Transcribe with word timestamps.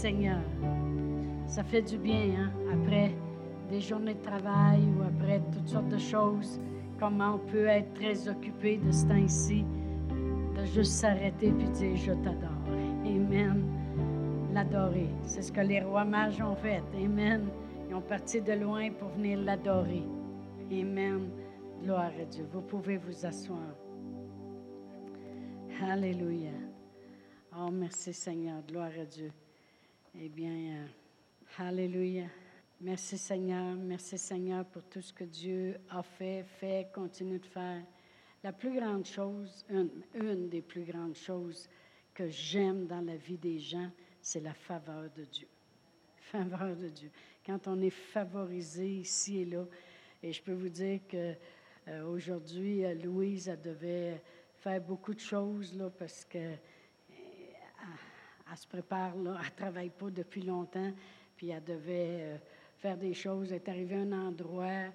Seigneur. 0.00 0.40
Ça 1.46 1.62
fait 1.62 1.82
du 1.82 1.98
bien, 1.98 2.30
hein, 2.38 2.50
après 2.72 3.12
des 3.68 3.82
journées 3.82 4.14
de 4.14 4.22
travail 4.22 4.80
ou 4.96 5.02
après 5.02 5.42
toutes 5.52 5.68
sortes 5.68 5.90
de 5.90 5.98
choses, 5.98 6.58
comment 6.98 7.34
on 7.34 7.38
peut 7.38 7.66
être 7.66 7.92
très 7.92 8.26
occupé 8.26 8.78
de 8.78 8.90
ce 8.90 9.04
temps-ci, 9.04 9.62
de 10.56 10.64
juste 10.64 10.92
s'arrêter 10.92 11.48
et 11.48 11.52
dire 11.52 11.96
Je 11.96 12.12
t'adore. 12.12 12.64
Amen. 13.04 13.62
L'adorer. 14.54 15.10
C'est 15.22 15.42
ce 15.42 15.52
que 15.52 15.60
les 15.60 15.82
rois 15.82 16.06
mages 16.06 16.40
ont 16.40 16.56
fait. 16.56 16.82
Amen. 16.96 17.50
Ils 17.86 17.94
ont 17.94 18.00
parti 18.00 18.40
de 18.40 18.54
loin 18.54 18.90
pour 18.92 19.08
venir 19.10 19.38
l'adorer. 19.38 20.04
Amen. 20.72 21.28
Gloire 21.82 22.12
à 22.18 22.24
Dieu. 22.24 22.46
Vous 22.50 22.62
pouvez 22.62 22.96
vous 22.96 23.26
asseoir. 23.26 23.74
Alléluia. 25.82 26.56
Oh, 27.54 27.68
merci 27.70 28.14
Seigneur. 28.14 28.62
Gloire 28.66 28.92
à 28.98 29.04
Dieu. 29.04 29.30
Eh 30.18 30.28
bien, 30.28 30.50
euh, 30.50 30.86
Alléluia. 31.58 32.24
Merci 32.80 33.16
Seigneur. 33.16 33.76
Merci 33.76 34.18
Seigneur 34.18 34.64
pour 34.64 34.82
tout 34.82 35.00
ce 35.00 35.12
que 35.12 35.22
Dieu 35.22 35.76
a 35.88 36.02
fait, 36.02 36.42
fait, 36.58 36.90
continue 36.92 37.38
de 37.38 37.46
faire. 37.46 37.84
La 38.42 38.52
plus 38.52 38.74
grande 38.74 39.06
chose, 39.06 39.64
une, 39.70 40.48
des 40.48 40.62
plus 40.62 40.82
grandes 40.82 41.14
choses 41.14 41.68
que 42.12 42.28
j'aime 42.28 42.86
dans 42.86 43.02
la 43.02 43.16
vie 43.16 43.38
des 43.38 43.60
gens, 43.60 43.88
c'est 44.20 44.40
la 44.40 44.52
faveur 44.52 45.08
de 45.16 45.24
Dieu. 45.24 45.46
Faveur 46.16 46.76
de 46.76 46.88
Dieu. 46.88 47.10
Quand 47.46 47.68
on 47.68 47.80
est 47.80 47.90
favorisé 47.90 48.88
ici 48.88 49.42
et 49.42 49.44
là, 49.44 49.64
et 50.24 50.32
je 50.32 50.42
peux 50.42 50.54
vous 50.54 50.68
dire 50.68 51.00
que 51.08 51.34
euh, 51.86 52.04
aujourd'hui, 52.04 52.84
euh, 52.84 52.94
Louise, 52.94 53.48
elle 53.48 53.60
devait 53.60 54.20
faire 54.54 54.80
beaucoup 54.80 55.14
de 55.14 55.20
choses 55.20 55.72
là, 55.76 55.88
parce 55.88 56.24
que 56.24 56.56
elle, 58.50 58.56
se 58.56 58.66
prépare, 58.66 59.16
là, 59.16 59.36
elle 59.38 59.46
ne 59.46 59.56
travaille 59.56 59.90
pas 59.90 60.10
depuis 60.10 60.42
longtemps, 60.42 60.92
puis 61.36 61.50
elle 61.50 61.64
devait 61.64 62.40
faire 62.78 62.96
des 62.96 63.14
choses. 63.14 63.52
Elle 63.52 63.56
est 63.56 63.68
arrivée 63.68 63.96
à 63.96 64.00
un 64.00 64.12
endroit, 64.12 64.86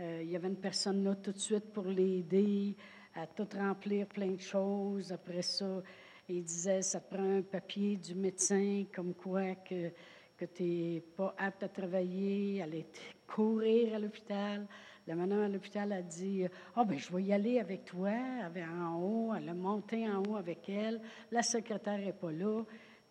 il 0.00 0.30
y 0.30 0.36
avait 0.36 0.48
une 0.48 0.60
personne 0.60 1.04
là 1.04 1.14
tout 1.14 1.32
de 1.32 1.38
suite 1.38 1.72
pour 1.72 1.84
l'aider 1.84 2.76
à 3.14 3.26
tout 3.26 3.48
remplir 3.54 4.06
plein 4.06 4.32
de 4.32 4.40
choses. 4.40 5.12
Après 5.12 5.42
ça, 5.42 5.82
il 6.28 6.42
disait, 6.42 6.82
ça 6.82 7.00
prend 7.00 7.38
un 7.38 7.42
papier 7.42 7.96
du 7.96 8.14
médecin 8.14 8.84
comme 8.94 9.14
quoi 9.14 9.54
que, 9.56 9.90
que 10.36 10.44
tu 10.46 10.62
n'es 10.62 11.00
pas 11.16 11.34
apte 11.38 11.62
à 11.62 11.68
travailler, 11.68 12.62
aller 12.62 12.86
courir 13.26 13.94
à 13.94 13.98
l'hôpital. 13.98 14.66
La 15.06 15.14
madame 15.14 15.42
à 15.42 15.48
l'hôpital 15.48 15.92
a 15.92 16.02
dit 16.02 16.46
oh, 16.76 16.84
ben 16.84 16.98
je 16.98 17.14
vais 17.14 17.24
y 17.24 17.32
aller 17.32 17.60
avec 17.60 17.84
toi, 17.84 18.10
en 18.10 19.00
haut. 19.00 19.34
Elle 19.34 19.50
a 19.50 19.54
monté 19.54 20.08
en 20.08 20.22
haut 20.22 20.36
avec 20.36 20.68
elle. 20.68 21.00
La 21.30 21.42
secrétaire 21.42 21.98
n'est 21.98 22.12
pas 22.12 22.32
là. 22.32 22.62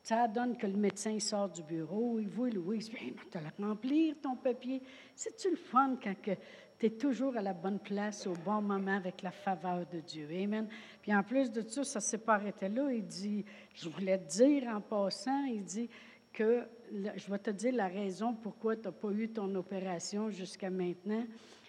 Ça 0.03 0.27
donne 0.27 0.57
que 0.57 0.67
le 0.67 0.75
médecin 0.75 1.17
sort 1.17 1.47
du 1.47 1.63
bureau. 1.63 2.19
Il 2.19 2.27
voit 2.27 2.49
Louise. 2.49 2.91
Bien, 2.91 3.11
tu 3.31 3.37
vas 3.37 3.67
remplir 3.67 4.15
ton 4.21 4.35
papier. 4.35 4.81
C'est-tu 5.15 5.49
le 5.49 5.55
fun 5.55 5.97
quand 6.03 6.13
tu 6.21 6.85
es 6.85 6.89
toujours 6.89 7.37
à 7.37 7.41
la 7.41 7.53
bonne 7.53 7.79
place 7.79 8.27
au 8.27 8.33
bon 8.33 8.61
moment 8.61 8.97
avec 8.97 9.21
la 9.21 9.31
faveur 9.31 9.85
de 9.87 10.01
Dieu? 10.01 10.27
Amen. 10.29 10.67
Puis 11.01 11.15
en 11.15 11.23
plus 11.23 11.49
de 11.49 11.61
ça, 11.61 11.85
ça 11.85 11.99
ne 11.99 12.03
s'est 12.03 12.17
pas 12.17 12.33
arrêté 12.33 12.67
là. 12.67 12.91
Il 12.91 13.05
dit 13.05 13.45
Je 13.73 13.87
voulais 13.87 14.17
te 14.17 14.27
dire 14.27 14.67
en 14.67 14.81
passant, 14.81 15.45
il 15.45 15.63
dit 15.63 15.89
que 16.33 16.67
je 16.91 17.31
vais 17.31 17.39
te 17.39 17.51
dire 17.51 17.73
la 17.73 17.87
raison 17.87 18.33
pourquoi 18.33 18.75
tu 18.75 18.83
n'as 18.83 18.91
pas 18.91 19.11
eu 19.11 19.29
ton 19.29 19.55
opération 19.55 20.29
jusqu'à 20.29 20.69
maintenant. 20.69 21.23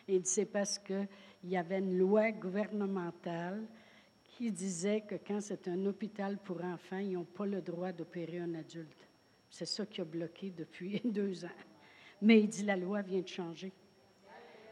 Il 0.08 0.22
dit 0.22 0.28
c'est 0.28 0.44
parce 0.44 0.80
qu'il 0.80 1.06
y 1.44 1.56
avait 1.56 1.78
une 1.78 1.96
loi 1.96 2.32
gouvernementale 2.32 3.62
qui 4.36 4.50
disait 4.50 5.02
que 5.02 5.14
quand 5.14 5.40
c'est 5.40 5.68
un 5.68 5.86
hôpital 5.86 6.38
pour 6.38 6.62
enfants, 6.64 6.98
ils 6.98 7.12
n'ont 7.12 7.24
pas 7.24 7.46
le 7.46 7.60
droit 7.60 7.92
d'opérer 7.92 8.38
un 8.38 8.54
adulte. 8.54 9.06
C'est 9.48 9.64
ça 9.66 9.86
qui 9.86 10.00
a 10.00 10.04
bloqué 10.04 10.52
depuis 10.56 11.00
deux 11.04 11.44
ans. 11.44 11.58
Mais 12.20 12.40
il 12.40 12.48
dit 12.48 12.64
la 12.64 12.76
loi 12.76 13.02
vient 13.02 13.20
de 13.20 13.28
changer. 13.28 13.72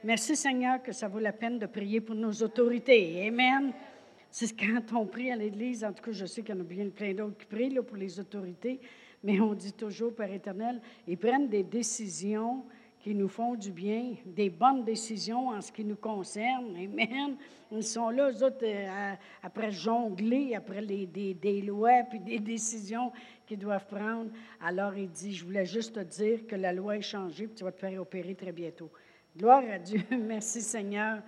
Merci 0.02 0.34
Seigneur 0.34 0.82
que 0.82 0.90
ça 0.90 1.06
vaut 1.06 1.20
la 1.20 1.32
peine 1.32 1.60
de 1.60 1.66
prier 1.66 2.00
pour 2.00 2.16
nos 2.16 2.32
autorités. 2.32 3.28
Amen. 3.28 3.72
C'est 4.30 4.56
quand 4.58 4.82
on 4.94 5.06
prie 5.06 5.30
à 5.30 5.36
l'Église, 5.36 5.84
en 5.84 5.92
tout 5.92 6.02
cas, 6.02 6.12
je 6.12 6.26
sais 6.26 6.42
qu'il 6.42 6.54
y 6.54 6.58
en 6.58 6.62
a 6.62 6.64
bien 6.64 6.88
plein 6.88 7.14
d'autres 7.14 7.38
qui 7.38 7.46
prient 7.46 7.70
là, 7.70 7.82
pour 7.82 7.96
les 7.96 8.18
autorités, 8.18 8.80
mais 9.22 9.38
on 9.40 9.54
dit 9.54 9.74
toujours, 9.74 10.12
Père 10.14 10.32
éternel, 10.32 10.80
ils 11.06 11.18
prennent 11.18 11.48
des 11.48 11.62
décisions 11.62 12.64
qui 13.02 13.16
nous 13.16 13.28
font 13.28 13.56
du 13.56 13.72
bien, 13.72 14.14
des 14.24 14.48
bonnes 14.48 14.84
décisions 14.84 15.48
en 15.48 15.60
ce 15.60 15.72
qui 15.72 15.84
nous 15.84 15.96
concerne. 15.96 16.76
Amen. 16.76 17.36
Ils 17.72 17.82
sont 17.82 18.10
là, 18.10 18.30
eux 18.30 18.44
autres, 18.44 18.64
euh, 18.64 19.14
après 19.42 19.72
jongler, 19.72 20.54
après 20.54 20.80
les, 20.80 21.06
des, 21.06 21.62
lois 21.62 22.04
puis 22.08 22.20
des 22.20 22.38
décisions 22.38 23.10
qu'ils 23.44 23.58
doivent 23.58 23.86
prendre. 23.86 24.30
Alors, 24.60 24.96
il 24.96 25.10
dit, 25.10 25.34
je 25.34 25.44
voulais 25.44 25.66
juste 25.66 25.94
te 25.94 26.00
dire 26.00 26.46
que 26.46 26.54
la 26.54 26.72
loi 26.72 26.96
est 26.96 27.02
changée, 27.02 27.46
puis 27.48 27.56
tu 27.56 27.64
vas 27.64 27.72
te 27.72 27.80
faire 27.80 28.00
opérer 28.00 28.36
très 28.36 28.52
bientôt. 28.52 28.90
Gloire 29.36 29.64
à 29.68 29.78
Dieu. 29.78 30.00
Merci 30.10 30.62
Seigneur. 30.62 31.22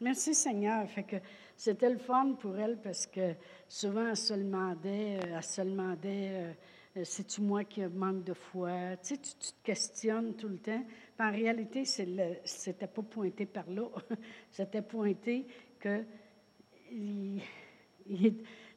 Merci 0.00 0.34
Seigneur. 0.34 0.88
Fait 0.88 1.04
que 1.04 1.16
c'était 1.56 1.90
le 1.90 1.98
fun 1.98 2.32
pour 2.40 2.58
elle 2.58 2.78
parce 2.78 3.06
que 3.06 3.34
souvent, 3.68 4.08
elle 4.08 4.16
se 4.16 4.34
demandait, 4.34 5.18
euh, 5.22 5.36
elle 5.36 5.42
se 5.44 5.60
demandait 5.60 6.56
c'est-tu 7.04 7.40
moi 7.40 7.64
qui 7.64 7.82
manque 7.82 8.24
de 8.24 8.34
foi? 8.34 8.96
Tu 9.02 9.14
sais, 9.14 9.16
tu, 9.16 9.52
te 9.52 9.62
questionnes 9.62 10.34
tout 10.34 10.48
le 10.48 10.58
temps. 10.58 10.82
en 11.18 11.30
réalité, 11.30 11.84
ce 11.84 12.02
n'était 12.02 12.86
pas 12.86 13.02
pointé 13.02 13.46
par 13.46 13.68
là. 13.70 13.86
C'était 14.50 14.82
pointé 14.82 15.46
que 15.78 16.02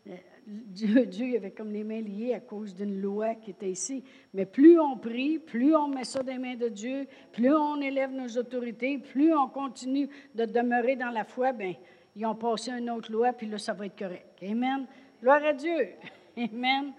euh, 0.06 0.16
Dieu, 0.46 1.06
Dieu 1.06 1.38
avait 1.38 1.51
comme 1.51 1.72
les 1.72 1.84
mains 1.84 2.01
liées 2.01 2.34
à 2.34 2.40
cause 2.40 2.75
d'une 2.75 3.01
loi 3.01 3.35
qui 3.35 3.51
était 3.51 3.72
ici. 3.72 4.03
Mais 4.34 4.45
plus 4.45 4.80
on 4.80 4.97
prie, 4.97 5.40
plus 5.40 5.75
on 5.75 5.88
met 5.88 6.03
ça 6.03 6.22
des 6.22 6.38
mains 6.38 6.56
de 6.56 6.68
Dieu, 6.68 7.07
plus 7.31 7.53
on 7.53 7.81
élève 7.81 8.12
nos 8.12 8.28
autorités, 8.38 9.00
plus 9.00 9.34
on 9.34 9.47
continue 9.47 10.09
de 10.35 10.45
demeurer 10.45 10.95
dans 10.95 11.09
la 11.09 11.24
foi, 11.24 11.51
bien, 11.53 11.74
ils 12.16 12.25
ont 12.25 12.35
passé 12.35 12.72
une 12.72 12.90
autre 12.90 13.12
loi, 13.12 13.34
puis 13.34 13.47
là, 13.47 13.57
ça 13.57 13.74
va 13.74 13.88
être 13.88 13.97
correct. 13.97 14.28
Amen. 14.44 14.85
Gloire 15.22 15.44
à 15.44 15.53
Dieu. 15.53 15.90
Amen. 16.38 16.94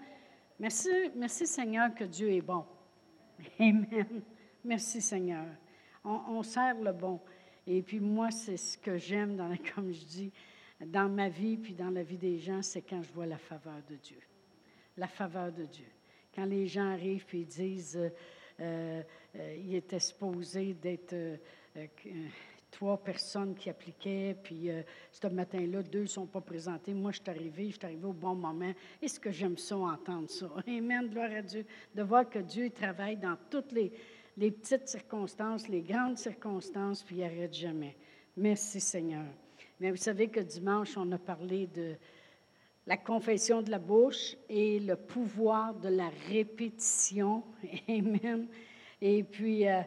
Merci, 0.57 0.89
merci 1.15 1.45
Seigneur 1.45 1.93
que 1.93 2.05
Dieu 2.05 2.31
est 2.31 2.41
bon. 2.41 2.65
Amen. 3.59 4.21
Merci 4.63 5.01
Seigneur. 5.01 5.45
On, 6.03 6.43
sert 6.43 6.79
le 6.79 6.93
bon. 6.93 7.19
Et 7.67 7.81
puis 7.81 7.99
moi, 7.99 8.31
c'est 8.31 8.57
ce 8.57 8.77
que 8.77 8.95
j'aime, 8.95 9.35
dans, 9.35 9.53
comme 9.75 9.91
je 9.91 10.05
dis, 10.05 10.31
dans 10.79 11.09
ma 11.09 11.27
vie, 11.27 11.57
puis 11.57 11.73
dans 11.73 11.89
la 11.89 12.03
vie 12.03 12.17
des 12.17 12.37
gens, 12.37 12.61
c'est 12.61 12.81
quand 12.81 13.01
je 13.01 13.11
vois 13.11 13.25
la 13.25 13.37
faveur 13.37 13.81
de 13.89 13.95
Dieu. 13.95 14.19
La 14.97 15.07
faveur 15.07 15.51
de 15.51 15.65
Dieu. 15.65 15.87
Quand 16.33 16.45
les 16.45 16.67
gens 16.67 16.89
arrivent 16.89 17.25
et 17.33 17.43
disent, 17.43 17.97
euh, 17.97 18.09
euh, 18.61 19.03
euh, 19.35 19.55
il 19.57 19.75
était 19.75 19.99
supposé 19.99 20.73
d'être 20.73 21.13
trois 22.75 22.97
personnes 22.97 23.55
qui 23.55 23.69
appliquaient, 23.69 24.35
puis 24.43 24.69
euh, 24.69 24.81
ce 25.09 25.27
matin-là, 25.27 25.81
deux 25.81 26.01
ne 26.01 26.07
sont 26.07 26.25
pas 26.25 26.41
présentés. 26.41 26.93
Moi, 26.93 27.11
je 27.11 27.21
suis 27.21 27.29
arrivée, 27.29 27.69
je 27.69 27.77
suis 27.77 27.85
arrivée 27.85 28.05
au 28.05 28.11
bon 28.11 28.35
moment. 28.35 28.73
Est-ce 29.01 29.17
que 29.17 29.31
j'aime 29.31 29.57
ça, 29.57 29.77
entendre 29.77 30.29
ça? 30.29 30.49
Amen, 30.67 31.07
gloire 31.07 31.31
à 31.31 31.41
Dieu. 31.41 31.65
De 31.95 32.03
voir 32.03 32.29
que 32.29 32.39
Dieu 32.39 32.69
travaille 32.69 33.15
dans 33.15 33.37
toutes 33.49 33.71
les, 33.71 33.91
petites 34.51 34.89
circonstances, 34.89 35.69
les 35.69 35.81
grandes 35.81 36.17
circonstances, 36.17 37.01
puis 37.01 37.15
il 37.15 37.21
n'arrête 37.21 37.53
jamais. 37.53 37.95
Merci, 38.35 38.81
Seigneur. 38.81 39.25
Mais 39.79 39.91
vous 39.91 39.97
savez 39.97 40.27
que 40.27 40.41
dimanche, 40.41 40.97
on 40.97 41.09
a 41.13 41.17
parlé 41.17 41.67
de 41.67 41.95
la 42.85 42.97
confession 42.97 43.61
de 43.61 43.71
la 43.71 43.79
bouche 43.79 44.35
et 44.49 44.81
le 44.81 44.97
pouvoir 44.97 45.73
de 45.75 45.87
la 45.87 46.09
répétition. 46.27 47.41
Amen. 47.87 48.47
Et 49.01 49.23
puis, 49.23 49.65
euh, 49.65 49.81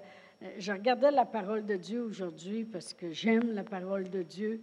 je 0.59 0.73
regardais 0.73 1.11
la 1.11 1.25
parole 1.25 1.67
de 1.67 1.77
Dieu 1.77 2.03
aujourd'hui 2.03 2.65
parce 2.65 2.95
que 2.95 3.11
j'aime 3.11 3.53
la 3.53 3.65
parole 3.65 4.09
de 4.09 4.23
Dieu 4.23 4.61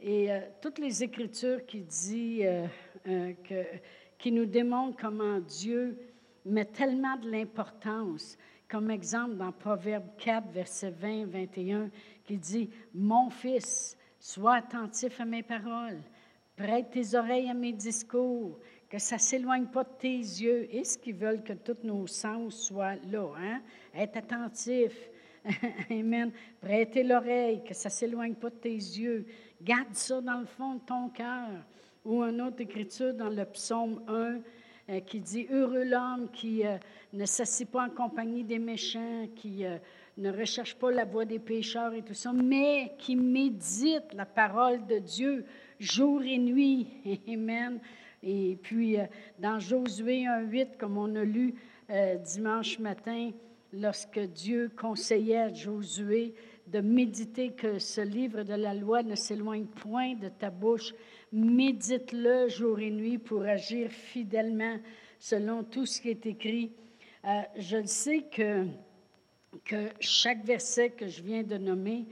et 0.00 0.30
euh, 0.30 0.40
toutes 0.60 0.78
les 0.78 1.02
écritures 1.02 1.64
qui 1.64 1.80
dit 1.80 2.42
euh, 2.44 3.32
qui 4.18 4.32
nous 4.32 4.46
démontrent 4.46 4.96
comment 5.00 5.38
Dieu 5.38 5.98
met 6.44 6.64
tellement 6.64 7.16
de 7.16 7.30
l'importance. 7.30 8.36
Comme 8.68 8.90
exemple 8.90 9.36
dans 9.36 9.52
Proverbe 9.52 10.08
4, 10.18 10.48
verset 10.50 10.90
20, 10.90 11.26
21, 11.26 11.90
qui 12.24 12.38
dit 12.38 12.70
Mon 12.94 13.30
fils, 13.30 13.96
sois 14.18 14.54
attentif 14.54 15.20
à 15.20 15.24
mes 15.24 15.42
paroles, 15.42 16.00
prête 16.56 16.90
tes 16.90 17.14
oreilles 17.14 17.50
à 17.50 17.54
mes 17.54 17.72
discours, 17.72 18.58
que 18.88 18.98
ça 18.98 19.16
ne 19.16 19.20
s'éloigne 19.20 19.66
pas 19.66 19.84
de 19.84 19.92
tes 19.98 20.16
yeux. 20.16 20.74
Est-ce 20.74 20.98
qu'ils 20.98 21.16
veulent 21.16 21.42
que 21.42 21.52
tous 21.52 21.76
nos 21.82 22.06
sens 22.06 22.54
soient 22.56 22.96
là? 23.10 23.28
Hein? 23.38 23.60
Être 23.94 24.16
attentif, 24.16 25.10
Amen. 25.90 26.32
Prêtez 26.60 27.02
l'oreille, 27.02 27.62
que 27.64 27.74
ça 27.74 27.88
ne 27.88 27.92
s'éloigne 27.92 28.34
pas 28.34 28.50
de 28.50 28.56
tes 28.56 28.74
yeux. 28.74 29.26
Garde 29.62 29.92
ça 29.94 30.20
dans 30.20 30.38
le 30.38 30.46
fond 30.46 30.74
de 30.74 30.80
ton 30.80 31.08
cœur. 31.10 31.48
Ou 32.04 32.22
une 32.22 32.40
autre 32.40 32.60
écriture 32.60 33.14
dans 33.14 33.28
le 33.28 33.44
psaume 33.46 34.02
1 34.08 34.40
euh, 34.90 35.00
qui 35.00 35.20
dit 35.20 35.46
Heureux 35.50 35.84
l'homme 35.84 36.28
qui 36.32 36.66
euh, 36.66 36.76
ne 37.12 37.24
s'assied 37.24 37.66
pas 37.66 37.86
en 37.86 37.90
compagnie 37.90 38.44
des 38.44 38.58
méchants, 38.58 39.26
qui 39.34 39.64
euh, 39.64 39.78
ne 40.18 40.30
recherche 40.30 40.74
pas 40.76 40.90
la 40.90 41.04
voie 41.04 41.24
des 41.24 41.38
pécheurs 41.38 41.94
et 41.94 42.02
tout 42.02 42.14
ça, 42.14 42.32
mais 42.32 42.92
qui 42.98 43.16
médite 43.16 44.12
la 44.14 44.26
parole 44.26 44.86
de 44.86 44.98
Dieu 44.98 45.44
jour 45.78 46.22
et 46.22 46.38
nuit. 46.38 46.88
Amen. 47.28 47.80
Et 48.22 48.58
puis, 48.62 48.96
dans 49.38 49.58
Josué 49.58 50.24
1,8, 50.24 50.78
comme 50.78 50.96
on 50.96 51.14
a 51.14 51.24
lu, 51.24 51.54
dimanche 52.24 52.78
matin 52.78 53.32
lorsque 53.74 54.20
Dieu 54.20 54.70
conseillait 54.76 55.38
à 55.38 55.52
Josué 55.52 56.34
de 56.66 56.80
méditer 56.80 57.52
que 57.52 57.78
ce 57.78 58.00
livre 58.00 58.42
de 58.42 58.54
la 58.54 58.74
loi 58.74 59.02
ne 59.02 59.14
s'éloigne 59.14 59.66
point 59.66 60.14
de 60.14 60.28
ta 60.28 60.50
bouche. 60.50 60.94
Médite-le 61.32 62.48
jour 62.48 62.78
et 62.80 62.90
nuit 62.90 63.18
pour 63.18 63.42
agir 63.42 63.90
fidèlement 63.90 64.78
selon 65.18 65.64
tout 65.64 65.86
ce 65.86 66.00
qui 66.00 66.10
est 66.10 66.26
écrit. 66.26 66.72
Euh, 67.24 67.42
je 67.56 67.84
sais 67.84 68.22
que, 68.22 68.66
que 69.64 69.88
chaque 70.00 70.44
verset 70.44 70.90
que 70.90 71.06
je 71.06 71.22
viens 71.22 71.42
de 71.42 71.58
nommer, 71.58 72.06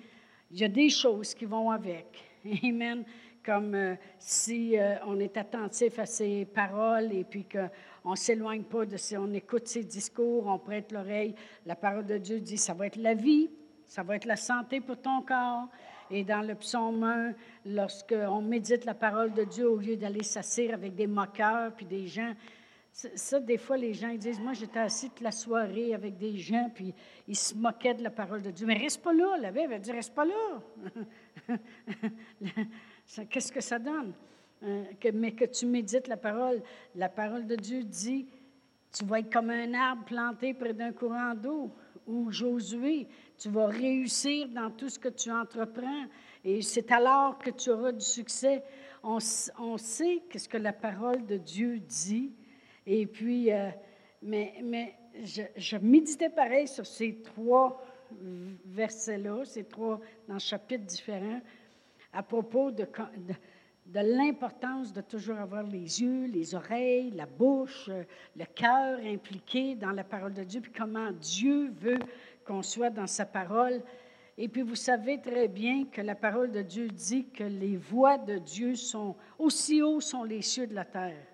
il 0.50 0.58
y 0.58 0.64
a 0.64 0.68
des 0.68 0.90
choses 0.90 1.34
qui 1.34 1.44
vont 1.44 1.70
avec. 1.70 2.06
Amen. 2.64 3.04
Comme 3.44 3.74
euh, 3.74 3.94
si 4.18 4.78
euh, 4.78 4.94
on 5.06 5.18
est 5.18 5.36
attentif 5.36 5.98
à 5.98 6.06
ses 6.06 6.44
paroles 6.44 7.12
et 7.12 7.24
puis 7.24 7.44
qu'on 7.44 8.10
ne 8.10 8.16
s'éloigne 8.16 8.62
pas 8.62 8.86
de 8.86 8.96
si 8.96 9.16
on 9.16 9.32
écoute 9.32 9.66
ses 9.66 9.84
discours, 9.84 10.46
on 10.46 10.58
prête 10.58 10.92
l'oreille. 10.92 11.34
La 11.66 11.74
parole 11.74 12.06
de 12.06 12.18
Dieu 12.18 12.40
dit 12.40 12.56
ça 12.56 12.74
va 12.74 12.86
être 12.86 12.96
la 12.96 13.14
vie, 13.14 13.50
ça 13.86 14.02
va 14.02 14.16
être 14.16 14.26
la 14.26 14.36
santé 14.36 14.80
pour 14.80 14.96
ton 15.00 15.22
corps. 15.22 15.68
Et 16.10 16.24
dans 16.24 16.42
le 16.46 16.54
psaume 16.54 17.02
1, 17.02 17.32
lorsqu'on 17.66 18.42
médite 18.42 18.84
la 18.84 18.94
parole 18.94 19.32
de 19.32 19.44
Dieu, 19.44 19.68
au 19.68 19.76
lieu 19.76 19.96
d'aller 19.96 20.22
s'asseoir 20.22 20.74
avec 20.74 20.94
des 20.94 21.06
moqueurs 21.06 21.72
puis 21.72 21.86
des 21.86 22.06
gens 22.06 22.34
ça, 22.92 23.40
des 23.40 23.56
fois, 23.56 23.78
les 23.78 23.94
gens 23.94 24.08
ils 24.08 24.18
disent 24.18 24.40
Moi, 24.40 24.52
j'étais 24.52 24.80
assis 24.80 25.08
toute 25.08 25.22
la 25.22 25.32
soirée 25.32 25.94
avec 25.94 26.18
des 26.18 26.36
gens, 26.36 26.70
puis 26.74 26.94
ils 27.26 27.36
se 27.36 27.54
moquaient 27.54 27.94
de 27.94 28.02
la 28.02 28.10
parole 28.10 28.42
de 28.42 28.50
Dieu. 28.50 28.66
Mais 28.66 28.74
reste 28.74 29.02
pas 29.02 29.14
là. 29.14 29.38
La 29.40 29.50
Bible, 29.50 29.72
elle 29.72 29.80
dit 29.80 29.92
Reste 29.92 30.14
pas 30.14 30.26
là. 30.26 30.62
Qu'est-ce 33.28 33.52
que 33.52 33.60
ça 33.60 33.78
donne? 33.78 34.12
Que, 35.00 35.10
Mais 35.10 35.32
que 35.32 35.44
tu 35.44 35.66
médites 35.66 36.08
la 36.08 36.16
parole. 36.16 36.62
La 36.94 37.08
parole 37.08 37.46
de 37.46 37.56
Dieu 37.56 37.82
dit 37.84 38.26
Tu 38.92 39.04
vas 39.04 39.20
être 39.20 39.32
comme 39.32 39.50
un 39.50 39.74
arbre 39.74 40.04
planté 40.04 40.54
près 40.54 40.72
d'un 40.72 40.92
courant 40.92 41.34
d'eau. 41.34 41.70
Ou 42.06 42.32
Josué, 42.32 43.06
tu 43.38 43.48
vas 43.48 43.66
réussir 43.66 44.48
dans 44.48 44.70
tout 44.70 44.88
ce 44.88 44.98
que 44.98 45.08
tu 45.08 45.30
entreprends. 45.30 46.06
Et 46.44 46.62
c'est 46.62 46.90
alors 46.90 47.38
que 47.38 47.50
tu 47.50 47.70
auras 47.70 47.92
du 47.92 48.04
succès. 48.04 48.62
On, 49.02 49.18
on 49.58 49.78
sait 49.78 50.22
ce 50.36 50.48
que 50.48 50.56
la 50.56 50.72
parole 50.72 51.24
de 51.26 51.36
Dieu 51.36 51.78
dit 51.78 52.32
et 52.86 53.06
puis, 53.06 53.52
euh, 53.52 53.70
mais, 54.22 54.54
mais 54.62 54.94
je, 55.22 55.42
je, 55.56 55.76
méditais 55.76 56.30
pareil 56.30 56.66
sur 56.66 56.86
ces 56.86 57.22
trois 57.22 57.84
versets-là, 58.66 59.44
ces 59.44 59.64
trois 59.64 60.00
dans 60.28 60.38
chapitres 60.38 60.84
différents, 60.84 61.40
à 62.12 62.22
propos 62.22 62.70
de, 62.70 62.86
l'importance 63.94 64.92
de 64.92 65.00
toujours 65.00 65.38
avoir 65.38 65.62
les 65.62 66.02
yeux, 66.02 66.26
les 66.26 66.54
oreilles, 66.54 67.10
la 67.10 67.26
bouche, 67.26 67.88
euh, 67.88 68.04
le 68.36 68.44
cœur 68.44 68.98
impliqué 69.04 69.74
dans 69.74 69.90
la 69.90 70.04
parole 70.04 70.34
de 70.34 70.44
Dieu, 70.44 70.60
puis 70.60 70.72
comment 70.72 71.10
Dieu 71.12 71.70
veut 71.70 71.98
qu'on 72.44 72.62
soit 72.62 72.90
dans 72.90 73.06
sa 73.06 73.24
parole. 73.24 73.82
Et 74.38 74.48
puis 74.48 74.62
vous 74.62 74.76
savez 74.76 75.20
très 75.20 75.48
bien 75.48 75.84
que 75.86 76.00
la 76.00 76.14
parole 76.14 76.50
de 76.50 76.62
Dieu 76.62 76.88
dit 76.88 77.26
que 77.28 77.44
les 77.44 77.76
voix 77.76 78.18
de 78.18 78.38
Dieu 78.38 78.74
sont 78.74 79.16
aussi 79.38 79.82
hauts 79.82 80.00
sont 80.00 80.24
les 80.24 80.42
cieux 80.42 80.66
de 80.66 80.74
la 80.74 80.84
terre. 80.84 81.26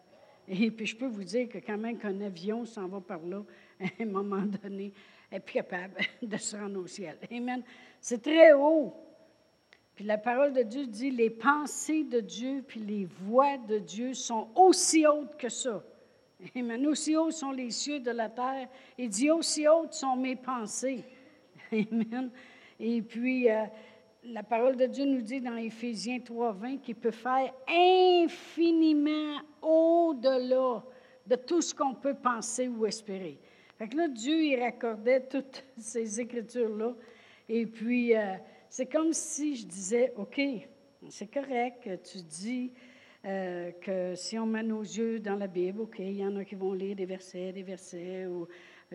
Et 0.49 0.71
puis, 0.71 0.87
je 0.87 0.97
peux 0.97 1.07
vous 1.07 1.25
dire 1.25 1.49
que 1.49 1.59
quand 1.59 1.77
même 1.77 1.99
qu'un 1.99 2.21
avion 2.23 2.65
s'en 2.65 2.89
va 2.89 3.01
par 3.01 3.21
là, 3.21 3.43
à 3.81 4.03
un 4.03 4.07
moment 4.07 4.47
donné, 4.63 4.93
est 5.31 5.41
plus 5.41 5.55
capable 5.55 5.97
de 6.23 6.37
se 6.39 6.57
rendre 6.57 6.81
au 6.81 6.87
ciel. 6.87 7.19
Amen. 7.31 7.63
C'est 8.01 8.23
très 8.23 8.53
haut. 8.55 8.95
Puis 9.99 10.07
la 10.07 10.17
parole 10.17 10.53
de 10.53 10.63
Dieu 10.63 10.87
dit, 10.87 11.11
les 11.11 11.29
pensées 11.29 12.05
de 12.05 12.21
Dieu 12.21 12.63
puis 12.65 12.79
les 12.79 13.05
voix 13.05 13.59
de 13.59 13.79
Dieu 13.79 14.15
sont 14.15 14.47
aussi 14.55 15.05
hautes 15.05 15.37
que 15.37 15.49
ça. 15.49 15.83
Amen. 16.55 16.87
Aussi 16.87 17.17
hauts 17.17 17.33
sont 17.33 17.51
les 17.51 17.73
cieux 17.73 17.99
de 17.99 18.13
la 18.13 18.29
terre. 18.29 18.69
Il 18.97 19.09
dit, 19.09 19.29
aussi 19.29 19.67
hautes 19.67 19.95
sont 19.95 20.15
mes 20.15 20.37
pensées. 20.37 21.03
Amen. 21.73 22.31
Et 22.79 23.03
puis, 23.03 23.51
euh, 23.51 23.65
la 24.23 24.45
parole 24.45 24.77
de 24.77 24.87
Dieu 24.87 25.05
nous 25.05 25.21
dit 25.21 25.41
dans 25.41 25.57
Éphésiens 25.57 26.19
3.20 26.19 26.81
qu'il 26.81 26.95
peut 26.95 27.11
faire 27.11 27.53
infiniment 27.69 29.41
au-delà 29.61 30.85
de 31.27 31.35
tout 31.35 31.61
ce 31.61 31.75
qu'on 31.75 31.95
peut 31.95 32.15
penser 32.15 32.69
ou 32.69 32.87
espérer. 32.87 33.37
Fait 33.77 33.89
que 33.89 33.97
là, 33.97 34.07
Dieu, 34.07 34.45
il 34.45 34.61
raccordait 34.61 35.27
toutes 35.27 35.65
ces 35.77 36.21
écritures-là. 36.21 36.95
Et 37.49 37.67
puis, 37.67 38.15
euh, 38.15 38.37
c'est 38.71 38.87
comme 38.87 39.13
si 39.13 39.57
je 39.57 39.67
disais, 39.67 40.13
OK, 40.17 40.41
c'est 41.09 41.33
correct, 41.33 41.89
tu 42.11 42.19
dis 42.23 42.73
euh, 43.25 43.73
que 43.81 44.15
si 44.15 44.39
on 44.39 44.47
met 44.47 44.63
nos 44.63 44.83
yeux 44.83 45.21
dans 45.21 45.35
la 45.35 45.47
Bible, 45.47 45.81
OK, 45.81 45.99
il 45.99 46.17
y 46.17 46.25
en 46.25 46.37
a 46.37 46.45
qui 46.45 46.55
vont 46.55 46.73
lire 46.73 46.97
des 46.97 47.07
versets, 47.07 47.53
des 47.53 47.63
versets, 47.63 48.27
ou 48.27 48.47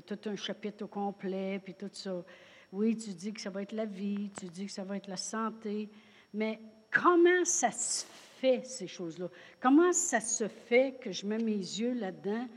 tout 0.06 0.20
un 0.25 0.36
chapitre 0.36 0.86
au 0.86 0.88
complet, 0.88 1.60
puis 1.64 1.74
tout 1.74 1.90
ça. 1.92 2.24
Oui, 2.72 2.98
tu 2.98 3.12
dis 3.12 3.34
que 3.34 3.42
ça 3.42 3.50
va 3.50 3.62
être 3.62 3.74
la 3.74 3.86
vie, 3.86 4.31
tu 4.40 4.46
dis 4.48 4.66
que 4.66 4.72
ça 4.72 4.84
va 4.84 4.98
être 4.98 5.08
la 5.08 5.18
santé, 5.18 5.90
mais 6.34 6.60
comment 6.92 7.46
ça 7.46 7.72
se 7.72 8.06
fait, 8.40 8.66
ces 8.66 8.88
choses-là? 8.88 9.28
Comment 9.60 9.94
ça 9.94 10.20
se 10.20 10.48
fait 10.48 10.98
que 11.00 11.12
je 11.12 11.25
mets 11.25 11.38
mes 11.38 11.52
yeux 11.52 11.94
là-dedans 11.94 12.48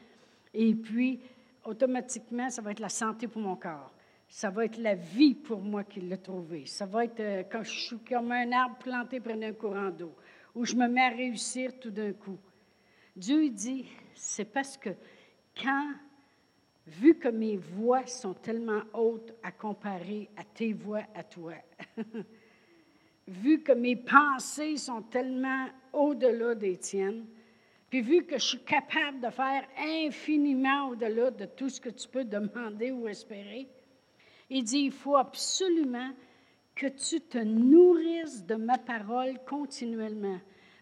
et 0.54 0.74
puis 0.74 1.20
automatiquement, 1.64 2.48
ça 2.48 2.62
va 2.62 2.70
être 2.70 2.80
la 2.80 2.88
santé 2.88 3.28
pour 3.28 3.42
mon 3.42 3.56
corps? 3.56 3.92
Ça 4.28 4.50
va 4.50 4.64
être 4.64 4.78
la 4.78 4.94
vie 4.94 5.34
pour 5.34 5.61
moi 5.61 5.84
qui 5.84 6.00
l'ai 6.00 6.19
trouvé. 6.19 6.67
Ça 6.67 6.84
va 6.87 7.05
être 7.05 7.20
euh, 7.20 7.43
quand 7.50 7.62
je 7.62 7.70
suis 7.70 7.99
comme 7.99 8.32
un 8.32 8.52
arbre 8.52 8.76
planté 8.78 9.20
près 9.20 9.37
d'un 9.37 9.52
courant 9.52 9.90
d'eau, 9.90 10.14
où 10.55 10.64
je 10.64 10.75
me 10.75 10.88
mets 10.88 11.05
à 11.05 11.11
réussir 11.11 11.78
tout 11.78 11.90
d'un 11.90 12.12
coup. 12.12 12.38
Dieu 13.14 13.49
dit, 13.50 13.87
c'est 14.14 14.44
parce 14.44 14.76
que 14.76 14.90
quand 15.61 15.93
vu 16.87 17.19
que 17.19 17.28
mes 17.28 17.56
voix 17.56 18.06
sont 18.06 18.34
tellement 18.34 18.82
hautes 18.93 19.32
à 19.43 19.52
comparer 19.52 20.28
à 20.37 20.44
tes 20.44 20.73
voix 20.73 21.02
à 21.14 21.25
toi, 21.25 21.55
vu 23.28 23.62
que 23.62 23.73
mes 23.73 23.96
pensées 23.96 24.76
sont 24.76 25.02
tellement 25.02 25.67
au-delà 25.93 26.55
des 26.55 26.76
tiennes, 26.76 27.26
puis 27.88 28.02
vu 28.02 28.25
que 28.25 28.38
je 28.38 28.44
suis 28.44 28.64
capable 28.64 29.20
de 29.20 29.31
faire 29.31 29.67
infiniment 29.78 30.88
au-delà 30.88 31.31
de 31.31 31.46
tout 31.46 31.69
ce 31.69 31.81
que 31.81 31.88
tu 31.88 32.08
peux 32.08 32.25
demander 32.25 32.90
ou 32.90 33.08
espérer, 33.08 33.69
il 34.50 34.64
dit, 34.64 34.80
il 34.80 34.92
faut 34.92 35.16
absolument 35.16 36.11
que 36.75 36.87
tu 36.87 37.20
te 37.20 37.38
nourrisses 37.38 38.44
de 38.44 38.54
ma 38.54 38.78
parole 38.78 39.38
continuellement. 39.47 40.38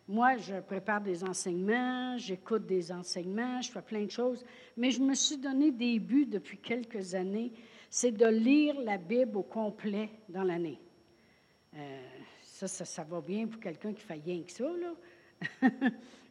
Moi, 0.06 0.36
je 0.36 0.60
prépare 0.60 1.00
des 1.00 1.24
enseignements, 1.24 2.18
j'écoute 2.18 2.66
des 2.66 2.92
enseignements, 2.92 3.62
je 3.62 3.70
fais 3.70 3.80
plein 3.80 4.04
de 4.04 4.10
choses, 4.10 4.44
mais 4.76 4.90
je 4.90 5.00
me 5.00 5.14
suis 5.14 5.38
donné 5.38 5.70
des 5.70 5.98
buts 5.98 6.26
depuis 6.26 6.58
quelques 6.58 7.14
années, 7.14 7.52
c'est 7.88 8.12
de 8.12 8.26
lire 8.26 8.78
la 8.80 8.98
Bible 8.98 9.38
au 9.38 9.42
complet 9.42 10.10
dans 10.28 10.42
l'année. 10.42 10.78
Euh, 11.76 12.00
ça, 12.42 12.68
ça, 12.68 13.02
va 13.02 13.20
bien 13.20 13.46
pour 13.46 13.60
quelqu'un 13.60 13.92
qui 13.94 14.02
fait 14.02 14.20
rien 14.24 14.42
que 14.42 14.52
ça, 14.52 14.64
là. 14.64 15.70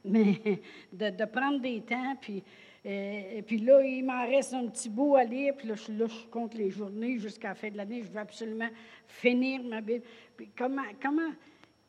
mais 0.05 0.61
de, 0.91 1.25
prendre 1.25 1.59
des 1.59 1.81
temps, 1.81 2.15
puis, 2.21 2.43
euh, 2.85 3.37
et 3.37 3.41
puis 3.41 3.59
là, 3.59 3.81
il 3.81 4.03
m'en 4.03 4.25
reste 4.25 4.53
un 4.53 4.67
petit 4.67 4.89
bout 4.89 5.15
à 5.15 5.23
lire, 5.23 5.55
puis 5.55 5.67
là, 5.67 5.75
je, 5.75 6.27
compte 6.29 6.53
les 6.53 6.69
journées 6.69 7.17
jusqu'à 7.17 7.49
la 7.49 7.55
fin 7.55 7.69
de 7.69 7.77
l'année, 7.77 8.03
je 8.03 8.09
veux 8.09 8.19
absolument 8.19 8.69
finir 9.07 9.63
ma 9.63 9.79
Bible. 9.79 10.03
Puis 10.35 10.49
comment, 10.57 10.83
comment, 11.01 11.31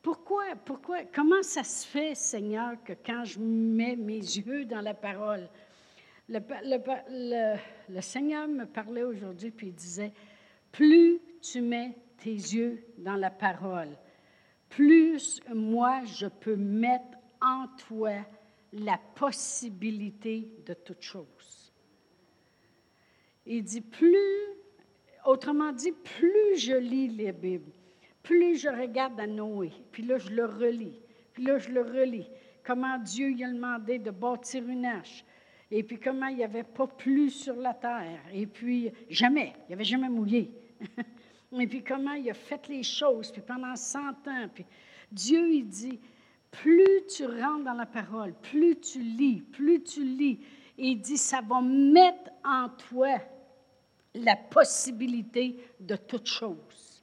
pourquoi, 0.03 0.45
pourquoi, 0.65 0.99
comment 1.13 1.43
ça 1.43 1.65
se 1.65 1.85
fait, 1.87 2.15
Seigneur, 2.15 2.77
que 2.85 2.93
quand 3.05 3.25
je 3.25 3.41
mets 3.41 3.97
mes 3.97 4.19
yeux 4.19 4.67
dans 4.67 4.81
la 4.81 4.95
parole, 4.95 5.49
le, 6.29 6.39
le, 7.89 8.01
Seigneur 8.01 8.47
me 8.47 8.65
parlait 8.65 9.03
aujourd'hui, 9.03 9.51
puis 9.51 9.69
il 9.69 9.75
disait, 9.75 10.13
plus 10.71 11.19
tu 11.43 11.61
mets 11.61 11.97
tes 12.19 12.31
yeux 12.31 12.85
dans 12.99 13.17
la 13.17 13.31
parole, 13.31 13.97
plus 14.69 15.41
moi, 15.53 16.03
je 16.05 16.27
peux 16.27 16.57
mettre 16.57 17.19
en 17.43 17.67
toi 17.89 18.13
la 18.75 18.99
possibilité 19.15 20.49
de 20.67 20.75
toute 20.75 21.03
chose. 21.03 21.73
Il 23.47 23.63
dit, 23.63 23.81
plus, 23.81 24.57
autrement 25.25 25.73
dit, 25.73 25.93
plus 25.93 26.57
je 26.57 26.75
lis 26.75 27.09
les 27.09 27.33
Bibles, 27.33 27.73
plus 28.23 28.57
je 28.57 28.69
regarde 28.69 29.21
à 29.21 29.27
Noé, 29.27 29.71
puis 29.93 30.03
là, 30.03 30.19
je 30.19 30.31
le 30.31 30.47
relis, 30.47 31.01
puis 31.33 31.45
là, 31.45 31.59
je 31.59 31.71
le 31.71 31.83
relis, 31.83 32.29
comment 32.65 32.99
Dieu 32.99 33.29
lui 33.29 33.45
a 33.45 33.53
demandé 33.53 33.99
de 33.99 34.11
bâtir 34.11 34.67
une 34.67 34.87
arche, 34.87 35.25
et 35.71 35.83
puis 35.83 35.99
comment 36.01 36.27
il 36.29 36.37
n'y 36.37 36.45
avait 36.45 36.65
pas 36.65 36.87
plus 36.87 37.31
sur 37.31 37.57
la 37.57 37.75
terre, 37.75 38.21
et 38.33 38.47
puis 38.47 38.91
jamais, 39.09 39.53
il 39.65 39.69
n'y 39.69 39.75
avait 39.75 39.85
jamais 39.85 40.09
mouillé. 40.09 40.51
et 41.53 41.67
puis 41.67 41.85
comment 41.85 42.15
il 42.15 42.29
a 42.31 42.35
fait 42.35 42.67
les 42.69 42.83
choses, 42.83 43.31
puis 43.31 43.43
pendant 43.43 43.77
100 43.77 43.99
ans, 44.27 44.49
puis 44.53 44.65
Dieu, 45.13 45.53
il 45.53 45.69
dit, 45.69 46.01
plus 46.63 47.07
tu 47.07 47.27
rentres 47.27 47.65
dans 47.65 47.75
la 47.75 47.87
parole, 47.87 48.33
plus 48.35 48.79
tu 48.79 49.01
lis, 49.01 49.41
plus 49.41 49.83
tu 49.83 50.05
lis, 50.05 50.41
il 50.79 51.01
dit, 51.01 51.17
ça 51.17 51.41
va 51.41 51.61
mettre 51.61 52.31
en 52.45 52.69
toi 52.69 53.19
la 54.15 54.37
possibilité 54.37 55.59
de 55.81 55.97
toute 55.97 56.27
chose. 56.27 57.03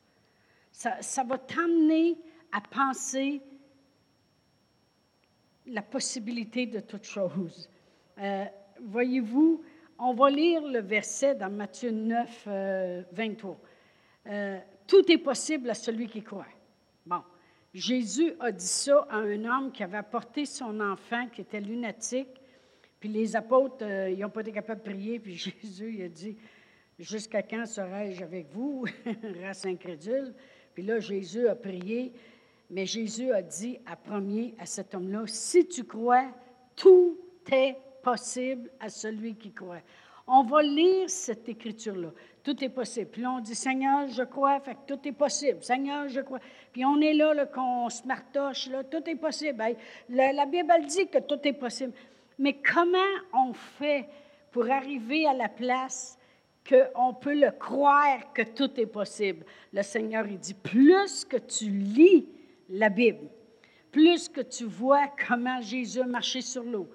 Ça, 0.71 1.23
va 1.23 1.37
t'amener 1.37 2.17
à 2.51 2.61
penser 2.61 3.41
la 5.67 5.81
possibilité 5.81 6.65
de 6.65 6.79
toute 6.79 7.03
chose. 7.03 7.69
Euh, 8.17 8.45
voyez-vous, 8.81 9.63
on 9.99 10.13
va 10.13 10.29
lire 10.29 10.65
le 10.65 10.79
verset 10.79 11.35
dans 11.35 11.51
Matthieu 11.51 11.91
9, 11.91 12.47
23. 13.11 13.59
Euh, 14.27 14.59
tout 14.87 15.11
est 15.11 15.19
possible 15.19 15.69
à 15.69 15.73
celui 15.75 16.07
qui 16.07 16.23
croit. 16.23 16.47
Jésus 17.73 18.33
a 18.39 18.51
dit 18.51 18.67
ça 18.67 19.07
à 19.09 19.17
un 19.17 19.45
homme 19.45 19.71
qui 19.71 19.83
avait 19.83 19.97
apporté 19.97 20.45
son 20.45 20.79
enfant 20.81 21.27
qui 21.27 21.41
était 21.41 21.61
lunatique. 21.61 22.41
Puis 22.99 23.09
les 23.09 23.35
apôtres, 23.35 23.83
euh, 23.83 24.09
ils 24.09 24.19
n'ont 24.19 24.29
pas 24.29 24.41
été 24.41 24.51
capables 24.51 24.81
de 24.83 24.89
prier. 24.89 25.19
Puis 25.19 25.35
Jésus, 25.61 25.95
il 25.97 26.03
a 26.03 26.09
dit 26.09 26.37
Jusqu'à 26.99 27.41
quand 27.41 27.65
serai-je 27.65 28.23
avec 28.23 28.47
vous, 28.51 28.85
race 29.41 29.65
incrédule 29.65 30.33
Puis 30.73 30.83
là, 30.83 30.99
Jésus 30.99 31.47
a 31.47 31.55
prié. 31.55 32.13
Mais 32.69 32.85
Jésus 32.85 33.31
a 33.31 33.41
dit 33.41 33.79
à 33.85 33.95
premier 33.95 34.53
à 34.59 34.65
cet 34.65 34.93
homme-là 34.93 35.23
Si 35.25 35.67
tu 35.67 35.83
crois, 35.85 36.29
tout 36.75 37.17
est 37.51 37.77
possible 38.03 38.69
à 38.79 38.89
celui 38.89 39.35
qui 39.35 39.51
croit. 39.51 39.81
On 40.27 40.43
va 40.43 40.61
lire 40.61 41.09
cette 41.09 41.49
écriture-là. 41.49 42.11
Tout 42.43 42.63
est 42.63 42.69
possible. 42.69 43.09
Puis 43.11 43.21
là, 43.21 43.33
on 43.33 43.39
dit, 43.39 43.53
Seigneur, 43.53 44.07
je 44.07 44.23
crois, 44.23 44.59
fait 44.59 44.73
que 44.73 44.93
tout 44.93 45.07
est 45.07 45.11
possible. 45.11 45.63
Seigneur, 45.63 46.07
je 46.09 46.21
crois. 46.21 46.39
Puis 46.73 46.83
on 46.85 46.99
est 46.99 47.13
là, 47.13 47.33
là 47.33 47.45
qu'on 47.45 47.89
se 47.89 48.05
martoche, 48.07 48.67
là, 48.67 48.83
tout 48.83 49.07
est 49.07 49.15
possible. 49.15 49.63
la, 50.09 50.33
la, 50.33 50.45
Bible 50.45 50.73
dit 50.87 51.07
que 51.07 51.19
tout 51.19 51.39
est 51.43 51.53
possible. 51.53 51.93
Mais 52.39 52.53
comment 52.53 52.97
on 53.33 53.53
fait 53.53 54.07
pour 54.51 54.69
arriver 54.69 55.27
à 55.27 55.33
la 55.33 55.49
place 55.49 56.17
qu'on 56.67 57.13
peut 57.13 57.39
le 57.39 57.51
croire 57.51 58.33
que 58.33 58.41
tout 58.41 58.79
est 58.79 58.87
possible? 58.87 59.45
Le 59.71 59.83
Seigneur, 59.83 60.25
il 60.27 60.39
dit, 60.39 60.55
plus 60.55 61.23
que 61.23 61.37
tu 61.37 61.69
lis 61.69 62.27
la 62.69 62.89
Bible, 62.89 63.29
plus 63.91 64.29
que 64.29 64.41
tu 64.41 64.63
vois 64.63 65.11
comment 65.27 65.61
Jésus 65.61 66.01
a 66.01 66.05
marché 66.05 66.41
sur 66.41 66.63
l'eau, 66.63 66.89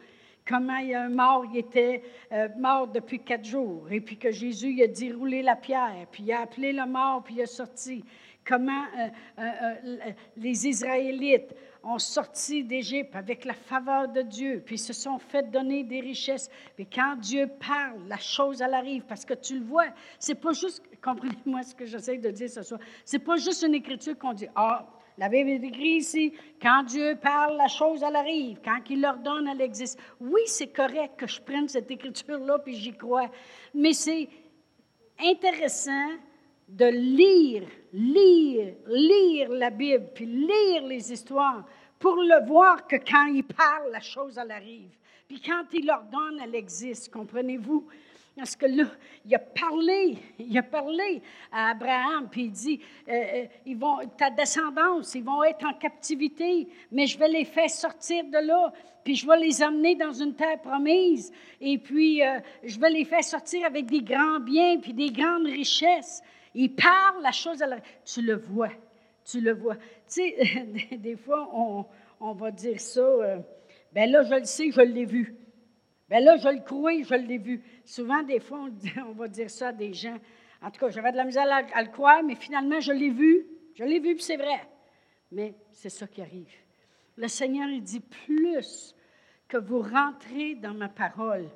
comment 0.47 0.77
il 0.79 0.89
y 0.89 0.95
a 0.95 1.03
un 1.03 1.09
mort, 1.09 1.45
il 1.53 1.59
était 1.59 2.03
euh, 2.33 2.49
mort 2.59 2.87
depuis 2.87 3.21
quatre 3.21 3.45
jours, 3.45 3.87
et 3.91 4.01
puis 4.01 4.17
que 4.17 4.31
Jésus 4.31 4.73
il 4.73 4.83
a 4.83 4.87
dit 4.87 5.13
rouler 5.13 5.43
la 5.43 5.57
pierre, 5.57 6.07
puis 6.11 6.23
il 6.23 6.33
a 6.33 6.43
appelé 6.43 6.73
le 6.73 6.87
mort, 6.87 7.23
puis 7.25 7.35
il 7.35 7.43
a 7.43 7.47
sorti. 7.47 8.05
Comment 8.45 8.85
euh, 8.97 9.09
euh, 9.41 10.13
les 10.37 10.69
Israélites 10.69 11.53
ont 11.83 11.99
sorti 11.99 12.63
d'Égypte 12.63 13.17
avec 13.17 13.45
la 13.45 13.55
faveur 13.55 14.07
de 14.09 14.23
Dieu, 14.23 14.63
puis 14.65 14.79
se 14.79 14.93
sont 14.93 15.19
fait 15.19 15.51
donner 15.51 15.83
des 15.83 16.01
richesses. 16.01 16.49
Puis 16.77 16.87
quand 16.87 17.17
Dieu 17.17 17.49
parle, 17.49 18.07
la 18.07 18.19
chose, 18.19 18.61
elle 18.61 18.75
arrive, 18.75 19.03
parce 19.03 19.25
que 19.25 19.35
tu 19.35 19.59
le 19.59 19.65
vois. 19.65 19.87
C'est 20.21 20.37
pas 20.37 20.53
juste, 20.53 20.83
comprenez-moi 21.03 21.65
ce 21.65 21.75
que 21.75 21.87
j'essaie 21.87 22.19
de 22.19 22.31
dire 22.31 22.49
ce 22.49 22.63
soir, 22.63 22.79
c'est 23.05 23.19
pas 23.19 23.37
juste 23.37 23.63
une 23.63 23.75
écriture 23.75 24.17
qu'on 24.17 24.33
dit, 24.33 24.49
ah, 24.55 24.87
la 25.19 25.29
Bible 25.29 25.51
est 25.51 25.65
écrit 25.67 25.97
ici, 25.97 26.33
quand 26.61 26.83
Dieu 26.83 27.17
parle, 27.21 27.57
la 27.57 27.69
chose, 27.69 28.03
elle 28.03 28.17
arrive. 28.17 28.59
Quand 28.63 28.81
il 28.91 29.01
l'ordonne, 29.01 29.49
elle 29.49 29.63
existe. 29.63 29.99
Oui, 30.21 30.43
c'est 30.47 30.69
correct 30.69 31.17
que 31.17 31.27
je 31.27 31.41
prenne 31.41 31.69
cette 31.69 31.91
écriture-là, 31.91 32.59
puis 32.59 32.75
j'y 32.75 32.93
crois. 32.93 33.31
Mais 33.75 33.95
c'est 33.95 34.29
intéressant 35.19 36.11
de 36.69 36.87
lire, 36.87 37.67
lire, 37.93 38.75
lire 38.89 39.49
la 39.51 39.71
Bible, 39.71 40.11
puis 40.15 40.27
lire 40.27 40.87
les 40.87 41.13
histoires 41.13 41.65
pour 41.99 42.17
le 42.17 42.47
voir 42.47 42.87
que 42.87 42.97
quand 42.97 43.27
il 43.27 43.45
parle, 43.45 43.91
la 43.93 44.01
chose, 44.01 44.37
elle 44.37 44.51
arrive. 44.51 44.91
Puis 45.27 45.41
quand 45.41 45.65
il 45.73 45.87
l'ordonne, 45.87 46.41
elle 46.43 46.55
existe. 46.55 47.11
Comprenez-vous? 47.13 47.87
Parce 48.37 48.55
que 48.55 48.67
là, 48.67 48.85
il 49.25 49.35
a 49.35 49.39
parlé, 49.39 50.19
il 50.39 50.59
a 50.59 50.63
parlé 50.63 51.23
à 51.51 51.71
Abraham, 51.71 52.29
puis 52.31 52.45
il 52.45 52.51
dit, 52.51 52.81
euh, 53.09 53.13
euh, 53.13 53.45
ils 53.65 53.79
vont, 53.79 53.97
ta 54.19 54.29
descendance, 54.29 55.15
ils 55.15 55.25
vont 55.25 55.43
être 55.43 55.65
en 55.65 55.73
captivité, 55.73 56.69
mais 56.93 57.07
je 57.07 57.19
vais 57.19 57.29
les 57.29 57.47
faire 57.47 57.71
sortir 57.71 58.25
de 58.25 58.47
là, 58.47 58.75
puis 59.03 59.17
je 59.17 59.27
vais 59.27 59.39
les 59.39 59.63
amener 59.63 59.95
dans 59.95 60.13
une 60.13 60.35
terre 60.35 60.61
promise, 60.61 61.33
et 61.63 61.79
puis 61.79 62.23
euh, 62.23 62.39
je 62.63 62.79
vais 62.79 62.91
les 62.91 63.07
faire 63.07 63.25
sortir 63.25 63.65
avec 63.65 63.87
des 63.87 64.03
grands 64.03 64.39
biens, 64.39 64.81
puis 64.81 64.93
des 64.93 65.11
grandes 65.11 65.47
richesses. 65.47 66.23
Il 66.55 66.75
parle 66.75 67.23
la 67.23 67.33
chose, 67.33 67.63
à 67.63 67.67
la... 67.67 67.79
tu 68.05 68.21
le 68.21 68.37
vois, 68.37 68.71
tu 69.25 69.41
le 69.41 69.55
vois. 69.55 69.77
Tu 69.77 69.83
sais, 70.09 70.67
des 70.99 71.17
fois, 71.17 71.49
on, 71.55 71.87
on 72.21 72.33
va 72.35 72.51
dire 72.51 72.81
ça, 72.81 73.03
ben 73.95 74.11
là, 74.11 74.25
je 74.25 74.35
le 74.35 74.45
sais, 74.45 74.71
je 74.71 74.83
l'ai 74.83 75.07
vu. 75.07 75.35
Bien 76.09 76.21
là, 76.21 76.37
je 76.37 76.49
le 76.49 76.61
crois, 76.61 76.93
je 77.03 77.15
l'ai 77.15 77.39
vu. 77.39 77.63
Souvent, 77.85 78.23
des 78.23 78.39
fois, 78.39 78.69
on, 79.07 79.13
va 79.13 79.29
dire 79.29 79.51
ça 79.51 79.69
à 79.69 79.73
des 79.73 79.93
gens. 79.93 80.17
En 80.63 80.71
tout 80.71 80.81
cas, 80.81 80.91
j'avais 80.91 81.13
de 81.13 81.17
la 81.17 81.25
misère 81.25 81.47
à, 81.51 81.83
le 81.83 81.91
croire, 81.91 82.23
mais 82.23 82.37
finalement, 82.37 82.81
je 82.81 82.93
l'ai 82.93 83.11
vu. 83.11 83.47
Je 83.75 83.85
l'ai 83.85 83.99
vu, 83.99 84.15
puis 84.15 84.23
c'est 84.23 84.37
vrai. 84.37 84.69
Mais 85.33 85.55
c'est 85.73 85.89
ça 85.89 86.07
qui 86.07 86.23
arrive. 86.23 86.53
Le 87.17 87.29
Seigneur, 87.29 87.69
il 87.69 87.83
dit 87.83 88.01
plus 88.01 88.95
que 89.49 89.57
vous 89.57 89.81
rentrez 89.81 90.55
dans 90.55 90.75
ma 90.75 90.89
parole, 90.89 91.49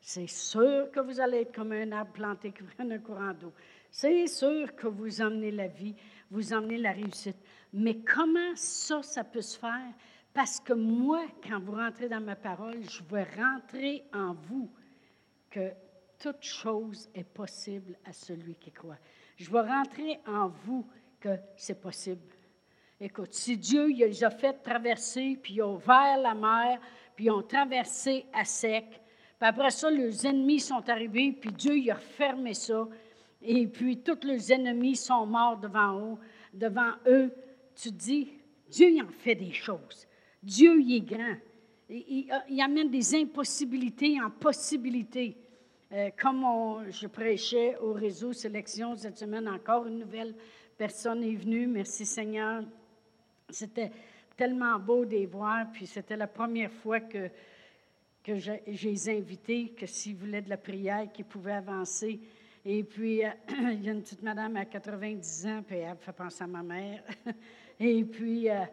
c'est 0.00 0.26
sûr 0.26 0.90
que 0.90 1.00
vous 1.00 1.20
allez 1.20 1.38
être 1.38 1.54
comme 1.54 1.72
un 1.72 1.92
arbre 1.92 2.12
planté 2.12 2.50
qui 2.50 2.64
prend 2.64 2.90
un 2.90 2.98
courant 2.98 3.32
d'eau. 3.32 3.52
C'est 3.90 4.26
sûr 4.26 4.74
que 4.74 4.88
vous 4.88 5.22
emmenez 5.22 5.52
la 5.52 5.68
vie, 5.68 5.94
vous 6.30 6.52
emmenez 6.52 6.78
la 6.78 6.92
réussite. 6.92 7.36
Mais 7.72 7.98
comment 7.98 8.54
ça, 8.56 9.02
ça 9.02 9.22
peut 9.22 9.40
se 9.40 9.58
faire? 9.58 9.92
Parce 10.34 10.60
que 10.60 10.72
moi, 10.72 11.24
quand 11.46 11.60
vous 11.60 11.72
rentrez 11.72 12.08
dans 12.08 12.20
ma 12.20 12.36
parole, 12.36 12.82
je 12.82 13.02
vais 13.04 13.26
rentrer 13.36 14.04
en 14.14 14.32
vous 14.32 14.70
que 15.50 15.72
toute 16.18 16.42
chose 16.42 17.10
est 17.14 17.24
possible 17.24 17.96
à 18.04 18.12
celui 18.12 18.54
qui 18.54 18.70
croit. 18.70 18.98
Je 19.36 19.50
vais 19.50 19.60
rentrer 19.60 20.20
en 20.26 20.48
vous 20.48 20.86
que 21.20 21.36
c'est 21.56 21.80
possible. 21.80 22.22
Écoute, 23.00 23.34
si 23.34 23.56
Dieu 23.56 23.90
il 23.90 23.98
les 23.98 24.24
a 24.24 24.30
fait 24.30 24.54
traverser, 24.62 25.38
puis 25.42 25.54
il 25.54 25.60
a 25.60 25.68
ouvert 25.68 26.18
la 26.18 26.34
mer, 26.34 26.80
puis 27.16 27.26
ils 27.26 27.30
ont 27.30 27.42
traversé 27.42 28.26
à 28.32 28.44
sec, 28.44 28.86
puis 28.88 29.48
après 29.48 29.70
ça, 29.70 29.90
les 29.90 30.26
ennemis 30.26 30.60
sont 30.60 30.88
arrivés, 30.88 31.32
puis 31.32 31.50
Dieu 31.50 31.76
il 31.76 31.90
a 31.90 31.96
fermé 31.96 32.54
ça, 32.54 32.88
et 33.42 33.66
puis 33.66 33.98
tous 33.98 34.24
les 34.24 34.52
ennemis 34.52 34.94
sont 34.94 35.26
morts 35.26 35.58
devant 35.58 36.12
eux, 36.12 36.16
devant 36.54 36.92
eux. 37.06 37.32
Tu 37.74 37.90
dis, 37.90 38.32
Dieu 38.68 38.90
il 38.90 39.02
en 39.02 39.08
fait 39.08 39.34
des 39.34 39.52
choses. 39.52 40.06
Dieu, 40.42 40.80
il 40.80 40.96
est 40.96 41.00
grand. 41.00 41.36
Il, 41.88 42.60
amène 42.60 42.90
des 42.90 43.14
impossibilités 43.14 44.20
en 44.20 44.30
possibilités. 44.30 45.36
Euh, 45.92 46.10
comme 46.18 46.44
je 46.90 47.06
prêchais 47.06 47.76
au 47.78 47.92
réseau 47.92 48.32
Sélection 48.32 48.96
cette 48.96 49.18
semaine, 49.18 49.46
encore 49.46 49.86
une 49.86 49.98
nouvelle 49.98 50.34
personne 50.76 51.22
est 51.22 51.34
venue. 51.34 51.66
Merci 51.66 52.06
Seigneur. 52.06 52.64
C'était 53.50 53.92
tellement 54.36 54.78
beau 54.78 55.04
de 55.04 55.10
les 55.10 55.26
voir. 55.26 55.66
Puis 55.72 55.86
c'était 55.86 56.16
la 56.16 56.26
première 56.26 56.72
fois 56.72 57.00
que, 57.00 57.28
que 58.24 58.36
je, 58.36 58.52
les 58.66 59.08
invités, 59.10 59.68
que 59.68 59.86
s'ils 59.86 60.16
voulaient 60.16 60.42
de 60.42 60.50
la 60.50 60.56
prière, 60.56 61.12
qu'ils 61.12 61.26
pouvaient 61.26 61.52
avancer. 61.52 62.18
Et 62.64 62.82
puis, 62.82 63.24
euh, 63.24 63.28
il 63.72 63.84
y 63.84 63.88
a 63.88 63.92
une 63.92 64.02
petite 64.02 64.22
madame 64.22 64.56
à 64.56 64.64
90 64.64 65.46
ans, 65.46 65.62
puis 65.64 65.76
elle 65.76 65.96
fait 65.98 66.12
penser 66.12 66.42
à 66.42 66.46
ma 66.46 66.62
mère. 66.62 67.02
Et 67.80 68.04
puis, 68.04 68.48
euh, 68.48 68.64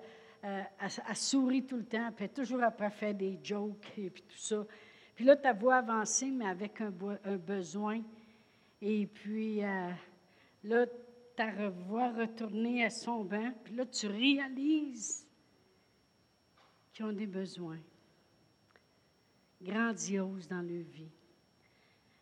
euh, 0.43 0.61
elle, 0.79 1.15
sourit 1.15 1.65
tout 1.65 1.77
le 1.77 1.85
temps, 1.85 2.11
puis 2.15 2.29
toujours 2.29 2.63
après 2.63 2.89
faire 2.89 3.13
des 3.13 3.39
jokes 3.43 3.91
et 3.97 4.09
puis 4.09 4.23
tout 4.23 4.37
ça. 4.37 4.65
Puis 5.15 5.25
là, 5.25 5.35
ta 5.35 5.51
voix 5.51 5.77
avancée, 5.77 6.31
mais 6.31 6.45
avec 6.45 6.79
un, 6.81 6.91
besoin. 7.37 8.01
Et 8.81 9.05
puis 9.05 9.63
euh, 9.63 9.91
là, 10.63 10.85
ta 11.35 11.69
voix 11.69 12.11
retournée 12.11 12.85
à 12.85 12.89
son 12.89 13.23
bain, 13.25 13.53
puis 13.63 13.75
là, 13.75 13.85
tu 13.85 14.07
réalises 14.07 15.27
qu'ils 16.93 17.05
ont 17.05 17.11
des 17.11 17.27
besoins 17.27 17.79
grandioses 19.61 20.47
dans 20.47 20.61
leur 20.61 20.83
vie. 20.83 21.11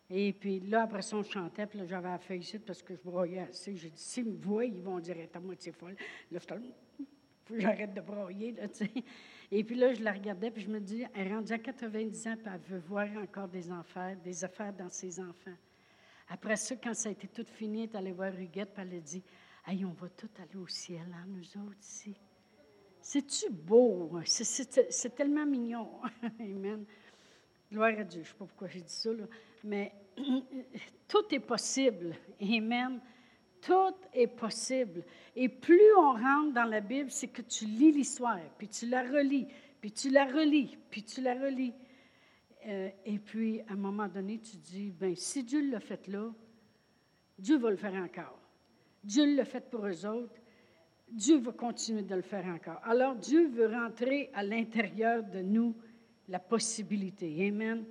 Et 0.09 0.33
puis 0.33 0.59
là, 0.61 0.83
après 0.83 1.01
ça, 1.01 1.17
on 1.17 1.23
chantait, 1.23 1.67
puis 1.67 1.79
là, 1.79 1.85
j'avais 1.85 2.09
la 2.09 2.17
feuille 2.17 2.39
ici 2.39 2.59
parce 2.59 2.81
que 2.81 2.95
je 2.95 3.01
broyais 3.01 3.39
assez. 3.39 3.75
J'ai 3.75 3.89
dit, 3.89 4.01
s'ils 4.01 4.25
me 4.25 4.37
voient, 4.37 4.65
ils 4.65 4.81
vont 4.81 4.99
dire, 4.99 5.17
à 5.33 5.39
moitié 5.39 5.71
folle. 5.71 5.97
Là, 6.31 6.39
faut 7.47 7.53
que 7.53 7.61
j'arrête 7.61 7.93
de 7.93 8.01
broyer, 8.01 8.51
là. 8.51 8.67
Et 9.49 9.63
puis 9.63 9.75
là, 9.75 9.93
je 9.93 10.03
la 10.03 10.11
regardais, 10.11 10.51
puis 10.51 10.61
je 10.63 10.69
me 10.69 10.79
dis, 10.79 11.05
elle 11.15 11.27
est 11.27 11.33
rendue 11.33 11.53
à 11.53 11.59
90 11.59 12.27
ans, 12.27 12.35
puis 12.35 12.53
elle 12.53 12.59
veut 12.73 12.83
voir 12.85 13.07
encore 13.17 13.47
des 13.47 13.71
enfants, 13.71 14.13
des 14.23 14.43
affaires 14.43 14.73
dans 14.73 14.89
ses 14.89 15.19
enfants. 15.19 15.55
Après 16.29 16.57
ça, 16.57 16.75
quand 16.75 16.93
ça 16.93 17.07
a 17.07 17.13
été 17.13 17.27
tout 17.27 17.45
fini, 17.45 17.83
elle 17.83 17.89
est 17.89 17.95
allée 17.95 18.11
voir 18.11 18.33
Huguette, 18.37 18.73
puis 18.73 18.83
elle 18.83 18.97
a 18.97 18.99
dit, 18.99 19.23
hey, 19.65 19.85
on 19.85 19.93
va 19.93 20.09
tout 20.09 20.29
aller 20.37 20.61
au 20.61 20.67
ciel, 20.67 21.07
hein, 21.13 21.25
nous 21.27 21.61
autres 21.61 21.79
ici. 21.79 22.17
C'est-tu 22.99 23.49
beau? 23.49 24.17
Hein? 24.17 24.23
C'est 24.25 25.15
tellement 25.15 25.45
mignon. 25.45 26.01
Amen. 26.41 26.83
Gloire 27.71 27.97
à 27.97 28.03
Dieu. 28.03 28.23
Je 28.23 28.27
ne 28.27 28.33
sais 28.33 28.37
pas 28.37 28.45
pourquoi 28.45 28.67
j'ai 28.67 28.81
dit 28.81 28.93
ça, 28.93 29.13
là. 29.13 29.23
mais 29.63 29.93
tout 31.07 31.23
est 31.31 31.39
possible. 31.39 32.15
Amen. 32.41 32.99
Tout 33.61 33.95
est 34.13 34.27
possible. 34.27 35.03
Et 35.35 35.49
plus 35.49 35.93
on 35.97 36.13
rentre 36.13 36.53
dans 36.53 36.65
la 36.65 36.81
Bible, 36.81 37.11
c'est 37.11 37.27
que 37.27 37.41
tu 37.41 37.65
lis 37.65 37.91
l'histoire, 37.91 38.39
puis 38.57 38.67
tu 38.67 38.87
la 38.87 39.03
relis, 39.03 39.47
puis 39.81 39.91
tu 39.91 40.09
la 40.09 40.25
relis, 40.25 40.77
puis 40.89 41.03
tu 41.03 41.21
la 41.21 41.33
relis. 41.33 41.73
Euh, 42.65 42.89
et 43.05 43.19
puis, 43.19 43.61
à 43.61 43.73
un 43.73 43.77
moment 43.77 44.07
donné, 44.07 44.39
tu 44.39 44.57
dis, 44.57 44.91
ben 44.91 45.15
si 45.15 45.43
Dieu 45.43 45.69
l'a 45.71 45.79
fait 45.79 46.07
là, 46.07 46.33
Dieu 47.37 47.57
va 47.57 47.69
le 47.69 47.77
faire 47.77 47.93
encore. 47.93 48.39
Dieu 49.03 49.35
l'a 49.35 49.45
fait 49.45 49.69
pour 49.69 49.85
eux 49.85 50.05
autres. 50.05 50.41
Dieu 51.09 51.37
va 51.37 51.53
continuer 51.53 52.01
de 52.01 52.15
le 52.15 52.21
faire 52.21 52.45
encore. 52.47 52.81
Alors, 52.83 53.15
Dieu 53.15 53.47
veut 53.47 53.67
rentrer 53.67 54.29
à 54.33 54.43
l'intérieur 54.43 55.23
de 55.23 55.41
nous 55.41 55.75
la 56.27 56.39
possibilité. 56.39 57.47
Amen. 57.47 57.85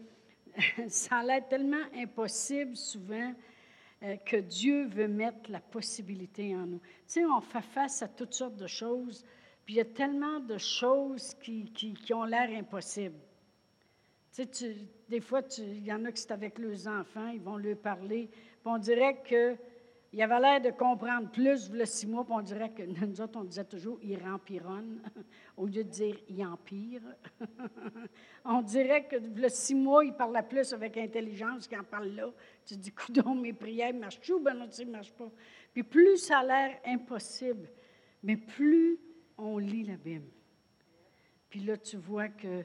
ça 0.89 1.17
a 1.17 1.23
l'air 1.23 1.49
tellement 1.49 1.85
impossible 1.95 2.77
souvent 2.77 3.33
que 4.01 4.37
Dieu 4.37 4.87
veut 4.87 5.09
mettre 5.09 5.51
la 5.51 5.61
possibilité 5.61 6.55
en 6.55 6.67
nous. 6.67 6.81
Tu 6.81 6.87
sais, 7.07 7.25
on 7.25 7.41
fait 7.41 7.63
face 7.63 8.03
à 8.03 8.09
toutes 8.09 8.35
sortes 8.35 8.57
de 8.57 8.67
choses, 8.67 9.25
puis 9.65 9.75
il 9.75 9.77
y 9.79 9.81
a 9.81 9.87
tellement 9.87 10.41
de 10.41 10.59
choses 10.59 11.35
qui, 11.43 11.73
qui, 11.73 12.15
ont 12.15 12.25
l'air 12.25 12.49
impossibles. 12.51 13.19
Tu 14.33 14.47
sais, 14.53 14.77
des 15.09 15.21
fois, 15.21 15.41
il 15.59 15.85
y 15.85 15.93
en 15.93 16.05
a 16.05 16.13
qui 16.13 16.21
sont 16.21 16.33
avec 16.33 16.59
leurs 16.59 16.87
enfants, 16.89 17.29
ils 17.29 17.41
vont 17.41 17.57
leur 17.57 17.79
parler, 17.79 18.29
puis 18.29 18.61
on 18.65 18.79
dirait 18.79 19.23
que 19.23 19.57
il 20.17 20.23
avait 20.23 20.41
l'air 20.41 20.61
de 20.63 20.71
comprendre 20.71 21.31
plus 21.31 21.71
le 21.71 21.85
six 21.85 22.07
mois, 22.07 22.25
puis 22.25 22.33
on 22.35 22.41
dirait 22.41 22.71
que 22.71 22.83
nous 23.07 23.21
autres, 23.21 23.39
on 23.39 23.45
disait 23.45 23.65
toujours 23.67 23.99
il 24.03 24.19
rempironne 24.19 25.03
au 25.59 25.67
lieu 25.67 25.85
de 25.85 25.91
dire 25.91 26.17
il 26.31 26.43
empire. 26.43 27.03
on 28.47 28.63
dirait 28.63 29.07
que 29.07 29.17
le 29.17 29.49
six 29.51 29.75
mois, 29.75 30.07
il 30.07 30.15
parlait 30.15 30.43
plus 30.43 30.73
avec 30.73 30.97
intelligence 30.97 31.69
qu'il 31.69 31.79
en 31.79 31.85
parle 31.85 32.09
là. 32.09 32.33
Tu 32.65 32.77
dis, 32.77 32.93
coudons, 32.93 33.35
mes 33.35 33.53
prières 33.53 33.93
marchent-tu 33.93 34.33
ou 34.33 34.41
ben 34.41 34.55
non, 34.55 34.65
ne 34.65 34.91
marchent 34.91 35.13
pas? 35.13 35.31
Puis 35.75 35.83
plus 35.83 36.17
ça 36.17 36.39
a 36.39 36.45
l'air 36.45 36.81
impossible, 36.87 37.69
mais 38.23 38.39
plus 38.39 38.99
on 39.37 39.59
lit 39.59 39.85
la 39.85 39.99
Bible. 39.99 40.31
Puis 41.51 41.61
là, 41.61 41.77
tu 41.77 41.99
vois 41.99 42.29
que, 42.29 42.65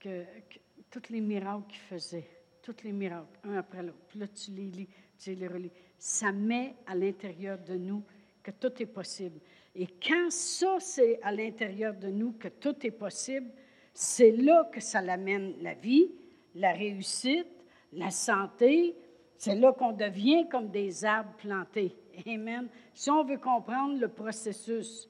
que, 0.00 0.24
que 0.24 0.58
tous 0.90 1.12
les 1.12 1.20
miracles 1.20 1.68
qu'il 1.68 1.78
faisait, 1.78 2.28
tous 2.60 2.82
les 2.82 2.90
miracles, 2.90 3.38
un 3.44 3.54
après 3.54 3.84
l'autre, 3.84 4.02
puis 4.08 4.18
là, 4.18 4.26
tu 4.26 4.50
les 4.50 4.66
lis, 4.66 4.88
tu 5.16 5.32
les 5.36 5.46
relis 5.46 5.70
ça 5.98 6.32
met 6.32 6.74
à 6.86 6.94
l'intérieur 6.94 7.58
de 7.58 7.74
nous 7.74 8.02
que 8.42 8.50
tout 8.52 8.72
est 8.80 8.86
possible. 8.86 9.40
Et 9.74 9.86
quand 9.86 10.30
ça, 10.30 10.76
c'est 10.80 11.20
à 11.22 11.32
l'intérieur 11.32 11.94
de 11.94 12.08
nous 12.08 12.32
que 12.32 12.48
tout 12.48 12.74
est 12.86 12.92
possible, 12.92 13.50
c'est 13.92 14.30
là 14.32 14.68
que 14.72 14.80
ça 14.80 15.00
l'amène 15.00 15.54
la 15.60 15.74
vie, 15.74 16.10
la 16.54 16.72
réussite, 16.72 17.46
la 17.92 18.10
santé. 18.10 18.94
C'est 19.36 19.54
là 19.54 19.72
qu'on 19.72 19.92
devient 19.92 20.48
comme 20.48 20.70
des 20.70 21.04
arbres 21.04 21.34
plantés. 21.36 21.94
Amen. 22.26 22.68
Si 22.94 23.10
on 23.10 23.24
veut 23.24 23.38
comprendre 23.38 24.00
le 24.00 24.08
processus. 24.08 25.08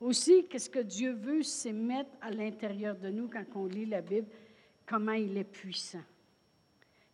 Aussi, 0.00 0.46
qu'est-ce 0.48 0.68
que 0.68 0.80
Dieu 0.80 1.12
veut, 1.12 1.42
c'est 1.42 1.72
mettre 1.72 2.10
à 2.20 2.30
l'intérieur 2.30 2.96
de 2.96 3.08
nous, 3.08 3.28
quand 3.28 3.44
on 3.54 3.66
lit 3.66 3.86
la 3.86 4.00
Bible, 4.00 4.26
comment 4.84 5.12
il 5.12 5.36
est 5.36 5.44
puissant. 5.44 6.02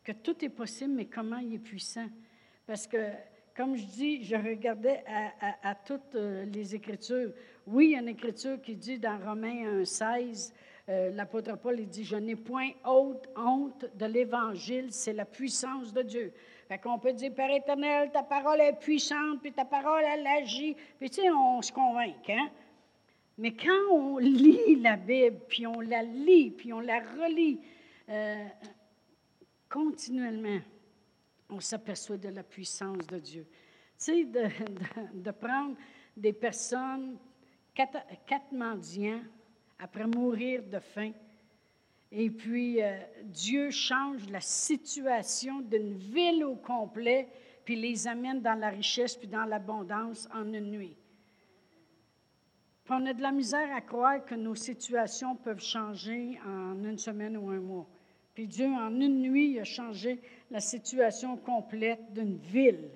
Que 0.02 0.12
tout 0.12 0.42
est 0.42 0.48
possible, 0.48 0.94
mais 0.94 1.04
comment 1.04 1.36
il 1.36 1.54
est 1.54 1.58
puissant? 1.58 2.08
Parce 2.68 2.86
que, 2.86 2.98
comme 3.56 3.76
je 3.76 3.84
dis, 3.86 4.22
je 4.22 4.36
regardais 4.36 5.02
à, 5.62 5.74
toutes 5.74 6.14
euh, 6.16 6.44
les 6.44 6.74
Écritures. 6.74 7.32
Oui, 7.66 7.86
il 7.86 7.90
y 7.92 7.96
a 7.96 8.00
une 8.00 8.08
Écriture 8.08 8.60
qui 8.60 8.76
dit 8.76 8.98
dans 8.98 9.18
Romains 9.24 9.80
1, 9.80 9.84
16, 9.86 10.52
euh, 10.90 11.10
l'apôtre 11.12 11.56
Paul 11.56 11.80
il 11.80 11.88
dit 11.88 12.04
Je 12.04 12.16
n'ai 12.16 12.36
point 12.36 12.72
honte, 12.84 13.26
honte 13.34 13.86
de 13.94 14.04
l'Évangile, 14.04 14.88
c'est 14.90 15.14
la 15.14 15.24
puissance 15.24 15.94
de 15.94 16.02
Dieu. 16.02 16.30
Fait 16.68 16.76
qu'on 16.76 16.98
peut 16.98 17.14
dire 17.14 17.32
Père 17.32 17.50
éternel, 17.50 18.10
ta 18.12 18.22
parole 18.22 18.60
est 18.60 18.78
puissante, 18.78 19.40
puis 19.40 19.52
ta 19.52 19.64
parole, 19.64 20.02
elle 20.04 20.26
agit. 20.26 20.76
Puis 20.98 21.08
tu 21.08 21.22
sais, 21.22 21.30
on 21.30 21.62
se 21.62 21.72
convainc, 21.72 22.28
hein? 22.28 22.50
Mais 23.38 23.52
quand 23.52 23.92
on 23.92 24.18
lit 24.18 24.76
la 24.76 24.96
Bible, 24.96 25.38
puis 25.48 25.66
on 25.66 25.80
la 25.80 26.02
lit, 26.02 26.50
puis 26.50 26.74
on 26.74 26.80
la 26.80 26.98
relit 26.98 27.60
euh, 28.10 28.44
continuellement, 29.70 30.58
on 31.48 31.60
s'aperçoit 31.60 32.16
de 32.16 32.28
la 32.28 32.42
puissance 32.42 33.06
de 33.06 33.18
Dieu. 33.18 33.46
Tu 33.98 34.04
sais, 34.04 34.24
de, 34.24 35.30
prendre 35.30 35.76
des 36.16 36.32
personnes, 36.32 37.18
quatre, 37.74 38.52
mendiants, 38.52 39.22
après 39.78 40.06
mourir 40.06 40.62
de 40.64 40.78
faim, 40.78 41.12
et 42.10 42.30
puis 42.30 42.82
euh, 42.82 42.98
Dieu 43.24 43.70
change 43.70 44.28
la 44.30 44.40
situation 44.40 45.60
d'une 45.60 45.94
ville 45.94 46.44
au 46.44 46.56
complet, 46.56 47.28
puis 47.64 47.76
les 47.76 48.08
amène 48.08 48.40
dans 48.40 48.58
la 48.58 48.70
richesse, 48.70 49.16
puis 49.16 49.28
dans 49.28 49.44
l'abondance 49.44 50.28
en 50.32 50.52
une 50.52 50.70
nuit. 50.70 50.96
Puis 52.84 52.94
on 52.98 53.04
a 53.04 53.12
de 53.12 53.20
la 53.20 53.32
misère 53.32 53.74
à 53.76 53.82
croire 53.82 54.24
que 54.24 54.34
nos 54.34 54.54
situations 54.54 55.36
peuvent 55.36 55.62
changer 55.62 56.40
en 56.46 56.82
une 56.82 56.96
semaine 56.96 57.36
ou 57.36 57.50
un 57.50 57.60
mois. 57.60 57.86
Puis 58.38 58.46
Dieu, 58.46 58.66
en 58.66 59.00
une 59.00 59.20
nuit, 59.20 59.58
a 59.58 59.64
changé 59.64 60.20
la 60.52 60.60
situation 60.60 61.36
complète 61.36 62.12
d'une 62.12 62.36
ville 62.36 62.88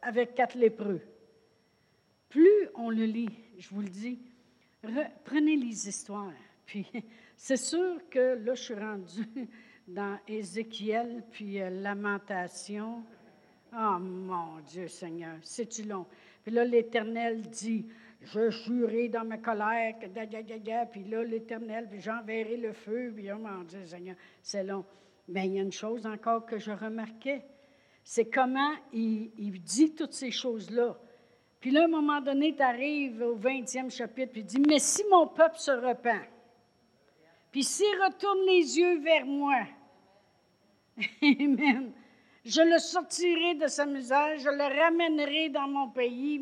avec 0.00 0.34
quatre 0.34 0.56
lépreux. 0.56 1.02
Plus 2.30 2.70
on 2.76 2.88
le 2.88 3.04
lit, 3.04 3.28
je 3.58 3.68
vous 3.68 3.82
le 3.82 3.90
dis, 3.90 4.20
prenez 5.22 5.54
les 5.56 5.86
histoires. 5.86 6.32
Puis 6.64 6.86
c'est 7.36 7.58
sûr 7.58 8.00
que 8.08 8.42
là, 8.42 8.54
je 8.54 8.62
suis 8.62 8.74
rendue 8.74 9.28
dans 9.86 10.18
Ézéchiel, 10.26 11.22
puis 11.30 11.60
euh, 11.60 11.68
Lamentation. 11.68 13.04
Oh 13.72 13.98
mon 13.98 14.60
Dieu 14.60 14.88
Seigneur, 14.88 15.36
c'est-tu 15.42 15.82
long? 15.82 16.06
Puis 16.42 16.52
là, 16.52 16.64
l'Éternel 16.64 17.42
dit, 17.42 17.86
je 18.22 18.50
jurerai 18.50 19.08
dans 19.08 19.24
ma 19.24 19.38
colère, 19.38 19.98
que 19.98 20.06
puis 20.90 21.04
là, 21.04 21.22
l'Éternel, 21.22 21.88
puis 21.90 22.00
j'enverrai 22.00 22.56
le 22.56 22.72
feu, 22.72 23.12
puis 23.14 23.30
oh 23.30 23.38
mon 23.38 23.64
Dieu 23.64 23.84
Seigneur, 23.84 24.16
c'est 24.42 24.64
long. 24.64 24.84
Mais 25.28 25.46
il 25.46 25.54
y 25.54 25.58
a 25.58 25.62
une 25.62 25.72
chose 25.72 26.06
encore 26.06 26.46
que 26.46 26.58
je 26.58 26.70
remarquais, 26.70 27.42
c'est 28.02 28.30
comment 28.30 28.72
il, 28.92 29.30
il, 29.36 29.62
dit 29.62 29.94
toutes 29.94 30.14
ces 30.14 30.30
choses-là. 30.30 30.98
Puis 31.60 31.70
là, 31.70 31.82
à 31.82 31.84
un 31.84 31.88
moment 31.88 32.20
donné, 32.22 32.54
tu 32.56 32.62
arrives 32.62 33.20
au 33.20 33.36
20e 33.36 33.90
chapitre, 33.90 34.32
puis 34.32 34.40
il 34.40 34.46
dit, 34.46 34.60
mais 34.60 34.78
si 34.78 35.04
mon 35.10 35.26
peuple 35.26 35.58
se 35.58 35.72
repent, 35.72 36.26
puis 37.50 37.64
s'il 37.64 37.86
retourne 38.02 38.46
les 38.46 38.78
yeux 38.78 39.00
vers 39.00 39.26
moi, 39.26 39.60
Amen. 41.22 41.92
Je 42.48 42.62
le 42.62 42.78
sortirai 42.78 43.56
de 43.56 43.66
sa 43.66 43.84
misère, 43.84 44.38
je 44.38 44.48
le 44.48 44.80
ramènerai 44.80 45.50
dans 45.50 45.68
mon 45.68 45.90
pays. 45.90 46.40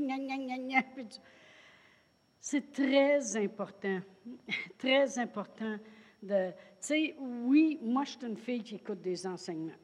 C'est 2.38 2.70
très 2.70 3.36
important, 3.36 3.98
très 4.78 5.18
important 5.18 5.76
de. 6.22 6.50
Tu 6.50 6.54
sais, 6.78 7.16
oui, 7.18 7.80
moi, 7.82 8.04
je 8.04 8.10
suis 8.10 8.24
une 8.24 8.36
fille 8.36 8.62
qui 8.62 8.76
écoute 8.76 9.00
des 9.00 9.26
enseignements. 9.26 9.74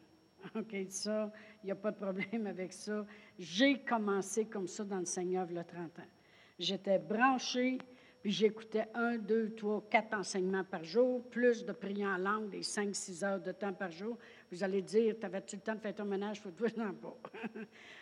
OK, 0.54 0.76
ça, 0.90 1.32
il 1.64 1.66
n'y 1.66 1.72
a 1.72 1.74
pas 1.74 1.90
de 1.90 1.96
problème 1.96 2.46
avec 2.46 2.72
ça. 2.72 3.04
J'ai 3.36 3.80
commencé 3.80 4.44
comme 4.44 4.68
ça 4.68 4.84
dans 4.84 5.00
le 5.00 5.06
Seigneur 5.06 5.48
il 5.50 5.56
y 5.56 5.58
a 5.58 5.64
30 5.64 5.98
ans. 5.98 6.10
J'étais 6.56 7.00
branchée 7.00 7.78
puis 8.22 8.30
j'écoutais 8.30 8.86
un, 8.94 9.18
deux, 9.18 9.50
trois, 9.50 9.84
quatre 9.90 10.14
enseignements 10.14 10.62
par 10.62 10.84
jour, 10.84 11.28
plus 11.28 11.64
de 11.64 11.72
prières 11.72 12.10
en 12.10 12.18
langue, 12.18 12.50
des 12.50 12.62
cinq, 12.62 12.94
six 12.94 13.24
heures 13.24 13.40
de 13.40 13.50
temps 13.50 13.72
par 13.72 13.90
jour. 13.90 14.16
Vous 14.52 14.62
allez 14.62 14.80
dire, 14.80 15.16
t'avais-tu 15.18 15.56
le 15.56 15.62
temps 15.62 15.74
de 15.74 15.80
faire 15.80 15.94
ton 15.94 16.04
ménage? 16.04 16.40
Faut 16.40 16.52
toi, 16.52 16.68
non 16.76 16.92
pas. 16.94 17.16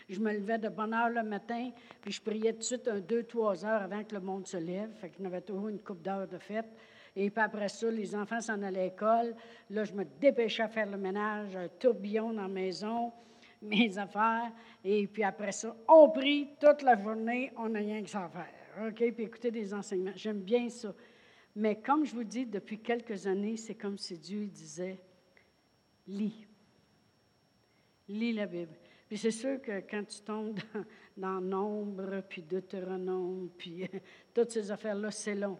je 0.09 0.19
me 0.19 0.31
levais 0.31 0.59
de 0.59 0.69
bonne 0.69 0.93
heure 0.93 1.09
le 1.09 1.23
matin, 1.23 1.71
puis 1.99 2.11
je 2.11 2.21
priais 2.21 2.53
tout 2.53 2.59
de 2.59 2.63
suite 2.63 2.87
un, 2.87 2.99
deux, 2.99 3.23
trois 3.23 3.65
heures 3.65 3.81
avant 3.81 4.03
que 4.03 4.13
le 4.13 4.21
monde 4.21 4.45
se 4.45 4.57
lève. 4.57 4.91
Fait 4.93 5.09
qu'il 5.09 5.23
y 5.23 5.27
avait 5.27 5.41
toujours 5.41 5.69
une 5.69 5.79
coupe 5.79 6.03
d'heures 6.03 6.27
de 6.27 6.37
fête. 6.37 6.69
Et 7.15 7.31
puis 7.31 7.43
après 7.43 7.69
ça, 7.69 7.89
les 7.89 8.15
enfants 8.15 8.41
s'en 8.41 8.61
allaient 8.61 8.79
à 8.79 8.83
l'école. 8.85 9.35
Là, 9.71 9.83
je 9.85 9.93
me 9.93 10.05
dépêchais 10.19 10.63
à 10.63 10.67
faire 10.67 10.85
le 10.85 10.97
ménage, 10.97 11.55
un 11.55 11.67
tourbillon 11.67 12.31
dans 12.31 12.43
la 12.43 12.47
maison, 12.47 13.11
mes 13.63 13.97
affaires. 13.97 14.51
Et 14.85 15.07
puis 15.07 15.23
après 15.23 15.51
ça, 15.51 15.75
on 15.87 16.09
prie 16.09 16.49
toute 16.59 16.83
la 16.83 16.95
journée, 16.95 17.51
on 17.57 17.69
n'a 17.69 17.79
rien 17.79 18.03
que 18.03 18.09
ça 18.09 18.29
faire. 18.29 18.60
OK, 18.79 19.13
puis 19.13 19.23
écouter 19.23 19.51
des 19.51 19.73
enseignements. 19.73 20.11
J'aime 20.15 20.41
bien 20.41 20.69
ça. 20.69 20.93
Mais 21.55 21.79
comme 21.81 22.05
je 22.05 22.13
vous 22.13 22.23
dis, 22.23 22.45
depuis 22.45 22.79
quelques 22.79 23.27
années, 23.27 23.57
c'est 23.57 23.75
comme 23.75 23.97
si 23.97 24.17
Dieu 24.17 24.45
disait, 24.45 24.99
lis. 26.07 26.47
Lis 28.07 28.33
la 28.33 28.45
Bible. 28.45 28.75
Puis 29.07 29.17
c'est 29.17 29.31
sûr 29.31 29.61
que 29.61 29.81
quand 29.81 30.05
tu 30.05 30.21
tombes 30.21 30.59
dans, 31.17 31.41
Nombre, 31.41 32.23
puis 32.29 32.41
Deutéronome, 32.41 33.49
puis 33.57 33.85
toutes 34.33 34.51
ces 34.51 34.71
affaires-là, 34.71 35.11
c'est 35.11 35.35
long. 35.35 35.59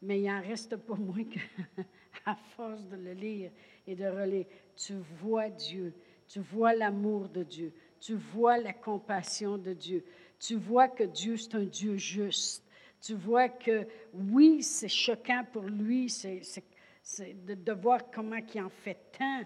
Mais 0.00 0.20
il 0.20 0.26
n'en 0.26 0.40
reste 0.40 0.76
pas 0.76 0.94
moins 0.94 1.24
qu'à 1.24 2.34
force 2.56 2.86
de 2.86 2.96
le 2.96 3.12
lire 3.12 3.50
et 3.86 3.94
de 3.94 4.06
relire, 4.06 4.46
tu 4.74 4.94
vois 5.20 5.50
Dieu, 5.50 5.92
tu 6.26 6.40
vois 6.40 6.74
l'amour 6.74 7.28
de 7.28 7.42
Dieu, 7.42 7.74
tu 8.00 8.14
vois 8.14 8.56
la 8.56 8.72
compassion 8.72 9.58
de 9.58 9.74
Dieu, 9.74 10.02
tu 10.40 10.56
vois 10.56 10.88
que 10.88 11.04
Dieu, 11.04 11.36
c'est 11.36 11.54
un 11.54 11.64
Dieu 11.64 11.96
juste. 11.96 12.64
Tu 13.00 13.14
vois 13.14 13.48
que, 13.48 13.86
oui, 14.12 14.62
c'est 14.62 14.88
choquant 14.88 15.44
pour 15.52 15.62
lui, 15.62 16.06
de, 16.06 17.72
voir 17.72 18.10
comment 18.10 18.38
il 18.54 18.60
en 18.62 18.68
fait 18.68 18.98
tant. 19.16 19.42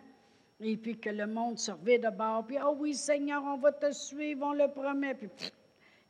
Et 0.61 0.77
puis 0.77 0.99
que 0.99 1.11
le 1.11 1.27
monde 1.27 1.59
se 1.59 1.73
revient 1.73 1.99
de 1.99 2.11
bord, 2.11 2.47
puis, 2.47 2.57
oh 2.65 2.77
oui, 2.79 2.95
Seigneur, 2.95 3.43
on 3.45 3.59
va 3.59 3.73
te 3.73 3.91
suivre, 3.93 4.47
on 4.47 4.53
le 4.53 4.69
promet. 4.69 5.15
Puis, 5.15 5.29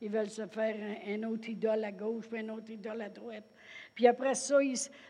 ils 0.01 0.09
veulent 0.09 0.29
se 0.29 0.45
faire 0.45 0.75
un, 1.07 1.23
autre 1.23 1.49
idole 1.49 1.83
à 1.83 1.91
gauche, 1.91 2.27
puis 2.29 2.39
un 2.39 2.49
autre 2.49 2.69
idole 2.69 3.01
à 3.01 3.09
droite. 3.09 3.45
Puis 3.95 4.07
après 4.07 4.35
ça, 4.35 4.57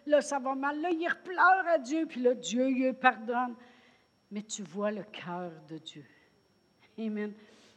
là, 0.06 0.22
ça 0.22 0.40
va 0.40 0.56
mal. 0.56 0.80
Là, 0.80 0.90
ils 0.90 1.08
pleurent 1.24 1.68
à 1.68 1.78
Dieu, 1.78 2.06
puis 2.06 2.22
là, 2.22 2.34
Dieu, 2.34 2.70
il 2.70 2.94
pardonne. 2.94 3.56
Mais 4.32 4.42
tu 4.42 4.64
vois 4.64 4.92
le 4.92 5.04
cœur 5.04 5.52
de 5.68 5.78
Dieu. 5.80 6.06
Amen. 6.98 7.34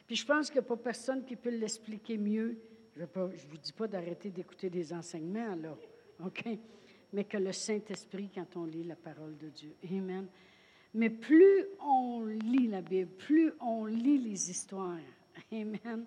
Puis 0.09 0.17
je 0.17 0.27
pense 0.27 0.47
qu'il 0.47 0.61
n'y 0.61 0.67
a 0.67 0.69
pas 0.69 0.77
personne 0.77 1.23
qui 1.23 1.37
peut 1.37 1.51
l'expliquer 1.51 2.17
mieux. 2.17 2.57
Je 2.97 3.03
ne 3.03 3.07
vous 3.51 3.59
dis 3.59 3.75
pas 3.75 3.87
d'arrêter 3.87 4.31
d'écouter 4.31 4.71
des 4.71 4.93
enseignements, 4.93 5.55
là, 5.55 5.77
OK? 6.25 6.45
Mais 7.13 7.25
que 7.25 7.37
le 7.37 7.53
Saint-Esprit, 7.53 8.31
quand 8.35 8.57
on 8.57 8.65
lit 8.65 8.85
la 8.85 8.97
parole 8.97 9.37
de 9.37 9.51
Dieu. 9.51 9.75
Amen. 9.85 10.27
Mais 10.95 11.11
plus 11.11 11.67
on 11.81 12.25
lit 12.25 12.69
la 12.69 12.81
Bible, 12.81 13.11
plus 13.19 13.53
on 13.61 13.85
lit 13.85 14.19
les 14.19 14.51
histoires, 14.51 14.99
Amen, 15.53 16.07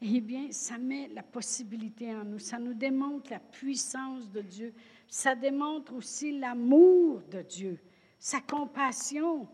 eh 0.00 0.20
bien, 0.20 0.50
ça 0.52 0.78
met 0.78 1.08
la 1.08 1.22
possibilité 1.22 2.14
en 2.14 2.24
nous. 2.24 2.38
Ça 2.38 2.58
nous 2.58 2.74
démontre 2.74 3.30
la 3.30 3.40
puissance 3.40 4.30
de 4.30 4.40
Dieu. 4.40 4.72
Ça 5.08 5.34
démontre 5.34 5.94
aussi 5.94 6.38
l'amour 6.38 7.22
de 7.30 7.42
Dieu, 7.42 7.78
sa 8.18 8.40
compassion. 8.40 9.48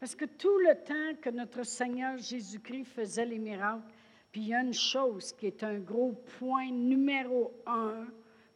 Parce 0.00 0.16
que 0.16 0.24
tout 0.24 0.58
le 0.58 0.74
temps 0.82 1.20
que 1.20 1.28
notre 1.28 1.62
Seigneur 1.62 2.16
Jésus-Christ 2.16 2.86
faisait 2.86 3.26
les 3.26 3.38
miracles, 3.38 3.84
puis 4.32 4.40
il 4.40 4.48
y 4.48 4.54
a 4.54 4.62
une 4.62 4.72
chose 4.72 5.34
qui 5.34 5.46
est 5.46 5.62
un 5.62 5.78
gros 5.78 6.12
point 6.38 6.70
numéro 6.70 7.52
un 7.66 8.06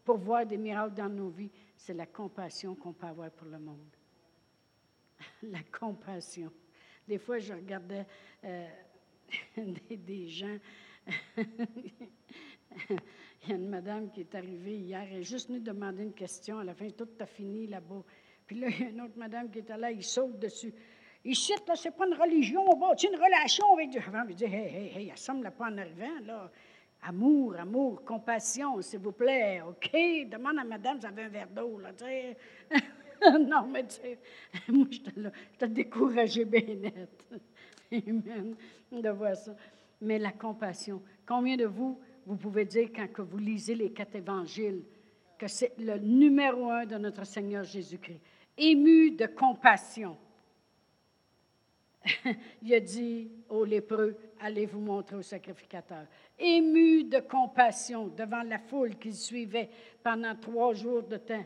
pour 0.04 0.16
voir 0.16 0.46
des 0.46 0.56
miracles 0.56 0.94
dans 0.94 1.10
nos 1.10 1.28
vies, 1.28 1.50
c'est 1.76 1.92
la 1.92 2.06
compassion 2.06 2.74
qu'on 2.74 2.94
peut 2.94 3.06
avoir 3.06 3.30
pour 3.30 3.48
le 3.48 3.58
monde. 3.58 3.94
La 5.42 5.62
compassion. 5.78 6.50
Des 7.06 7.18
fois, 7.18 7.38
je 7.38 7.52
regardais 7.52 8.06
euh, 8.44 8.66
des, 9.90 10.28
gens. 10.28 10.58
il 11.36 11.46
y 13.48 13.52
a 13.52 13.54
une 13.54 13.68
madame 13.68 14.10
qui 14.10 14.20
est 14.20 14.34
arrivée 14.34 14.76
hier, 14.76 15.06
elle 15.10 15.20
est 15.20 15.22
juste 15.22 15.48
venue 15.48 15.60
demander 15.60 16.04
une 16.04 16.14
question. 16.14 16.58
À 16.58 16.64
la 16.64 16.74
fin, 16.74 16.88
tout 16.90 17.08
a 17.20 17.26
fini 17.26 17.66
là-bas. 17.66 18.02
Puis 18.46 18.58
là, 18.58 18.68
il 18.68 18.80
y 18.80 18.84
a 18.84 18.88
une 18.88 19.00
autre 19.00 19.18
madame 19.18 19.50
qui 19.50 19.58
est 19.58 19.68
là, 19.68 19.90
il 19.90 20.02
saute 20.02 20.38
dessus. 20.38 20.72
Ici, 21.24 21.54
là, 21.66 21.74
c'est 21.74 21.90
pas 21.90 22.06
une 22.06 22.14
religion, 22.14 22.62
on 22.68 22.76
va, 22.76 22.94
une 23.02 23.16
relation 23.16 23.72
avec 23.72 23.90
Dieu. 23.90 24.02
Avant, 24.06 24.24
il 24.28 24.34
dit, 24.34 24.44
hey, 24.44 24.52
hey, 24.52 24.92
hey, 24.94 25.08
elle 25.10 25.16
semble 25.18 25.50
pas 25.52 25.66
en 25.70 25.78
arrivant, 25.78 26.20
là. 26.26 26.50
Amour, 27.06 27.56
amour, 27.56 28.04
compassion, 28.04 28.80
s'il 28.82 28.98
vous 29.00 29.12
plaît, 29.12 29.60
OK? 29.62 29.90
Demande 29.92 30.58
à 30.58 30.64
madame, 30.64 30.98
vous 30.98 31.06
avez 31.06 31.22
un 31.22 31.28
verre 31.28 31.48
d'eau, 31.48 31.78
là, 31.78 31.92
tu 31.92 32.04
sais. 32.04 32.36
non, 33.40 33.66
mais 33.66 33.86
tu 33.86 34.00
moi, 34.72 34.86
je 34.90 35.28
t'ai 35.58 35.68
découragé 35.68 36.44
bien 36.44 36.74
net. 36.74 37.26
Amen, 37.92 38.54
de 38.90 39.10
voir 39.10 39.36
ça. 39.36 39.54
Mais 40.00 40.18
la 40.18 40.32
compassion. 40.32 41.02
Combien 41.26 41.56
de 41.56 41.66
vous, 41.66 41.98
vous 42.26 42.36
pouvez 42.36 42.64
dire, 42.66 42.90
quand 42.94 43.10
que 43.10 43.22
vous 43.22 43.38
lisez 43.38 43.74
les 43.74 43.92
quatre 43.92 44.16
évangiles, 44.16 44.82
que 45.38 45.46
c'est 45.46 45.72
le 45.78 45.98
numéro 45.98 46.70
un 46.70 46.84
de 46.84 46.96
notre 46.96 47.24
Seigneur 47.24 47.64
Jésus-Christ, 47.64 48.20
ému 48.56 49.12
de 49.12 49.26
compassion 49.26 50.16
il 52.62 52.74
a 52.74 52.80
dit 52.80 53.30
aux 53.48 53.64
lépreux, 53.64 54.16
allez 54.40 54.66
vous 54.66 54.80
montrer 54.80 55.16
au 55.16 55.22
sacrificateur. 55.22 56.06
Ému 56.38 57.04
de 57.04 57.20
compassion 57.20 58.08
devant 58.08 58.42
la 58.42 58.58
foule 58.58 58.96
qui 58.98 59.12
suivait 59.12 59.70
pendant 60.02 60.34
trois 60.34 60.74
jours 60.74 61.02
de 61.02 61.16
temps, 61.16 61.44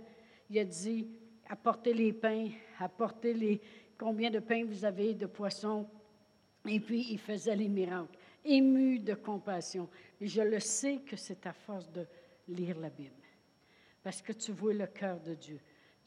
il 0.50 0.58
a 0.58 0.64
dit, 0.64 1.08
apportez 1.48 1.92
les 1.92 2.12
pains, 2.12 2.48
apportez 2.78 3.34
les 3.34 3.60
combien 3.98 4.30
de 4.30 4.38
pains 4.38 4.64
vous 4.64 4.84
avez, 4.84 5.14
de 5.14 5.26
poissons. 5.26 5.86
Et 6.66 6.80
puis, 6.80 7.06
il 7.10 7.18
faisait 7.18 7.56
les 7.56 7.68
miracles. 7.68 8.16
Ému 8.44 8.98
de 9.00 9.14
compassion. 9.14 9.88
Et 10.20 10.26
je 10.26 10.42
le 10.42 10.60
sais 10.60 10.98
que 10.98 11.16
c'est 11.16 11.46
à 11.46 11.52
force 11.52 11.90
de 11.90 12.06
lire 12.48 12.78
la 12.78 12.90
Bible. 12.90 13.14
Parce 14.02 14.22
que 14.22 14.32
tu 14.32 14.52
vois 14.52 14.74
le 14.74 14.86
cœur 14.86 15.20
de 15.20 15.34
Dieu. 15.34 15.60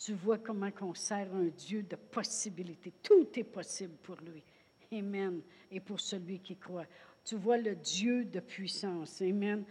Tu 0.04 0.14
vois 0.14 0.40
comment 0.40 0.72
on 0.82 0.96
sert 0.96 1.32
un 1.36 1.50
Dieu 1.56 1.84
de 1.84 1.96
possibilités. 1.96 2.92
Tout 3.04 3.28
est 3.36 3.44
possible 3.44 3.94
pour 4.02 4.16
lui. 4.16 4.44
Amen. 4.92 5.42
Et 5.70 5.80
pour 5.80 6.00
celui 6.00 6.40
qui 6.40 6.56
croit. 6.56 6.88
Tu 7.24 7.36
vois 7.36 7.60
le 7.60 7.76
Dieu 7.76 8.26
de 8.26 8.40
puissance. 8.40 9.22
Amen. 9.22 9.64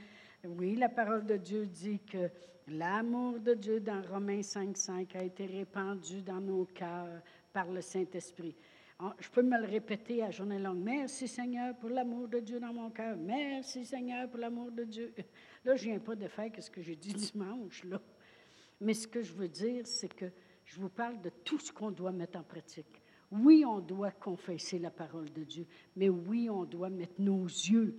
Oui, 0.45 0.77
la 0.77 0.89
parole 0.89 1.27
de 1.27 1.37
Dieu 1.37 1.67
dit 1.67 1.99
que 1.99 2.31
l'amour 2.69 3.41
de 3.41 3.55
Dieu 3.55 3.81
dans 3.81 4.01
Romains 4.03 4.43
5, 4.43 4.77
5 4.77 5.17
a 5.17 5.25
été 5.25 5.47
répandu 5.47 6.23
dans 6.23 6.41
nos 6.41 6.65
cœurs 6.65 7.23
par 7.53 7.69
le 7.69 7.81
Saint-Esprit. 7.81 8.55
Ah, 9.01 9.17
je 9.19 9.29
peux 9.31 9.43
me 9.43 9.59
le 9.59 9.67
répéter 9.67 10.23
à 10.23 10.31
journée 10.31 10.61
longue. 10.61 10.79
Merci 10.79 11.27
Seigneur 11.27 11.75
pour 11.77 11.91
l'amour 11.91 12.29
de 12.29 12.39
Dieu 12.39 12.61
dans 12.61 12.73
mon 12.73 12.91
cœur. 12.91 13.17
Merci 13.17 13.85
Seigneur 13.85 14.29
pour 14.29 14.39
l'amour 14.39 14.71
de 14.71 14.85
Dieu. 14.85 15.13
Là, 15.65 15.75
je 15.75 15.87
ne 15.87 15.91
viens 15.91 15.99
pas 15.99 16.15
de 16.15 16.29
faire 16.29 16.53
ce 16.57 16.71
que 16.71 16.83
j'ai 16.83 16.95
dit 16.95 17.15
dimanche. 17.15 17.83
Là. 17.83 18.01
Mais 18.81 18.95
ce 18.95 19.07
que 19.07 19.23
je 19.23 19.33
veux 19.33 19.49
dire, 19.49 19.87
c'est 19.87 20.09
que 20.09 20.27
je 20.65 20.81
vous 20.81 20.89
parle 20.89 21.21
de 21.21 21.31
tout 21.45 21.59
ce 21.59 21.73
qu'on 21.73 21.91
doit 21.91 22.13
mettre 22.13 22.39
en 22.39 22.43
pratique. 22.43 23.03
Oui, 23.31 23.65
on 23.67 23.81
doit 23.81 24.11
confesser 24.11 24.79
la 24.79 24.91
parole 24.91 25.31
de 25.33 25.45
Dieu, 25.45 25.67
mais 25.95 26.09
oui, 26.09 26.51
on 26.51 26.65
doit 26.65 26.91
mettre 26.91 27.21
nos 27.21 27.45
yeux. 27.45 27.97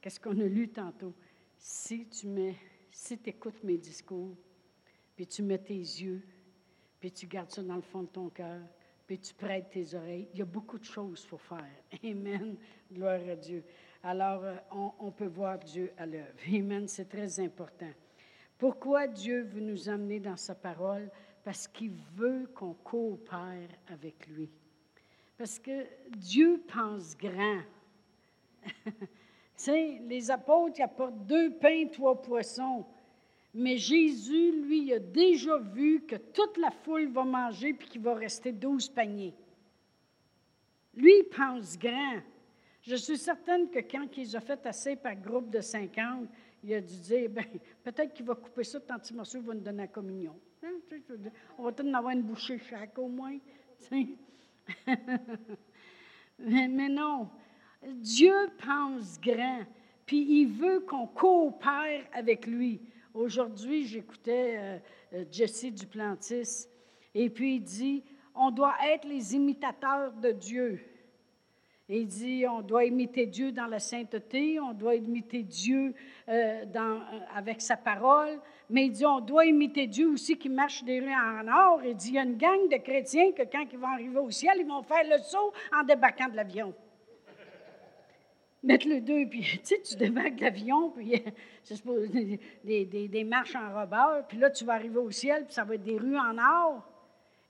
Qu'est-ce 0.00 0.20
qu'on 0.20 0.38
a 0.38 0.44
lu 0.44 0.68
tantôt? 0.68 1.14
Si 1.56 2.06
tu 2.08 2.26
mets, 2.26 2.56
si 2.90 3.18
écoutes 3.24 3.62
mes 3.64 3.78
discours, 3.78 4.36
puis 5.16 5.26
tu 5.26 5.42
mets 5.42 5.58
tes 5.58 5.78
yeux, 5.78 6.22
puis 7.00 7.10
tu 7.10 7.26
gardes 7.26 7.50
ça 7.50 7.62
dans 7.62 7.76
le 7.76 7.82
fond 7.82 8.02
de 8.02 8.08
ton 8.08 8.28
cœur, 8.28 8.60
puis 9.06 9.18
tu 9.18 9.32
prêtes 9.32 9.70
tes 9.70 9.94
oreilles, 9.94 10.28
il 10.32 10.38
y 10.38 10.42
a 10.42 10.46
beaucoup 10.46 10.78
de 10.78 10.84
choses 10.84 11.24
faut 11.24 11.38
faire. 11.38 11.70
Amen. 12.04 12.56
Gloire 12.92 13.20
à 13.28 13.36
Dieu. 13.36 13.64
Alors, 14.02 14.42
euh, 14.44 14.56
on, 14.70 14.92
on 14.98 15.10
peut 15.10 15.26
voir 15.26 15.58
Dieu 15.58 15.92
à 15.96 16.04
l'œuvre. 16.04 16.38
Amen. 16.52 16.86
C'est 16.88 17.08
très 17.08 17.40
important. 17.40 17.90
Pourquoi 18.58 19.06
Dieu 19.06 19.42
veut 19.42 19.60
nous 19.60 19.88
amener 19.88 20.20
dans 20.20 20.36
sa 20.36 20.54
parole? 20.54 21.10
Parce 21.42 21.68
qu'il 21.68 21.92
veut 22.14 22.46
qu'on 22.54 22.74
coopère 22.74 23.68
avec 23.88 24.26
lui. 24.28 24.50
Parce 25.36 25.58
que 25.58 25.86
Dieu 26.16 26.62
pense 26.72 27.16
grand. 27.16 27.60
sais, 29.56 30.00
les 30.06 30.30
apôtres 30.30 30.80
apportent 30.80 31.26
deux 31.26 31.54
pains, 31.58 31.86
trois 31.88 32.20
poissons. 32.20 32.84
Mais 33.52 33.76
Jésus, 33.76 34.52
lui, 34.62 34.92
a 34.92 34.98
déjà 34.98 35.58
vu 35.58 36.00
que 36.06 36.16
toute 36.16 36.56
la 36.58 36.70
foule 36.70 37.08
va 37.08 37.24
manger 37.24 37.72
puis 37.72 37.88
qu'il 37.88 38.02
va 38.02 38.14
rester 38.14 38.52
douze 38.52 38.88
paniers. 38.88 39.34
Lui, 40.94 41.12
il 41.20 41.24
pense 41.24 41.78
grand. 41.78 42.20
Je 42.82 42.96
suis 42.96 43.16
certaine 43.16 43.70
que 43.70 43.78
quand 43.78 44.16
il 44.16 44.36
a 44.36 44.40
fait 44.40 44.66
assez 44.66 44.96
par 44.96 45.14
groupe 45.14 45.50
de 45.50 45.60
50, 45.60 46.28
il 46.64 46.74
a 46.74 46.80
dû 46.80 46.98
dire, 46.98 47.28
ben, 47.30 47.44
peut-être 47.82 48.14
qu'il 48.14 48.24
va 48.24 48.34
couper 48.34 48.64
ça 48.64 48.80
tant 48.80 48.98
petit 48.98 49.12
morceau, 49.12 49.38
il 49.38 49.44
va 49.44 49.54
nous 49.54 49.60
donner 49.60 49.82
la 49.82 49.88
communion. 49.88 50.34
Hein, 50.62 50.72
on 51.58 51.64
va 51.64 51.72
peut-être 51.72 51.90
en 51.90 51.94
avoir 51.94 52.12
une 52.12 52.22
bouchée 52.22 52.58
chaque 52.58 52.98
au 52.98 53.08
moins. 53.08 53.38
mais, 56.38 56.68
mais 56.68 56.88
non, 56.88 57.28
Dieu 57.86 58.34
pense 58.64 59.20
grand, 59.20 59.60
puis 60.06 60.40
il 60.40 60.46
veut 60.46 60.80
qu'on 60.80 61.06
coopère 61.06 62.06
avec 62.12 62.46
lui. 62.46 62.80
Aujourd'hui, 63.12 63.86
j'écoutais 63.86 64.56
euh, 64.56 64.78
euh, 65.12 65.24
Jesse 65.30 65.66
Duplantis, 65.66 66.66
et 67.14 67.28
puis 67.28 67.56
il 67.56 67.62
dit, 67.62 68.02
on 68.34 68.50
doit 68.50 68.74
être 68.86 69.06
les 69.06 69.34
imitateurs 69.34 70.14
de 70.14 70.32
Dieu. 70.32 70.80
Il 71.90 72.06
dit, 72.06 72.46
on 72.48 72.62
doit 72.62 72.86
imiter 72.86 73.26
Dieu 73.26 73.52
dans 73.52 73.66
la 73.66 73.78
sainteté, 73.78 74.58
on 74.58 74.72
doit 74.72 74.94
imiter 74.94 75.42
Dieu 75.42 75.94
euh, 76.30 76.64
euh, 76.74 76.98
avec 77.34 77.60
sa 77.60 77.76
parole, 77.76 78.40
mais 78.70 78.86
il 78.86 78.92
dit, 78.92 79.04
on 79.04 79.20
doit 79.20 79.44
imiter 79.44 79.86
Dieu 79.86 80.08
aussi 80.08 80.38
qui 80.38 80.48
marche 80.48 80.82
des 80.82 81.00
rues 81.00 81.12
en 81.12 81.46
or. 81.46 81.82
Il 81.84 81.94
dit, 81.94 82.08
il 82.08 82.14
y 82.14 82.18
a 82.18 82.22
une 82.22 82.38
gang 82.38 82.70
de 82.70 82.78
chrétiens 82.78 83.32
que 83.32 83.42
quand 83.42 83.66
ils 83.70 83.78
vont 83.78 83.88
arriver 83.88 84.18
au 84.18 84.30
ciel, 84.30 84.54
ils 84.58 84.66
vont 84.66 84.82
faire 84.82 85.04
le 85.04 85.18
saut 85.22 85.52
en 85.78 85.84
débarquant 85.84 86.28
de 86.30 86.36
l'avion. 86.36 86.72
Mettre 88.62 88.88
le 88.88 89.02
deux, 89.02 89.26
puis 89.28 89.42
tu 89.42 89.58
sais, 89.62 89.82
tu 89.82 89.96
débarques 89.96 90.36
de 90.36 90.44
l'avion, 90.44 90.88
puis 90.88 91.22
c'est 91.64 91.84
des, 91.84 92.86
des, 92.86 93.08
des, 93.08 93.24
marches 93.24 93.56
en 93.56 93.78
rebord, 93.78 94.26
puis 94.26 94.38
là, 94.38 94.48
tu 94.48 94.64
vas 94.64 94.72
arriver 94.72 95.00
au 95.00 95.10
ciel, 95.10 95.44
puis 95.44 95.52
ça 95.52 95.64
va 95.64 95.74
être 95.74 95.82
des 95.82 95.98
rues 95.98 96.16
en 96.16 96.38
or. 96.38 96.93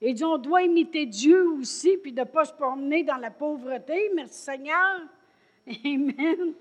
Et 0.07 0.13
dit, 0.13 0.23
on 0.23 0.37
doit 0.37 0.61
imiter 0.61 1.07
Dieu 1.07 1.49
aussi, 1.53 1.97
puis 1.97 2.11
de 2.11 2.19
ne 2.19 2.25
pas 2.25 2.45
se 2.45 2.53
promener 2.53 3.01
dans 3.03 3.17
la 3.17 3.31
pauvreté. 3.31 4.11
Merci 4.13 4.39
Seigneur. 4.39 5.01
Amen. 5.83 6.53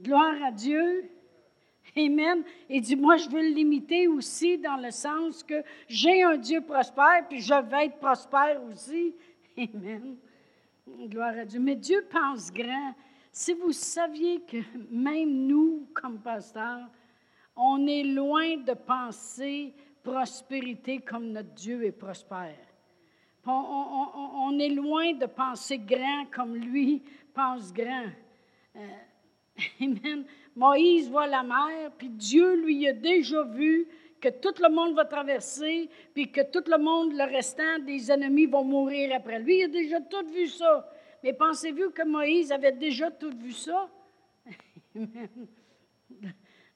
Gloire 0.00 0.42
à 0.42 0.50
Dieu. 0.50 1.04
Amen. 1.94 2.42
Et 2.70 2.80
dit, 2.80 2.96
moi, 2.96 3.18
je 3.18 3.28
veux 3.28 3.42
l'imiter 3.42 4.08
aussi 4.08 4.56
dans 4.56 4.78
le 4.78 4.90
sens 4.90 5.42
que 5.42 5.62
j'ai 5.86 6.22
un 6.22 6.38
Dieu 6.38 6.62
prospère, 6.62 7.28
puis 7.28 7.42
je 7.42 7.52
vais 7.52 7.84
être 7.84 7.98
prospère 7.98 8.62
aussi. 8.72 9.14
Amen. 9.58 10.16
Gloire 11.08 11.36
à 11.40 11.44
Dieu. 11.44 11.60
Mais 11.60 11.76
Dieu 11.76 12.02
pense 12.10 12.50
grand. 12.50 12.94
Si 13.30 13.52
vous 13.52 13.72
saviez 13.72 14.40
que 14.40 14.56
même 14.90 15.46
nous, 15.46 15.88
comme 15.92 16.18
pasteurs, 16.20 16.88
on 17.54 17.86
est 17.86 18.04
loin 18.04 18.56
de 18.56 18.72
penser 18.72 19.74
prospérité 20.02 21.00
comme 21.00 21.32
notre 21.32 21.52
Dieu 21.54 21.84
est 21.84 21.92
prospère. 21.92 22.58
On, 23.44 24.56
est 24.60 24.68
loin 24.68 25.14
de 25.14 25.26
penser 25.26 25.78
grand 25.78 26.26
comme 26.32 26.54
lui 26.54 27.02
pense 27.34 27.72
grand. 27.72 28.06
Euh, 28.76 28.80
amen. 29.80 30.24
Moïse 30.54 31.10
voit 31.10 31.26
la 31.26 31.42
mer, 31.42 31.90
puis 31.98 32.08
Dieu 32.08 32.62
lui 32.62 32.86
a 32.86 32.92
déjà 32.92 33.42
vu 33.44 33.88
que 34.20 34.28
tout 34.28 34.54
le 34.62 34.68
monde 34.72 34.94
va 34.94 35.04
traverser, 35.04 35.90
puis 36.14 36.30
que 36.30 36.42
tout 36.42 36.62
le 36.70 36.78
monde, 36.78 37.12
le 37.14 37.24
restant 37.24 37.80
des 37.80 38.12
ennemis 38.12 38.46
vont 38.46 38.62
mourir 38.62 39.12
après 39.16 39.40
lui. 39.40 39.58
Il 39.58 39.64
a 39.64 39.68
déjà 39.68 40.00
tout 40.00 40.24
vu 40.28 40.46
ça. 40.46 40.88
Mais 41.24 41.32
pensez-vous 41.32 41.90
que 41.90 42.06
Moïse 42.06 42.52
avait 42.52 42.72
déjà 42.72 43.10
tout 43.10 43.32
vu 43.36 43.52
ça? 43.52 43.88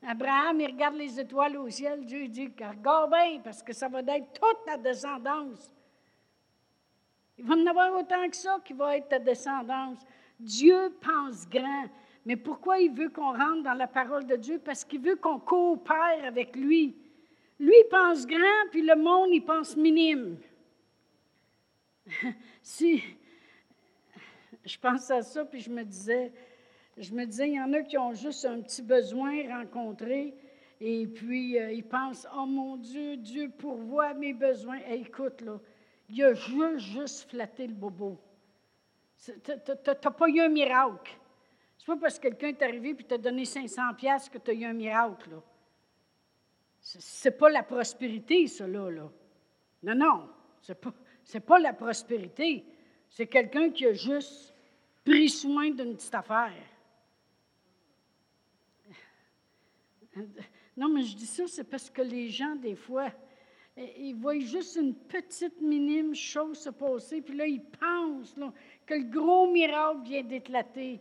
Abraham, 0.03 0.61
il 0.61 0.67
regarde 0.67 0.97
les 0.97 1.19
étoiles 1.19 1.57
au 1.57 1.69
ciel. 1.69 2.05
Dieu 2.05 2.29
dit 2.29 2.47
Regarde 2.47 3.11
bien, 3.11 3.41
parce 3.43 3.63
que 3.63 3.73
ça 3.73 3.89
va 3.89 4.01
être 4.01 4.33
toute 4.33 4.67
la 4.67 4.77
descendance. 4.77 5.73
Il 7.39 7.45
va 7.45 7.55
en 7.55 7.67
avoir 7.67 7.95
autant 7.95 8.29
que 8.29 8.37
ça 8.37 8.59
qui 8.65 8.73
va 8.73 8.97
être 8.97 9.09
ta 9.09 9.19
descendance. 9.19 9.99
Dieu 10.39 10.95
pense 11.01 11.49
grand. 11.49 11.87
Mais 12.25 12.37
pourquoi 12.37 12.79
il 12.79 12.93
veut 12.93 13.11
qu'on 13.11 13.33
rentre 13.33 13.63
dans 13.63 13.75
la 13.75 13.87
parole 13.87 14.27
de 14.27 14.37
Dieu? 14.37 14.59
Parce 14.59 14.85
qu'il 14.85 15.01
veut 15.01 15.17
qu'on 15.17 15.39
coopère 15.39 16.25
avec 16.25 16.57
lui. 16.57 16.97
Lui, 17.59 17.77
pense 17.91 18.27
grand, 18.27 18.69
puis 18.71 18.83
le 18.83 18.97
monde, 18.97 19.29
il 19.31 19.45
pense 19.45 19.77
minime. 19.77 20.39
si 22.63 23.03
je 24.67 24.79
pense 24.79 25.11
à 25.11 25.23
ça, 25.23 25.45
puis 25.45 25.61
je 25.61 25.71
me 25.71 25.85
disais, 25.85 26.33
je 26.97 27.13
me 27.13 27.25
disais, 27.27 27.49
il 27.49 27.55
y 27.55 27.61
en 27.61 27.73
a 27.73 27.83
qui 27.83 27.99
ont 27.99 28.15
juste 28.15 28.45
un 28.45 28.61
petit 28.61 28.83
besoin 28.83 29.49
rencontré, 29.49 30.35
et 30.81 31.07
puis 31.07 31.59
euh, 31.59 31.73
ils 31.73 31.85
pensent, 31.85 32.27
oh 32.35 32.47
mon 32.47 32.77
Dieu, 32.77 33.17
Dieu 33.17 33.51
pourvoit 33.51 34.15
mes 34.15 34.33
besoins. 34.33 34.79
écoute, 34.89 35.41
là, 35.43 35.59
il 36.09 36.23
a 36.23 36.35
juste, 36.35 36.79
juste 36.79 37.31
flatté 37.31 37.67
le 37.67 37.75
bobo. 37.75 38.19
Tu 39.25 39.33
n'as 39.47 39.95
pas 39.95 40.29
eu 40.29 40.41
un 40.41 40.49
miracle. 40.49 41.19
C'est 41.79 41.87
pas 41.87 41.97
parce 41.97 42.19
que 42.19 42.29
quelqu'un 42.29 42.49
est 42.49 42.63
arrivé 42.63 42.91
et 42.91 43.05
t'a 43.05 43.19
donné 43.19 43.45
500 43.45 43.95
pièces 43.97 44.29
que 44.29 44.39
tu 44.39 44.51
as 44.51 44.55
eu 44.55 44.65
un 44.65 44.73
miracle. 44.73 45.31
Là. 45.31 45.43
C'est 46.81 47.37
pas 47.37 47.51
la 47.51 47.63
prospérité, 47.63 48.47
ça, 48.47 48.67
là. 48.67 48.91
Non, 49.83 49.95
non, 49.95 50.29
c'est 50.61 50.81
pas, 50.81 50.93
pas 51.47 51.59
la 51.59 51.73
prospérité. 51.73 52.65
C'est 53.09 53.27
quelqu'un 53.27 53.71
qui 53.71 53.87
a 53.87 53.93
juste 53.93 54.55
pris 55.05 55.29
soin 55.29 55.71
d'une 55.71 55.97
petite 55.97 56.15
affaire. 56.15 56.53
Non, 60.77 60.89
mais 60.89 61.03
je 61.03 61.17
dis 61.17 61.27
ça, 61.27 61.47
c'est 61.47 61.65
parce 61.65 61.91
que 61.91 62.03
les 62.03 62.29
gens, 62.29 62.55
des 62.57 62.75
fois, 62.75 63.11
ils 63.77 64.15
voient 64.15 64.39
juste 64.39 64.77
une 64.77 64.95
petite 64.95 65.61
minime 65.61 66.15
chose 66.15 66.59
se 66.59 66.71
passer, 66.71 67.21
puis 67.23 67.37
là, 67.37 67.47
ils 67.47 67.65
pensent 67.65 68.37
que 68.87 68.95
le 68.95 69.05
gros 69.05 69.51
miracle 69.51 70.03
vient 70.03 70.23
d'éclater. 70.23 71.01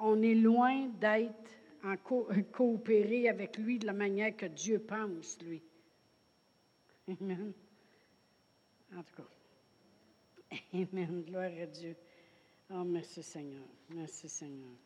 On 0.00 0.20
est 0.22 0.34
loin 0.34 0.88
d'être 1.00 1.50
en 1.84 1.96
coopérer 1.96 3.28
avec 3.28 3.56
lui 3.58 3.78
de 3.78 3.86
la 3.86 3.92
manière 3.92 4.36
que 4.36 4.46
Dieu 4.46 4.78
pense, 4.80 5.38
lui. 5.42 5.62
Amen. 7.08 7.52
En 8.96 9.02
tout 9.02 9.16
cas. 9.16 10.58
Amen. 10.74 11.22
Gloire 11.26 11.50
à 11.60 11.66
Dieu. 11.66 11.96
Oh, 12.70 12.84
merci 12.84 13.22
Seigneur. 13.22 13.64
Merci 13.90 14.28
Seigneur. 14.28 14.76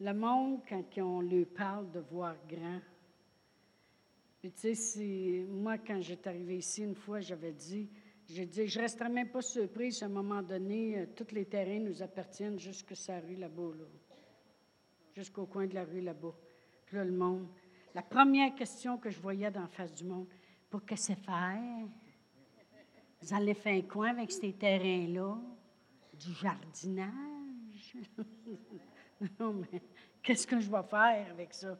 Le 0.00 0.12
monde, 0.12 0.60
quand 0.68 0.84
on 0.98 1.20
lui 1.20 1.44
parle 1.44 1.90
de 1.90 1.98
voir 1.98 2.36
grand, 2.48 2.80
puis 4.40 4.52
tu 4.52 4.74
sais, 4.76 5.46
moi, 5.48 5.78
quand 5.78 6.00
j'étais 6.00 6.28
arrivé 6.28 6.58
ici, 6.58 6.84
une 6.84 6.94
fois, 6.94 7.18
j'avais 7.18 7.52
dit, 7.52 7.90
j'ai 8.28 8.46
dit, 8.46 8.68
je 8.68 8.78
ne 8.78 8.82
resterai 8.84 9.08
même 9.08 9.30
pas 9.30 9.42
surprise 9.42 10.02
à 10.02 10.06
un 10.06 10.10
moment 10.10 10.42
donné, 10.42 10.98
euh, 10.98 11.06
tous 11.16 11.34
les 11.34 11.46
terrains 11.46 11.80
nous 11.80 12.02
appartiennent 12.02 12.58
jusqu'à 12.58 12.94
sa 12.94 13.18
rue 13.18 13.34
là-bas, 13.34 13.72
là. 13.76 13.84
Jusqu'au 15.16 15.46
coin 15.46 15.66
de 15.66 15.74
la 15.74 15.84
rue 15.84 16.02
là-bas. 16.02 16.34
Là, 16.92 17.04
le 17.04 17.12
monde. 17.12 17.48
La 17.94 18.02
première 18.02 18.54
question 18.54 18.98
que 18.98 19.10
je 19.10 19.18
voyais 19.18 19.50
la 19.50 19.66
face 19.66 19.92
du 19.92 20.04
monde, 20.04 20.28
pour 20.70 20.84
que 20.84 20.94
c'est 20.94 21.16
faire? 21.16 21.88
Vous 23.20 23.34
allez 23.34 23.54
faire 23.54 23.74
un 23.74 23.88
coin 23.88 24.10
avec 24.10 24.30
ces 24.30 24.52
terrains-là? 24.52 25.36
Du 26.12 26.32
jardinage? 26.34 27.96
Non, 29.38 29.52
mais 29.72 29.82
qu'est-ce 30.22 30.46
que 30.46 30.60
je 30.60 30.70
vais 30.70 30.82
faire 30.82 31.26
avec 31.30 31.52
ça? 31.54 31.76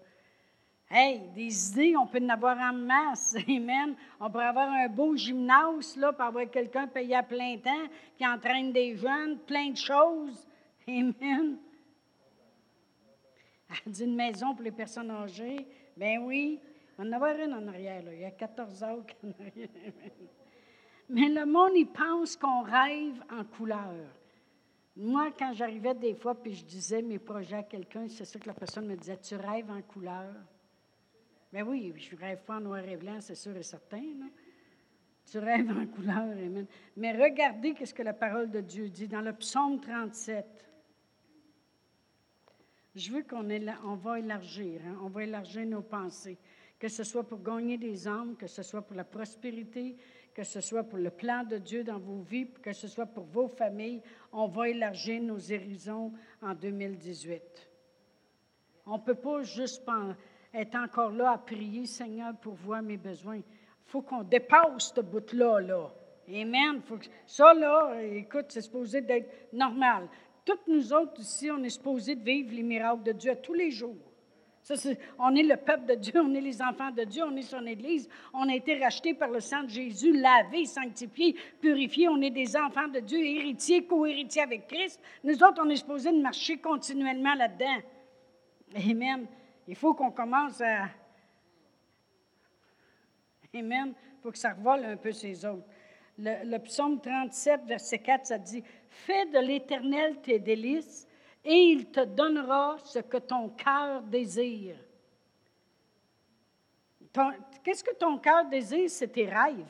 Hey, 0.90 1.20
des 1.34 1.70
idées, 1.70 1.96
on 1.96 2.06
peut 2.06 2.22
en 2.22 2.28
avoir 2.30 2.56
en 2.58 2.72
masse. 2.72 3.36
Amen. 3.48 3.94
On 4.18 4.30
pourrait 4.30 4.46
avoir 4.46 4.70
un 4.70 4.88
beau 4.88 5.14
gymnase, 5.14 5.96
là, 5.96 6.12
pour 6.12 6.24
avoir 6.24 6.50
quelqu'un 6.50 6.86
payé 6.86 7.14
à 7.14 7.22
plein 7.22 7.58
temps, 7.58 7.88
qui 8.16 8.26
entraîne 8.26 8.72
des 8.72 8.96
jeunes, 8.96 9.38
plein 9.40 9.70
de 9.70 9.76
choses. 9.76 10.46
Amen. 10.88 11.58
Elle 13.68 13.92
dit 13.92 14.04
une 14.04 14.16
maison 14.16 14.54
pour 14.54 14.64
les 14.64 14.72
personnes 14.72 15.10
âgées? 15.10 15.66
Ben 15.94 16.20
oui. 16.22 16.58
On 16.98 17.06
en 17.06 17.12
avoir 17.12 17.38
une 17.38 17.52
en 17.52 17.68
arrière, 17.68 18.02
là. 18.02 18.14
Il 18.14 18.20
y 18.20 18.24
a 18.24 18.30
14 18.30 18.82
ans 18.82 19.00
en 19.22 19.30
arrière. 19.44 19.68
Mais 21.10 21.28
le 21.28 21.44
monde, 21.44 21.72
il 21.74 21.86
pense 21.86 22.34
qu'on 22.36 22.62
rêve 22.62 23.22
en 23.30 23.44
couleur. 23.44 23.94
Moi, 25.00 25.30
quand 25.38 25.52
j'arrivais 25.52 25.94
des 25.94 26.14
fois, 26.14 26.34
puis 26.34 26.54
je 26.54 26.64
disais 26.64 27.02
mes 27.02 27.20
projets 27.20 27.58
à 27.58 27.62
quelqu'un, 27.62 28.08
c'est 28.08 28.24
ça 28.24 28.36
que 28.36 28.48
la 28.48 28.54
personne 28.54 28.84
me 28.84 28.96
disait, 28.96 29.16
tu 29.16 29.36
rêves 29.36 29.70
en 29.70 29.80
couleur. 29.80 30.34
Mais 31.52 31.62
ben 31.62 31.68
oui, 31.68 31.94
je 31.96 32.16
rêve 32.16 32.40
pas 32.44 32.56
en 32.56 32.60
noir 32.60 32.80
et 32.80 32.96
blanc, 32.96 33.20
c'est 33.20 33.36
sûr 33.36 33.56
et 33.56 33.62
certain. 33.62 34.02
Tu 35.24 35.38
rêves 35.38 35.70
en 35.70 35.86
couleur, 35.86 36.16
amen. 36.16 36.66
Mais 36.96 37.12
regardez 37.12 37.76
ce 37.84 37.94
que 37.94 38.02
la 38.02 38.12
parole 38.12 38.50
de 38.50 38.60
Dieu 38.60 38.88
dit 38.88 39.06
dans 39.06 39.20
le 39.20 39.32
psaume 39.34 39.80
37. 39.80 40.68
Je 42.96 43.12
veux 43.12 43.22
qu'on 43.22 43.48
on 43.84 43.94
va 43.94 44.18
élargir, 44.18 44.80
hein, 44.84 44.98
on 45.04 45.08
va 45.08 45.22
élargir 45.22 45.64
nos 45.64 45.82
pensées, 45.82 46.38
que 46.76 46.88
ce 46.88 47.04
soit 47.04 47.22
pour 47.22 47.40
gagner 47.40 47.78
des 47.78 48.08
âmes, 48.08 48.34
que 48.36 48.48
ce 48.48 48.64
soit 48.64 48.82
pour 48.82 48.96
la 48.96 49.04
prospérité, 49.04 49.96
que 50.38 50.44
ce 50.44 50.60
soit 50.60 50.84
pour 50.84 51.00
le 51.00 51.10
plan 51.10 51.42
de 51.42 51.58
Dieu 51.58 51.82
dans 51.82 51.98
vos 51.98 52.20
vies, 52.20 52.46
que 52.62 52.72
ce 52.72 52.86
soit 52.86 53.06
pour 53.06 53.24
vos 53.24 53.48
familles. 53.48 54.00
On 54.30 54.46
va 54.46 54.68
élargir 54.68 55.20
nos 55.20 55.50
horizons 55.50 56.12
en 56.40 56.54
2018. 56.54 57.42
On 58.86 58.98
ne 58.98 59.02
peut 59.02 59.16
pas 59.16 59.42
juste 59.42 59.82
est 60.54 60.76
encore 60.76 61.10
là 61.10 61.32
à 61.32 61.38
prier, 61.38 61.86
Seigneur, 61.86 62.36
pour 62.36 62.54
voir 62.54 62.82
mes 62.82 62.96
besoins. 62.96 63.38
Il 63.38 63.42
faut 63.86 64.00
qu'on 64.00 64.22
dépasse 64.22 64.92
ce 64.94 65.00
bout-là. 65.00 65.58
Là. 65.58 65.90
Amen. 66.28 66.82
Ça, 67.26 67.52
là, 67.52 68.00
écoute, 68.00 68.46
c'est 68.50 68.62
supposé 68.62 69.00
d'être 69.00 69.52
normal. 69.52 70.06
Toutes 70.44 70.68
nous 70.68 70.92
autres 70.92 71.20
ici, 71.20 71.50
on 71.50 71.64
est 71.64 71.70
supposé 71.70 72.14
de 72.14 72.22
vivre 72.22 72.54
les 72.54 72.62
miracles 72.62 73.02
de 73.02 73.10
Dieu 73.10 73.34
tous 73.42 73.54
les 73.54 73.72
jours. 73.72 74.07
On 75.18 75.34
est 75.34 75.42
le 75.42 75.56
peuple 75.56 75.86
de 75.86 75.94
Dieu, 75.94 76.20
on 76.20 76.34
est 76.34 76.40
les 76.40 76.60
enfants 76.60 76.90
de 76.90 77.04
Dieu, 77.04 77.24
on 77.24 77.34
est 77.36 77.42
son 77.42 77.64
Église. 77.66 78.08
On 78.34 78.48
a 78.48 78.54
été 78.54 78.78
rachetés 78.78 79.14
par 79.14 79.30
le 79.30 79.40
sang 79.40 79.62
de 79.62 79.70
Jésus, 79.70 80.12
lavés, 80.12 80.66
sanctifiés, 80.66 81.34
purifiés. 81.60 82.08
On 82.08 82.20
est 82.20 82.30
des 82.30 82.56
enfants 82.56 82.88
de 82.88 83.00
Dieu, 83.00 83.18
héritiers, 83.18 83.86
co-héritiers 83.86 84.42
avec 84.42 84.66
Christ. 84.66 85.00
Nous 85.24 85.42
autres, 85.42 85.62
on 85.64 85.70
est 85.70 85.76
supposé 85.76 86.12
de 86.12 86.20
marcher 86.20 86.58
continuellement 86.58 87.34
là-dedans. 87.34 87.78
Amen. 88.76 89.26
Il 89.66 89.74
faut 89.74 89.94
qu'on 89.94 90.10
commence 90.10 90.60
à. 90.60 90.88
Amen. 93.54 93.94
Il 93.96 94.22
faut 94.22 94.30
que 94.30 94.38
ça 94.38 94.52
revole 94.52 94.84
un 94.84 94.96
peu 94.96 95.12
ces 95.12 95.46
autres. 95.46 95.66
Le, 96.18 96.58
psaume 96.58 97.00
37, 97.00 97.62
verset 97.64 98.00
4, 98.00 98.26
ça 98.26 98.38
dit 98.38 98.62
Fais 98.90 99.24
de 99.26 99.38
l'Éternel 99.38 100.20
tes 100.20 100.38
délices, 100.38 101.07
et 101.50 101.70
il 101.70 101.86
te 101.86 102.04
donnera 102.04 102.76
ce 102.84 102.98
que 102.98 103.16
ton 103.16 103.48
cœur 103.48 104.02
désire. 104.02 104.76
Qu'est-ce 107.64 107.82
que 107.82 107.94
ton 107.94 108.18
cœur 108.18 108.44
désire? 108.44 108.90
C'est 108.90 109.08
tes 109.08 109.24
rêves. 109.24 109.64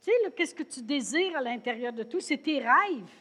Tu 0.00 0.10
sais, 0.10 0.32
qu'est-ce 0.34 0.54
que 0.54 0.62
tu 0.62 0.80
désires 0.80 1.36
à 1.36 1.42
l'intérieur 1.42 1.92
de 1.92 2.04
tout? 2.04 2.20
C'est 2.20 2.38
tes 2.38 2.58
rêves. 2.58 3.12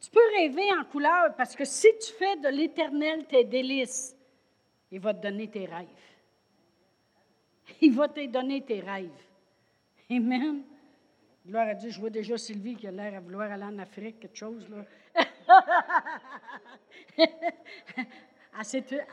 Tu 0.00 0.10
peux 0.10 0.26
rêver 0.38 0.72
en 0.80 0.84
couleur 0.86 1.36
parce 1.36 1.54
que 1.54 1.66
si 1.66 1.88
tu 2.00 2.12
fais 2.14 2.36
de 2.36 2.48
l'éternel 2.48 3.26
tes 3.26 3.44
délices, 3.44 4.16
il 4.90 4.98
va 4.98 5.12
te 5.12 5.20
donner 5.20 5.50
tes 5.50 5.66
rêves. 5.66 5.88
Il 7.82 7.92
va 7.92 8.08
te 8.08 8.24
donner 8.26 8.62
tes 8.62 8.80
rêves. 8.80 9.10
Amen. 10.10 10.62
Gloire 11.46 11.68
à 11.68 11.74
Dieu, 11.74 11.90
je 11.90 12.00
vois 12.00 12.08
déjà 12.08 12.38
Sylvie 12.38 12.74
qui 12.74 12.86
a 12.86 12.90
l'air 12.90 13.14
à 13.14 13.20
vouloir 13.20 13.52
aller 13.52 13.64
en 13.64 13.78
Afrique, 13.78 14.18
quelque 14.18 14.36
chose. 14.36 14.66
Là. 14.70 14.86
elle 18.56 18.64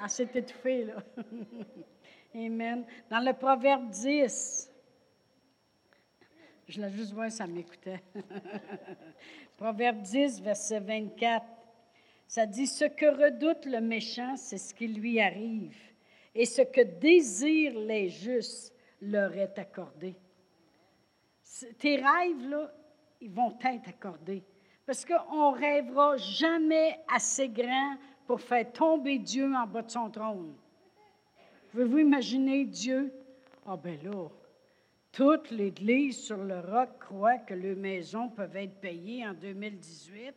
s'est 0.10 0.30
étouffée, 0.34 0.86
là. 0.86 1.04
Amen. 2.34 2.86
Dans 3.10 3.20
le 3.20 3.34
Proverbe 3.34 3.90
10, 3.90 4.72
je 6.70 6.82
l'ai 6.82 6.90
juste 6.92 7.12
voir, 7.12 7.30
ça 7.30 7.46
m'écoutait. 7.46 8.02
Proverbe 9.58 10.02
10, 10.02 10.42
verset 10.42 10.80
24. 10.80 11.46
Ça 12.28 12.46
dit, 12.46 12.66
ce 12.66 12.86
que 12.86 13.08
redoute 13.08 13.66
le 13.66 13.82
méchant, 13.82 14.38
c'est 14.38 14.58
ce 14.58 14.74
qui 14.74 14.88
lui 14.88 15.20
arrive. 15.20 15.76
Et 16.34 16.46
ce 16.46 16.62
que 16.62 16.80
désirent 16.80 17.78
les 17.78 18.08
justes 18.08 18.74
leur 19.02 19.36
est 19.36 19.60
accordé. 19.60 20.16
Tes 21.78 21.96
rêves, 21.98 22.50
là, 22.50 22.72
ils 23.20 23.32
vont 23.32 23.58
être 23.64 23.90
accordés. 23.90 24.44
Parce 24.86 25.06
qu'on 25.06 25.52
ne 25.52 25.58
rêvera 25.58 26.18
jamais 26.18 27.00
assez 27.14 27.48
grand 27.50 27.96
pour 28.26 28.42
faire 28.42 28.72
tomber 28.72 29.20
Dieu 29.20 29.54
en 29.54 29.68
bas 29.68 29.82
de 29.82 29.92
son 29.92 30.10
trône. 30.10 30.56
Pouvez-vous 31.72 32.00
imaginer 32.00 32.66
Dieu? 32.66 33.14
Ah 33.66 33.78
ben 33.78 33.98
là, 34.04 34.28
toute 35.12 35.52
l'Église 35.52 36.18
sur 36.18 36.38
le 36.38 36.60
roc 36.60 36.90
croit 37.00 37.38
que 37.38 37.54
les 37.54 37.76
maisons 37.76 38.30
peuvent 38.30 38.56
être 38.56 38.80
payées 38.82 39.26
en 39.26 39.34
2018. 39.34 40.34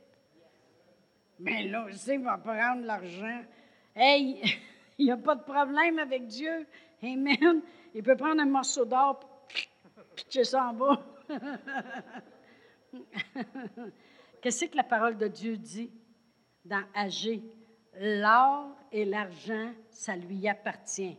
Mais 1.40 1.66
là 1.68 1.87
aussi, 1.87 2.16
va 2.18 2.38
prendre 2.38 2.84
l'argent. 2.84 3.42
Hey, 3.96 4.40
il 4.98 5.06
n'y 5.06 5.12
a 5.12 5.16
pas 5.16 5.34
de 5.34 5.42
problème 5.42 5.98
avec 5.98 6.26
Dieu. 6.26 6.66
Amen. 7.02 7.62
Il 7.94 8.02
peut 8.02 8.16
prendre 8.16 8.40
un 8.40 8.46
morceau 8.46 8.84
d'or. 8.84 9.20
pitcher 10.16 10.44
ça 10.44 10.68
en 10.68 10.74
bas. 10.74 11.02
Qu'est-ce 14.40 14.66
que 14.66 14.76
la 14.76 14.84
parole 14.84 15.16
de 15.16 15.26
Dieu 15.28 15.56
dit 15.56 15.90
dans 16.64 16.82
Agé? 16.94 17.42
L'or 18.00 18.76
et 18.90 19.04
l'argent, 19.04 19.70
ça 19.90 20.16
lui 20.16 20.48
appartient. 20.48 21.16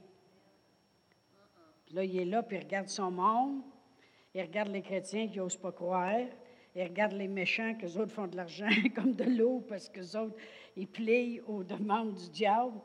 là, 1.91 2.03
il 2.03 2.19
est 2.19 2.25
là, 2.25 2.43
puis 2.43 2.57
il 2.57 2.63
regarde 2.63 2.89
son 2.89 3.11
monde, 3.11 3.61
il 4.33 4.41
regarde 4.41 4.67
les 4.69 4.81
chrétiens 4.81 5.29
qui 5.29 5.37
n'osent 5.37 5.55
pas 5.55 5.71
croire, 5.71 6.19
il 6.75 6.83
regarde 6.83 7.13
les 7.13 7.29
méchants, 7.29 7.73
que 7.75 7.83
les 7.83 7.97
autres 7.97 8.11
font 8.11 8.27
de 8.27 8.35
l'argent 8.35 8.67
comme 8.95 9.13
de 9.13 9.23
l'eau, 9.23 9.63
parce 9.67 9.87
que 9.87 9.99
les 9.99 10.15
autres, 10.17 10.35
ils 10.75 10.87
plient 10.87 11.39
aux 11.47 11.63
demandes 11.63 12.15
du 12.15 12.29
diable. 12.29 12.81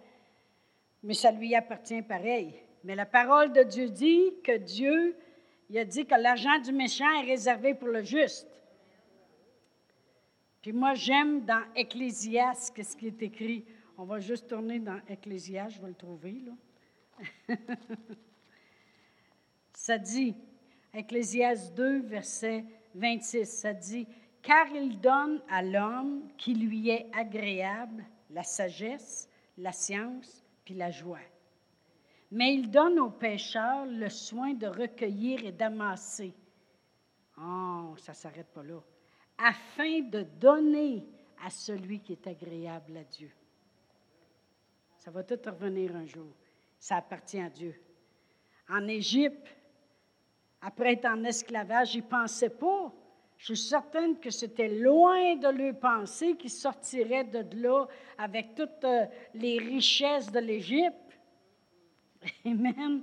Mais 1.03 1.15
ça 1.15 1.33
lui 1.33 1.55
appartient 1.55 2.03
pareil. 2.03 2.55
Mais 2.85 2.95
la 2.95 3.07
parole 3.07 3.53
de 3.53 3.65
Dieu 3.65 3.89
dit 3.89 4.35
que 4.45 4.57
Dieu, 4.57 5.17
il 5.71 5.79
a 5.79 5.85
dit 5.85 6.05
que 6.05 6.17
l'argent 6.17 6.59
du 6.59 6.73
méchant 6.73 7.09
est 7.23 7.27
réservé 7.27 7.75
pour 7.75 7.89
le 7.89 8.03
juste. 8.03 8.49
Puis 10.61 10.73
moi, 10.73 10.95
j'aime 10.95 11.45
dans 11.45 11.63
Ecclésias, 11.77 12.73
qu'est-ce 12.75 12.97
qui 12.97 13.07
est 13.07 13.23
écrit? 13.23 13.65
On 13.97 14.05
va 14.05 14.19
juste 14.19 14.49
tourner 14.49 14.81
dans 14.81 15.01
Ecclésias, 15.09 15.69
je 15.69 15.81
vais 15.81 15.89
le 15.89 15.95
trouver, 15.95 16.43
là. 16.45 17.57
ça 19.73 19.97
dit, 19.97 20.35
Ecclésias 20.93 21.71
2, 21.77 22.01
verset 22.01 22.65
26, 22.97 23.47
ça 23.47 23.73
dit, 23.73 24.09
Car 24.43 24.67
il 24.75 25.01
donne 25.01 25.41
à 25.49 25.63
l'homme 25.63 26.29
qui 26.37 26.55
lui 26.55 26.91
est 26.91 27.07
agréable 27.17 28.05
la 28.31 28.43
sagesse, 28.43 29.29
la 29.57 29.71
science, 29.71 30.45
puis 30.65 30.75
la 30.75 30.91
joie. 30.91 31.19
Mais 32.31 32.55
il 32.55 32.71
donne 32.71 32.99
aux 33.01 33.11
pécheurs 33.11 33.87
le 33.87 34.09
soin 34.09 34.55
de 34.55 34.67
recueillir 34.67 35.45
et 35.45 35.53
d'amasser. 35.53 36.33
Oh, 37.39 37.95
ça 37.97 38.13
ne 38.13 38.17
s'arrête 38.17 38.53
pas 38.53 38.63
là. 38.63 38.81
Afin 39.39 40.01
de 40.01 40.23
donner 40.23 41.07
à 41.45 41.51
celui 41.51 42.01
qui 42.01 42.13
est 42.13 42.27
agréable 42.27 42.97
à 42.99 43.05
Dieu. 43.05 43.31
Ça 44.99 45.11
va 45.11 45.23
tout 45.25 45.39
revenir 45.45 45.97
un 45.97 46.05
jour. 46.05 46.35
Ça 46.79 46.97
appartient 46.97 47.41
à 47.41 47.49
Dieu. 47.49 47.75
En 48.69 48.87
Égypte, 48.87 49.49
après 50.61 50.93
être 50.93 51.07
en 51.07 51.25
esclavage, 51.25 51.95
ils 51.95 52.05
ne 52.05 52.09
pensaient 52.09 52.51
pas. 52.51 52.93
Je 53.39 53.55
suis 53.55 53.69
certaine 53.69 54.21
que 54.21 54.31
c'était 54.31 54.69
loin 54.69 55.37
de 55.37 55.49
leur 55.49 55.79
penser 55.79 56.37
qu'ils 56.37 56.51
sortiraient 56.51 57.25
de 57.25 57.63
là 57.63 57.87
avec 58.19 58.55
toutes 58.55 58.85
euh, 58.85 59.07
les 59.33 59.59
richesses 59.59 60.31
de 60.31 60.41
l'Égypte. 60.41 61.10
Amen. 62.45 63.03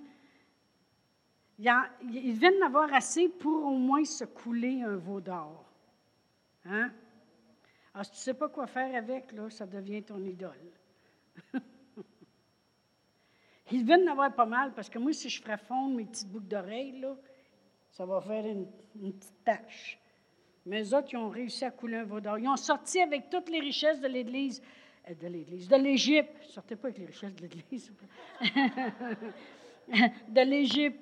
Ils 1.60 2.34
viennent 2.34 2.60
d'avoir 2.60 2.94
assez 2.94 3.30
pour 3.30 3.66
au 3.66 3.78
moins 3.78 4.06
se 4.06 4.26
couler 4.26 4.82
un 4.84 4.96
veau 4.96 5.20
d'or. 5.20 5.66
Hein? 6.66 6.92
Alors, 7.94 8.06
si 8.06 8.12
tu 8.12 8.18
ne 8.18 8.22
sais 8.22 8.34
pas 8.36 8.50
quoi 8.50 8.68
faire 8.68 8.96
avec, 8.96 9.32
là, 9.32 9.50
ça 9.50 9.66
devient 9.66 10.04
ton 10.04 10.24
idole. 10.24 10.72
Ils 13.72 13.84
viennent 13.84 14.06
d'avoir 14.06 14.34
pas 14.34 14.46
mal 14.46 14.74
parce 14.74 14.90
que 14.90 15.00
moi, 15.00 15.12
si 15.14 15.30
je 15.30 15.42
ferais 15.42 15.58
fondre 15.58 15.96
mes 15.96 16.06
petites 16.06 16.30
boucles 16.30 16.48
d'oreilles, 16.48 17.06
ça 17.92 18.06
va 18.06 18.22
faire 18.22 18.46
une, 18.46 18.68
petite 18.94 19.44
tache. 19.44 20.00
Mais 20.66 20.84
eux 20.84 20.96
autres, 20.96 21.08
ils 21.12 21.18
ont 21.18 21.30
réussi 21.30 21.66
à 21.66 21.72
couler 21.72 21.98
un 21.98 22.04
veau 22.04 22.20
d'or. 22.20 22.38
Ils 22.38 22.48
ont 22.48 22.56
sorti 22.56 23.02
avec 23.02 23.30
toutes 23.30 23.50
les 23.50 23.60
richesses 23.60 24.00
de 24.00 24.08
l'Église, 24.08 24.62
de 25.16 25.28
l'Église, 25.28 25.68
de 25.68 25.76
l'Égypte. 25.76 26.32
Sortez 26.50 26.76
pas 26.76 26.90
avec 26.90 27.00
les 27.00 27.06
richesses 27.06 27.36
de 27.36 27.42
l'Église. 27.42 27.92
de 30.28 30.42
l'Égypte. 30.42 31.00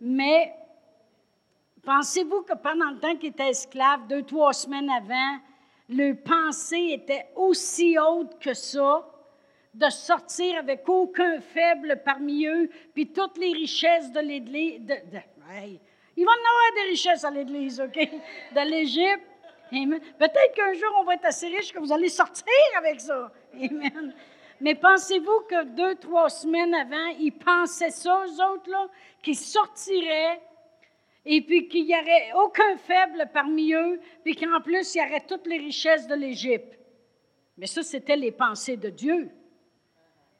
Mais 0.00 0.54
pensez-vous 1.84 2.42
que 2.42 2.54
pendant 2.54 2.90
le 2.90 2.98
temps 2.98 3.16
qu'ils 3.16 3.30
étaient 3.30 3.50
esclaves, 3.50 4.06
deux, 4.08 4.22
trois 4.22 4.52
semaines 4.52 4.90
avant, 4.90 5.38
leur 5.88 6.16
pensée 6.24 6.92
était 6.92 7.26
aussi 7.36 7.96
haute 7.98 8.38
que 8.40 8.54
ça, 8.54 9.08
de 9.72 9.88
sortir 9.90 10.58
avec 10.58 10.88
aucun 10.88 11.40
faible 11.40 12.00
parmi 12.04 12.46
eux, 12.46 12.70
puis 12.94 13.12
toutes 13.12 13.38
les 13.38 13.52
richesses 13.52 14.10
de 14.12 14.20
l'Église. 14.20 14.80
Ils 16.16 16.24
vont 16.24 16.30
en 16.30 16.34
avoir 16.34 16.84
des 16.84 16.90
richesses 16.90 17.24
à 17.24 17.30
l'Église, 17.30 17.80
OK? 17.80 17.96
De 17.96 18.70
l'Égypte. 18.70 19.33
Peut-être 20.18 20.54
qu'un 20.54 20.72
jour, 20.74 20.90
on 21.00 21.04
va 21.04 21.14
être 21.14 21.24
assez 21.24 21.48
riche 21.48 21.72
que 21.72 21.78
vous 21.78 21.92
allez 21.92 22.08
sortir 22.08 22.44
avec 22.78 23.00
ça. 23.00 23.30
Amen. 23.54 24.14
Mais 24.60 24.74
pensez-vous 24.74 25.40
que 25.48 25.64
deux, 25.64 25.96
trois 25.96 26.30
semaines 26.30 26.74
avant, 26.74 27.08
ils 27.18 27.32
pensaient 27.32 27.90
ça, 27.90 28.24
eux 28.26 28.42
autres, 28.52 28.70
là, 28.70 28.88
qu'ils 29.22 29.36
sortiraient 29.36 30.40
et 31.26 31.40
puis 31.40 31.68
qu'il 31.68 31.86
n'y 31.86 31.94
aurait 31.94 32.32
aucun 32.36 32.76
faible 32.76 33.28
parmi 33.32 33.72
eux, 33.72 34.00
puis 34.22 34.36
qu'en 34.36 34.60
plus, 34.60 34.94
il 34.94 34.98
y 34.98 35.00
aurait 35.00 35.24
toutes 35.26 35.46
les 35.46 35.58
richesses 35.58 36.06
de 36.06 36.14
l'Égypte? 36.14 36.78
Mais 37.56 37.66
ça, 37.66 37.82
c'était 37.82 38.16
les 38.16 38.32
pensées 38.32 38.76
de 38.76 38.90
Dieu. 38.90 39.30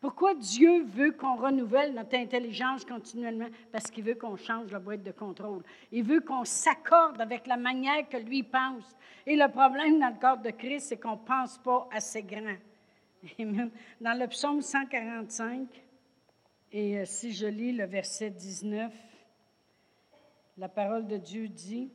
Pourquoi 0.04 0.34
Dieu 0.34 0.82
veut 0.82 1.12
qu'on 1.12 1.36
renouvelle 1.36 1.94
notre 1.94 2.14
intelligence 2.14 2.84
continuellement? 2.84 3.48
Parce 3.72 3.90
qu'il 3.90 4.04
veut 4.04 4.16
qu'on 4.16 4.36
change 4.36 4.70
la 4.70 4.78
boîte 4.78 5.02
de 5.02 5.12
contrôle. 5.12 5.62
Il 5.90 6.04
veut 6.04 6.20
qu'on 6.20 6.44
s'accorde 6.44 7.22
avec 7.22 7.46
la 7.46 7.56
manière 7.56 8.06
que 8.10 8.18
lui 8.18 8.42
pense. 8.42 8.84
Et 9.26 9.34
le 9.34 9.50
problème 9.50 9.98
dans 9.98 10.10
le 10.10 10.20
corps 10.20 10.42
de 10.42 10.50
Christ, 10.50 10.88
c'est 10.88 10.98
qu'on 10.98 11.12
ne 11.12 11.26
pense 11.26 11.56
pas 11.56 11.88
assez 11.90 12.22
grand. 12.22 12.58
Dans 14.02 14.20
le 14.20 14.26
psaume 14.26 14.60
145, 14.60 15.68
et 16.72 16.98
euh, 16.98 17.06
si 17.06 17.32
je 17.32 17.46
lis 17.46 17.72
le 17.72 17.86
verset 17.86 18.28
19, 18.28 18.92
la 20.58 20.68
parole 20.68 21.06
de 21.06 21.16
Dieu 21.16 21.48
dit, 21.48 21.90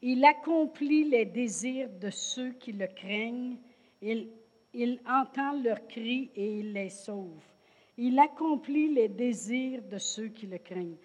Il 0.00 0.24
accomplit 0.24 1.08
les 1.08 1.24
désirs 1.24 1.88
de 2.00 2.10
ceux 2.10 2.50
qui 2.52 2.70
le 2.70 2.86
craignent, 2.86 3.56
il 4.80 5.00
entend 5.08 5.60
leurs 5.60 5.88
cris 5.88 6.30
et 6.36 6.60
il 6.60 6.72
les 6.72 6.88
sauve. 6.88 7.42
Il 7.96 8.16
accomplit 8.16 8.94
les 8.94 9.08
désirs 9.08 9.82
de 9.82 9.98
ceux 9.98 10.28
qui 10.28 10.46
le 10.46 10.58
craignent. 10.58 10.96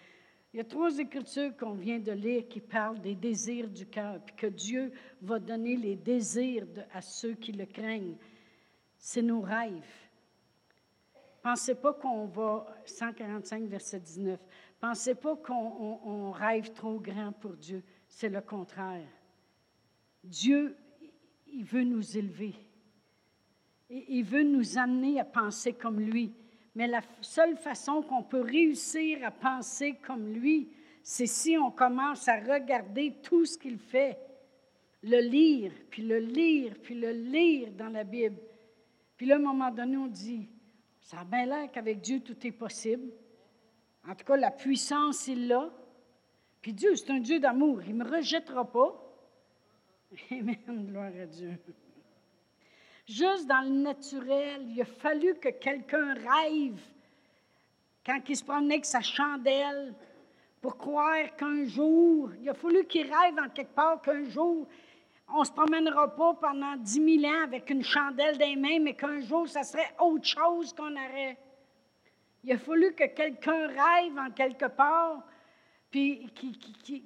Il 0.54 0.58
y 0.58 0.60
a 0.60 0.64
trois 0.64 0.96
écritures 1.00 1.58
qu'on 1.58 1.74
vient 1.74 1.98
de 1.98 2.12
lire 2.12 2.48
qui 2.48 2.60
parlent 2.60 3.02
des 3.02 3.16
désirs 3.16 3.68
du 3.68 3.88
cœur, 3.88 4.22
puis 4.24 4.36
que 4.36 4.46
Dieu 4.46 4.92
va 5.24 5.40
donner 5.40 5.76
les 5.76 5.96
désirs 5.96 6.68
à 6.94 7.02
ceux 7.02 7.34
qui 7.34 7.52
le 7.52 7.66
craignent. 7.66 8.16
C'est 8.96 9.24
nos 9.24 9.42
rêves. 9.42 9.82
Pensez 11.42 11.74
pas 11.74 11.94
qu'on 11.94 12.28
va, 12.28 12.68
145, 12.86 13.64
verset 13.64 14.00
19, 14.02 14.40
pensez 14.80 15.16
pas 15.16 15.36
qu'on 15.36 16.30
rêve 16.30 16.72
trop 16.74 17.00
grand 17.00 17.32
pour 17.32 17.56
Dieu. 17.56 17.84
C'est 18.08 18.30
le 18.30 18.42
contraire. 18.42 19.10
Dieu, 20.24 20.78
il 21.48 21.66
veut 21.66 21.84
nous 21.84 22.16
élever 22.16 22.54
il 23.94 24.24
veut 24.24 24.44
nous 24.44 24.78
amener 24.78 25.20
à 25.20 25.26
penser 25.26 25.74
comme 25.74 26.00
lui. 26.00 26.34
Mais 26.76 26.88
la 26.88 27.02
seule 27.22 27.58
façon 27.58 28.02
qu'on 28.02 28.24
peut 28.24 28.42
réussir 28.42 29.20
à 29.24 29.32
penser 29.32 29.96
comme 30.06 30.34
lui, 30.34 30.70
c'est 31.04 31.28
si 31.28 31.58
on 31.58 31.70
commence 31.70 32.28
à 32.28 32.40
regarder 32.40 33.14
tout 33.22 33.46
ce 33.46 33.58
qu'il 33.58 33.78
fait, 33.78 34.18
le 35.04 35.20
lire, 35.20 35.72
puis 35.90 36.02
le 36.02 36.18
lire, 36.18 36.76
puis 36.82 36.96
le 36.96 37.12
lire 37.12 37.72
dans 37.74 37.90
la 37.90 38.04
Bible. 38.04 38.38
Puis 39.18 39.28
là, 39.28 39.36
à 39.36 39.38
un 39.38 39.42
moment 39.42 39.70
donné, 39.70 39.98
on 39.98 40.08
dit, 40.08 40.48
ça 41.02 41.20
a 41.20 41.26
bien 41.26 41.46
l'air 41.46 41.72
qu'avec 41.72 42.02
Dieu, 42.02 42.22
tout 42.22 42.48
est 42.48 42.52
possible. 42.52 43.12
En 44.08 44.16
tout 44.16 44.26
cas, 44.26 44.38
la 44.38 44.52
puissance, 44.52 45.28
il 45.28 45.48
l'a. 45.48 45.70
Puis 46.62 46.74
Dieu, 46.74 46.96
c'est 46.96 47.12
un 47.12 47.20
Dieu 47.20 47.40
d'amour. 47.40 47.82
Il 47.86 47.96
ne 47.96 48.04
me 48.04 48.10
rejettera 48.10 48.70
pas. 48.70 49.00
Amen, 50.32 50.88
gloire 50.88 51.12
à 51.22 51.26
Dieu. 51.26 51.58
Juste 53.06 53.48
dans 53.48 53.62
le 53.62 53.82
naturel, 53.82 54.66
il 54.70 54.82
a 54.82 54.86
fallu 54.86 55.36
que 55.36 55.50
quelqu'un 55.50 56.14
rêve 56.14 56.80
quand 58.06 58.20
il 58.28 58.36
se 58.36 58.44
promenait 58.44 58.76
avec 58.76 58.86
sa 58.86 59.02
chandelle 59.02 59.94
pour 60.62 60.78
croire 60.78 61.36
qu'un 61.36 61.66
jour, 61.66 62.32
il 62.42 62.50
a 62.50 62.54
fallu 62.54 62.86
qu'il 62.86 63.04
rêve 63.04 63.38
en 63.38 63.50
quelque 63.50 63.74
part 63.74 64.02
qu'un 64.02 64.24
jour, 64.30 64.68
on 65.34 65.40
ne 65.40 65.46
se 65.46 65.52
promènera 65.52 66.16
pas 66.16 66.34
pendant 66.36 66.76
dix 66.78 67.00
mille 67.00 67.26
ans 67.26 67.44
avec 67.44 67.70
une 67.70 67.84
chandelle 67.84 68.38
des 68.38 68.56
mains, 68.56 68.80
mais 68.80 68.94
qu'un 68.94 69.20
jour, 69.22 69.48
ça 69.48 69.64
serait 69.64 69.94
autre 70.00 70.26
chose 70.26 70.74
qu'on 70.74 70.94
aurait. 70.94 71.38
Il 72.44 72.52
a 72.52 72.58
fallu 72.58 72.94
que 72.94 73.06
quelqu'un 73.06 73.68
rêve 73.68 74.18
en 74.18 74.32
quelque 74.32 74.68
part, 74.68 75.24
puis 75.90 76.30
qui, 76.36 76.58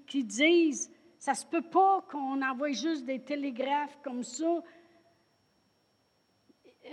qui, 0.06 0.24
dise, 0.24 0.92
ça 1.20 1.34
se 1.34 1.46
peut 1.46 1.62
pas 1.62 2.04
qu'on 2.10 2.42
envoie 2.42 2.72
juste 2.72 3.06
des 3.06 3.20
télégraphes 3.20 3.98
comme 4.04 4.24
ça, 4.24 4.62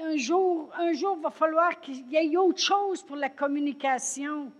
un 0.03 0.17
jour, 0.17 0.71
un 0.77 0.93
jour, 0.93 1.17
il 1.19 1.23
va 1.23 1.31
falloir 1.31 1.81
qu'il 1.81 2.11
y 2.11 2.17
ait 2.17 2.37
autre 2.37 2.61
chose 2.61 3.03
pour 3.03 3.17
la 3.17 3.29
communication. 3.29 4.53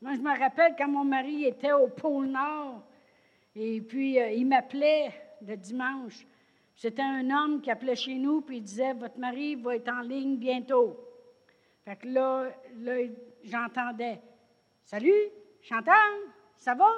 Moi, 0.00 0.14
je 0.14 0.20
me 0.20 0.38
rappelle 0.38 0.74
quand 0.76 0.88
mon 0.88 1.04
mari 1.04 1.44
était 1.44 1.72
au 1.72 1.88
pôle 1.88 2.26
Nord, 2.26 2.82
et 3.54 3.80
puis 3.80 4.18
euh, 4.18 4.30
il 4.30 4.46
m'appelait 4.46 5.12
le 5.46 5.56
dimanche. 5.56 6.26
C'était 6.74 7.02
un 7.02 7.30
homme 7.30 7.60
qui 7.60 7.70
appelait 7.70 7.96
chez 7.96 8.14
nous, 8.14 8.40
puis 8.40 8.58
il 8.58 8.62
disait 8.62 8.94
Votre 8.94 9.18
mari 9.18 9.56
va 9.56 9.76
être 9.76 9.92
en 9.92 10.00
ligne 10.00 10.36
bientôt. 10.36 10.98
Fait 11.84 11.96
que 11.96 12.08
là, 12.08 12.48
là 12.78 12.94
j'entendais 13.44 14.20
Salut, 14.84 15.30
Chantal, 15.62 15.94
ça 16.56 16.74
va? 16.74 16.90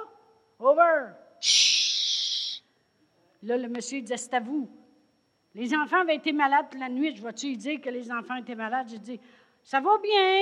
Over. 0.59 1.11
Chut. 1.39 2.63
Là, 3.43 3.57
le 3.57 3.67
monsieur 3.67 4.01
disait, 4.01 4.17
c'est 4.17 4.33
à 4.33 4.39
vous. 4.39 4.69
Les 5.55 5.75
enfants 5.75 6.01
avaient 6.01 6.15
été 6.15 6.31
malades 6.31 6.65
la 6.79 6.89
nuit. 6.89 7.15
Je 7.15 7.21
vois-tu 7.21 7.55
dire 7.55 7.79
que 7.79 7.89
les 7.89 8.11
enfants 8.11 8.35
étaient 8.35 8.55
malades? 8.55 8.87
J'ai 8.89 8.99
dit, 8.99 9.19
ça 9.63 9.79
va 9.79 9.97
bien. 9.99 10.41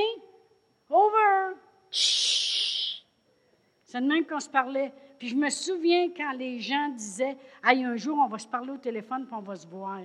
Over. 0.90 1.56
C'est 1.92 4.00
de 4.00 4.08
même 4.08 4.26
qu'on 4.26 4.40
se 4.40 4.50
parlait. 4.50 4.94
Puis 5.20 5.30
je 5.30 5.36
me 5.36 5.50
souviens 5.50 6.10
quand 6.16 6.32
les 6.32 6.60
gens 6.60 6.90
disaient, 6.90 7.38
hey, 7.64 7.84
un 7.84 7.96
jour, 7.96 8.18
on 8.18 8.28
va 8.28 8.40
se 8.40 8.48
parler 8.48 8.72
au 8.72 8.78
téléphone 8.78 9.26
puis 9.26 9.36
on 9.36 9.42
va 9.42 9.56
se 9.56 9.68
voir. 9.68 10.00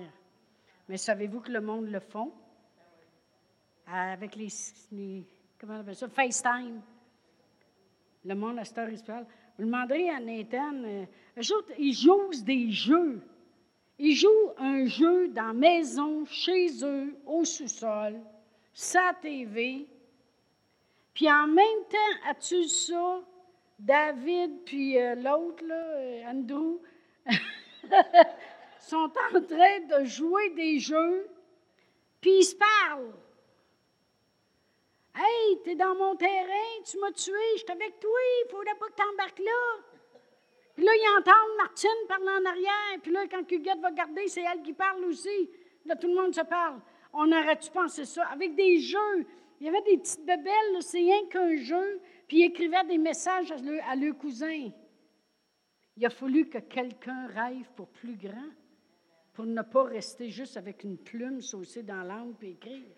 Mais 0.89 0.97
savez-vous 0.97 1.39
que 1.39 1.51
le 1.51 1.61
monde 1.61 1.87
le 1.87 1.99
font? 1.99 2.31
Avec 3.87 4.35
les, 4.35 4.49
comment 5.57 5.75
on 5.75 5.79
appelle 5.79 5.95
ça? 5.95 6.09
FaceTime. 6.09 6.81
Le 8.25 8.35
monde 8.35 8.59
à 8.59 8.65
cette 8.65 8.77
heure, 8.77 8.89
Vous 9.57 9.65
demanderez 9.65 10.09
à 10.09 10.19
Nathan, 10.19 10.83
euh, 10.83 11.05
ils 11.79 11.93
jouent 11.93 12.29
des 12.43 12.69
jeux. 12.69 13.21
Ils 13.99 14.15
jouent 14.15 14.53
un 14.57 14.85
jeu 14.85 15.27
dans 15.29 15.47
la 15.47 15.53
maison, 15.53 16.25
chez 16.25 16.83
eux, 16.83 17.15
au 17.25 17.43
sous-sol, 17.45 18.19
sa 18.73 19.13
TV. 19.19 19.87
Puis 21.13 21.31
en 21.31 21.47
même 21.47 21.83
temps, 21.89 22.29
as-tu 22.29 22.63
ça? 22.65 23.21
David 23.79 24.63
puis 24.65 24.97
euh, 24.99 25.15
l'autre, 25.15 25.63
euh, 25.69 26.23
Andrew, 26.25 26.79
sont 28.79 29.11
en 29.33 29.41
train 29.41 29.79
de 29.81 30.05
jouer 30.05 30.49
des 30.51 30.79
jeux, 30.79 31.29
puis 32.19 32.39
ils 32.39 32.43
se 32.43 32.55
parlent. 32.55 33.13
Hey, 35.15 35.61
t'es 35.63 35.75
dans 35.75 35.95
mon 35.95 36.15
terrain, 36.15 36.81
tu 36.85 36.99
m'as 36.99 37.11
tué, 37.11 37.33
je 37.53 37.59
suis 37.59 37.71
avec 37.71 37.99
toi, 37.99 38.19
il 38.45 38.49
faudrait 38.51 38.75
pas 38.75 38.87
que 38.87 38.95
tu 38.95 39.03
embarques 39.03 39.39
là. 39.39 39.86
Puis 40.77 40.85
là, 40.85 40.91
ils 40.93 41.17
entendent 41.17 41.57
Martine 41.57 41.89
parler 42.07 42.29
en 42.39 42.49
arrière, 42.51 43.01
puis 43.01 43.11
là, 43.11 43.25
quand 43.27 43.51
Huguette 43.51 43.79
va 43.79 43.91
garder, 43.91 44.27
c'est 44.27 44.43
elle 44.43 44.61
qui 44.61 44.73
parle 44.73 45.05
aussi. 45.05 45.49
Là, 45.85 45.95
tout 45.95 46.07
le 46.07 46.13
monde 46.13 46.35
se 46.35 46.41
parle. 46.41 46.79
On 47.13 47.31
aurait-tu 47.31 47.71
pensé 47.71 48.05
ça? 48.05 48.27
Avec 48.27 48.53
des 48.53 48.77
jeux. 48.77 49.25
Il 49.59 49.65
y 49.65 49.69
avait 49.69 49.81
des 49.81 49.97
petites 49.97 50.23
bébelles, 50.23 50.81
c'est 50.81 50.99
rien 50.99 51.25
qu'un 51.31 51.55
jeu, 51.55 51.99
puis 52.27 52.41
ils 52.41 52.45
écrivaient 52.45 52.83
des 52.87 52.99
messages 52.99 53.51
à 53.51 53.57
leur, 53.57 53.83
à 53.89 53.95
leur 53.95 54.15
cousin. 54.19 54.69
Il 55.95 56.05
a 56.05 56.11
fallu 56.11 56.47
que 56.47 56.59
quelqu'un 56.59 57.25
rêve 57.25 57.71
pour 57.75 57.87
plus 57.87 58.15
grand, 58.15 58.51
pour 59.33 59.47
ne 59.47 59.63
pas 59.63 59.85
rester 59.85 60.29
juste 60.29 60.57
avec 60.57 60.83
une 60.83 60.99
plume 60.99 61.41
saucée 61.41 61.81
dans 61.81 62.03
l'angle 62.03 62.45
et 62.45 62.51
écrire. 62.51 62.95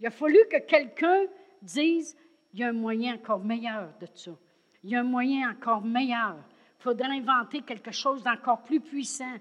Il 0.00 0.06
a 0.08 0.10
fallu 0.10 0.40
que 0.50 0.58
quelqu'un 0.66 1.26
dise, 1.62 2.16
il 2.52 2.58
y 2.58 2.64
a 2.64 2.70
un 2.70 2.72
moyen 2.72 3.14
encore 3.14 3.44
meilleur 3.44 3.96
de 4.00 4.08
ça. 4.16 4.32
Il 4.88 4.92
y 4.92 4.96
a 4.96 5.00
un 5.00 5.02
moyen 5.02 5.50
encore 5.50 5.82
meilleur. 5.82 6.38
Il 6.78 6.82
faudrait 6.82 7.18
inventer 7.18 7.60
quelque 7.60 7.92
chose 7.92 8.22
d'encore 8.22 8.62
plus 8.62 8.80
puissant. 8.80 9.36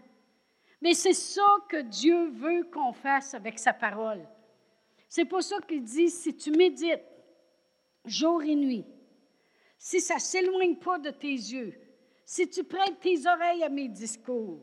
Mais 0.81 0.93
c'est 0.93 1.13
ça 1.13 1.47
que 1.69 1.83
Dieu 1.83 2.27
veut 2.31 2.65
qu'on 2.65 2.91
fasse 2.91 3.33
avec 3.33 3.57
sa 3.57 3.71
parole. 3.71 4.27
C'est 5.07 5.23
pour 5.23 5.41
ça 5.41 5.61
qu'il 5.61 5.85
dit, 5.85 6.09
si 6.09 6.35
tu 6.35 6.51
médites 6.51 6.99
jour 8.03 8.43
et 8.43 8.55
nuit, 8.55 8.85
si 9.77 10.01
ça 10.01 10.15
ne 10.15 10.19
s'éloigne 10.19 10.75
pas 10.75 10.99
de 10.99 11.11
tes 11.11 11.31
yeux, 11.31 11.79
si 12.25 12.49
tu 12.49 12.65
prêtes 12.65 12.99
tes 12.99 13.25
oreilles 13.25 13.63
à 13.63 13.69
mes 13.69 13.87
discours, 13.87 14.59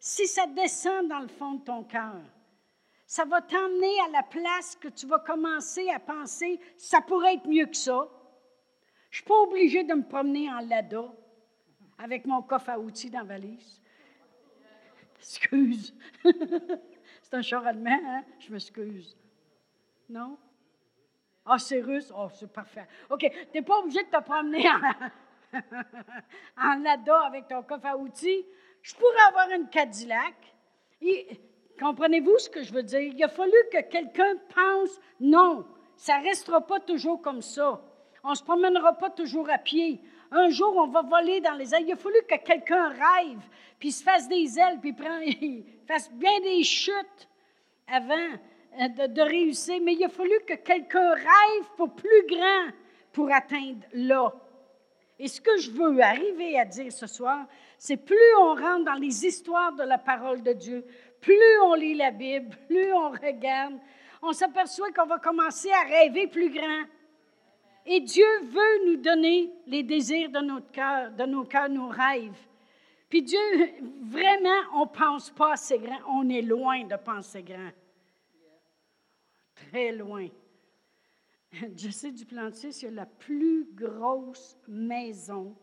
si 0.00 0.26
ça 0.26 0.48
descend 0.48 1.06
dans 1.06 1.20
le 1.20 1.28
fond 1.28 1.52
de 1.52 1.62
ton 1.62 1.84
cœur, 1.84 2.20
ça 3.06 3.24
va 3.24 3.40
t'emmener 3.40 4.00
à 4.08 4.10
la 4.10 4.24
place 4.24 4.74
que 4.74 4.88
tu 4.88 5.06
vas 5.06 5.20
commencer 5.20 5.88
à 5.90 6.00
penser, 6.00 6.58
ça 6.76 7.00
pourrait 7.00 7.34
être 7.34 7.46
mieux 7.46 7.66
que 7.66 7.76
ça. 7.76 8.08
Je 9.14 9.20
ne 9.20 9.22
suis 9.22 9.28
pas 9.28 9.42
obligée 9.42 9.84
de 9.84 9.94
me 9.94 10.02
promener 10.02 10.50
en 10.50 10.58
lada 10.58 11.04
avec 11.98 12.26
mon 12.26 12.42
coffre 12.42 12.70
à 12.70 12.80
outils 12.80 13.10
dans 13.10 13.20
la 13.20 13.24
valise. 13.26 13.80
Excuse. 15.20 15.94
c'est 17.22 17.34
un 17.34 17.40
char 17.40 17.64
allemand, 17.64 17.96
hein? 18.06 18.24
Je 18.40 18.52
m'excuse. 18.52 19.16
Non? 20.08 20.36
Ah, 21.46 21.60
c'est 21.60 21.80
russe? 21.80 22.12
Oh, 22.12 22.26
c'est 22.34 22.52
parfait. 22.52 22.88
OK, 23.08 23.20
tu 23.20 23.28
n'es 23.54 23.62
pas 23.62 23.78
obligé 23.78 24.02
de 24.02 24.08
te 24.08 24.20
promener 24.20 24.66
en, 24.68 25.60
en 26.72 26.82
lada 26.82 27.20
avec 27.20 27.46
ton 27.46 27.62
coffre 27.62 27.86
à 27.86 27.96
outils. 27.96 28.44
Je 28.82 28.96
pourrais 28.96 29.28
avoir 29.28 29.48
une 29.50 29.68
Cadillac. 29.68 30.34
Et, 31.02 31.40
Comprenez-vous 31.78 32.38
ce 32.38 32.50
que 32.50 32.64
je 32.64 32.72
veux 32.72 32.82
dire? 32.82 32.98
Il 32.98 33.22
a 33.22 33.28
fallu 33.28 33.54
que 33.70 33.80
quelqu'un 33.82 34.34
pense, 34.52 35.00
non, 35.20 35.68
ça 35.94 36.18
ne 36.18 36.24
restera 36.24 36.66
pas 36.66 36.80
toujours 36.80 37.22
comme 37.22 37.42
ça. 37.42 37.80
On 38.24 38.30
ne 38.30 38.34
se 38.34 38.42
promènera 38.42 38.94
pas 38.94 39.10
toujours 39.10 39.50
à 39.50 39.58
pied. 39.58 40.00
Un 40.30 40.48
jour, 40.48 40.74
on 40.76 40.86
va 40.86 41.02
voler 41.02 41.42
dans 41.42 41.52
les 41.52 41.74
airs. 41.74 41.80
Il 41.80 41.92
a 41.92 41.96
fallu 41.96 42.16
que 42.28 42.36
quelqu'un 42.36 42.88
rêve, 42.88 43.42
puis 43.78 43.92
se 43.92 44.02
fasse 44.02 44.26
des 44.26 44.58
ailes, 44.58 44.80
puis 44.80 44.94
fasse 45.86 46.10
bien 46.10 46.40
des 46.40 46.64
chutes 46.64 47.28
avant 47.86 48.14
euh, 48.80 48.88
de, 48.88 49.12
de, 49.12 49.20
réussir. 49.20 49.78
Mais 49.82 49.92
il 49.92 50.04
a 50.04 50.08
fallu 50.08 50.32
que 50.46 50.54
quelqu'un 50.54 51.12
rêve 51.12 51.68
pour 51.76 51.94
plus 51.94 52.26
grand 52.26 52.72
pour 53.12 53.30
atteindre 53.30 53.84
là. 53.92 54.32
Et 55.18 55.28
ce 55.28 55.40
que 55.40 55.58
je 55.58 55.70
veux 55.70 56.00
arriver 56.00 56.58
à 56.58 56.64
dire 56.64 56.90
ce 56.90 57.06
soir, 57.06 57.46
c'est 57.78 57.98
plus 57.98 58.16
on 58.40 58.54
rentre 58.54 58.84
dans 58.86 58.98
les 58.98 59.26
histoires 59.26 59.72
de 59.74 59.84
la 59.84 59.98
parole 59.98 60.42
de 60.42 60.52
Dieu, 60.54 60.84
plus 61.20 61.60
on 61.62 61.74
lit 61.74 61.94
la 61.94 62.10
Bible, 62.10 62.56
plus 62.68 62.92
on 62.92 63.10
regarde, 63.10 63.78
on 64.22 64.32
s'aperçoit 64.32 64.90
qu'on 64.92 65.06
va 65.06 65.18
commencer 65.18 65.70
à 65.70 65.82
rêver 65.82 66.26
plus 66.26 66.50
grand. 66.50 66.84
Et 67.86 68.00
Dieu 68.00 68.26
veut 68.44 68.86
nous 68.86 68.96
donner 68.96 69.52
les 69.66 69.82
désirs 69.82 70.30
de 70.30 70.40
notre 70.40 70.70
cœur, 70.70 71.12
de 71.12 71.24
nos 71.24 71.44
cœurs, 71.44 71.68
nos 71.68 71.88
rêves. 71.88 72.38
Puis 73.08 73.22
Dieu, 73.22 73.38
vraiment, 74.02 74.60
on 74.74 74.86
ne 74.86 74.90
pense 74.90 75.30
pas 75.30 75.52
assez 75.52 75.78
grand. 75.78 76.00
On 76.08 76.28
est 76.28 76.42
loin 76.42 76.84
de 76.84 76.96
penser 76.96 77.42
grand. 77.42 77.70
Très 79.54 79.92
loin. 79.92 80.28
Je 81.76 81.90
sais 81.90 82.10
du 82.10 82.24
plantier, 82.24 82.72
c'est 82.72 82.90
la 82.90 83.06
plus 83.06 83.68
grosse 83.72 84.56
maison, 84.66 85.56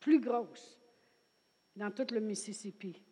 plus 0.00 0.18
grosse, 0.18 0.80
dans 1.76 1.90
tout 1.90 2.06
le 2.10 2.20
Mississippi. 2.20 3.02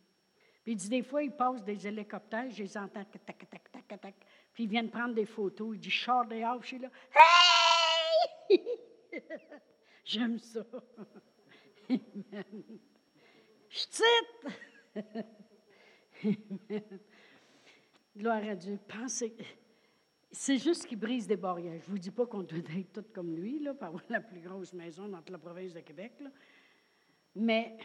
Puis 0.62 0.72
il 0.72 0.76
dit, 0.76 0.88
des 0.88 1.02
fois, 1.02 1.22
ils 1.22 1.32
passent 1.32 1.64
des 1.64 1.86
hélicoptères, 1.86 2.50
je 2.50 2.62
les 2.62 2.76
entends, 2.78 3.04
tac, 3.04 3.24
tac, 3.26 3.50
tac, 3.50 3.72
tac, 3.72 4.00
tac, 4.00 4.26
puis 4.54 4.64
ils 4.64 4.70
viennent 4.70 4.90
prendre 4.90 5.14
des 5.14 5.26
photos. 5.26 5.74
Il 5.74 5.80
dit, 5.80 5.90
je 5.90 6.04
sors 6.04 6.26
dehors, 6.26 6.62
je 6.62 6.66
suis 6.66 6.78
là, 6.78 6.90
hey! 8.50 8.60
J'aime 10.04 10.38
ça. 10.38 10.64
Je 13.68 13.78
cite. 13.78 14.44
Gloire 18.16 18.42
à 18.48 18.54
Dieu. 18.54 18.78
Pensez. 18.86 19.34
C'est 20.30 20.58
juste 20.58 20.86
qu'il 20.86 20.98
brise 20.98 21.26
des 21.26 21.36
barrières. 21.36 21.80
Je 21.80 21.86
ne 21.86 21.90
vous 21.92 21.98
dis 21.98 22.10
pas 22.10 22.26
qu'on 22.26 22.42
doit 22.42 22.58
être 22.58 22.92
tous 22.92 23.12
comme 23.12 23.34
lui, 23.34 23.58
là, 23.60 23.72
pour 23.74 23.86
avoir 23.86 24.02
la 24.10 24.20
plus 24.20 24.40
grosse 24.40 24.72
maison 24.72 25.08
dans 25.08 25.18
toute 25.18 25.30
la 25.30 25.38
province 25.38 25.72
de 25.72 25.80
Québec. 25.80 26.12
Là. 26.20 26.30
Mais 27.34 27.76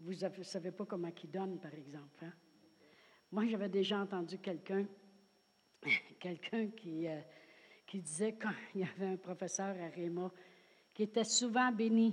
vous 0.00 0.12
ne 0.12 0.42
savez 0.42 0.70
pas 0.70 0.84
comment 0.84 1.10
il 1.22 1.30
donne, 1.30 1.58
par 1.58 1.74
exemple. 1.74 2.24
Hein? 2.24 2.32
Moi, 3.32 3.46
j'avais 3.46 3.68
déjà 3.68 3.98
entendu 3.98 4.38
quelqu'un 4.38 4.86
quelqu'un 6.20 6.68
qui, 6.68 7.06
euh, 7.06 7.20
qui 7.86 8.00
disait 8.00 8.34
quand 8.34 8.52
il 8.74 8.82
y 8.82 8.84
avait 8.84 9.12
un 9.12 9.16
professeur 9.16 9.74
à 9.80 9.88
Réma 9.88 10.30
qui 10.92 11.02
était 11.02 11.24
souvent 11.24 11.70
béni. 11.72 12.12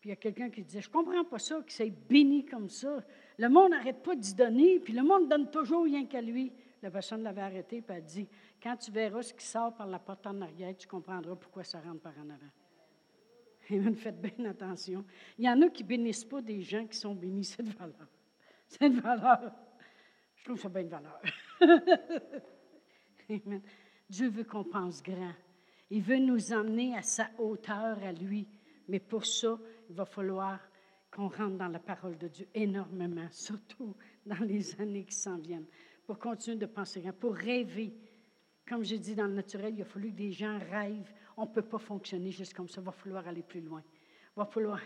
Puis 0.00 0.08
il 0.08 0.10
y 0.10 0.12
a 0.12 0.16
quelqu'un 0.16 0.50
qui 0.50 0.62
disait, 0.62 0.80
je 0.80 0.88
ne 0.88 0.92
comprends 0.92 1.24
pas 1.24 1.38
ça, 1.38 1.60
que 1.62 1.72
c'est 1.72 1.90
béni 1.90 2.44
comme 2.44 2.68
ça. 2.68 3.04
Le 3.38 3.48
monde 3.48 3.70
n'arrête 3.70 4.02
pas 4.02 4.14
d'y 4.14 4.34
donner, 4.34 4.78
puis 4.78 4.92
le 4.92 5.02
monde 5.02 5.28
donne 5.28 5.50
toujours 5.50 5.84
rien 5.84 6.06
qu'à 6.06 6.20
lui. 6.20 6.52
La 6.82 6.90
personne 6.90 7.22
l'avait 7.22 7.40
arrêté, 7.40 7.82
puis 7.82 7.96
elle 7.96 8.04
dit, 8.04 8.28
quand 8.62 8.76
tu 8.76 8.90
verras 8.90 9.22
ce 9.22 9.34
qui 9.34 9.44
sort 9.44 9.74
par 9.74 9.86
la 9.86 9.98
porte 9.98 10.26
en 10.26 10.40
arrière, 10.40 10.76
tu 10.76 10.86
comprendras 10.86 11.34
pourquoi 11.34 11.64
ça 11.64 11.80
rentre 11.80 12.00
par 12.00 12.12
en 12.18 12.30
avant. 12.30 12.52
faites 13.96 14.20
bien 14.20 14.50
attention. 14.50 15.04
Il 15.38 15.44
y 15.44 15.50
en 15.50 15.60
a 15.62 15.68
qui 15.68 15.82
ne 15.82 15.88
bénissent 15.88 16.24
pas 16.24 16.40
des 16.40 16.62
gens 16.62 16.86
qui 16.86 16.96
sont 16.96 17.14
bénis. 17.14 17.44
C'est 17.44 17.62
de 17.62 17.70
valeur. 17.70 18.08
C'est 18.68 18.90
de 18.90 19.00
valeur. 19.00 19.52
Je 20.36 20.44
trouve 20.44 20.60
ça 20.60 20.68
bien 20.68 20.84
de 20.84 20.88
valeur. 20.88 21.20
Dieu 24.08 24.28
veut 24.28 24.44
qu'on 24.44 24.64
pense 24.64 25.02
grand. 25.02 25.32
Il 25.90 26.02
veut 26.02 26.18
nous 26.18 26.52
emmener 26.52 26.96
à 26.96 27.02
sa 27.02 27.28
hauteur, 27.38 27.98
à 28.02 28.12
lui. 28.12 28.48
Mais 28.88 29.00
pour 29.00 29.26
ça, 29.26 29.58
il 29.88 29.96
va 29.96 30.04
falloir 30.04 30.60
qu'on 31.10 31.28
rentre 31.28 31.56
dans 31.56 31.68
la 31.68 31.78
parole 31.78 32.18
de 32.18 32.28
Dieu 32.28 32.46
énormément, 32.54 33.28
surtout 33.30 33.96
dans 34.24 34.44
les 34.44 34.80
années 34.80 35.04
qui 35.04 35.14
s'en 35.14 35.38
viennent, 35.38 35.66
pour 36.06 36.18
continuer 36.18 36.56
de 36.56 36.66
penser 36.66 37.00
grand, 37.00 37.12
pour 37.12 37.34
rêver. 37.34 37.94
Comme 38.68 38.84
j'ai 38.84 38.98
dit 38.98 39.14
dans 39.14 39.26
le 39.26 39.34
naturel, 39.34 39.74
il 39.74 39.82
a 39.82 39.84
fallu 39.84 40.10
que 40.10 40.16
des 40.16 40.32
gens 40.32 40.58
rêvent 40.70 41.12
on 41.36 41.42
ne 41.42 41.50
peut 41.50 41.62
pas 41.62 41.78
fonctionner 41.78 42.30
juste 42.30 42.54
comme 42.54 42.68
ça. 42.68 42.80
Il 42.80 42.84
va 42.84 42.92
falloir 42.92 43.26
aller 43.28 43.42
plus 43.42 43.60
loin. 43.60 43.82
Il 44.36 44.38
va 44.38 44.46
falloir, 44.46 44.80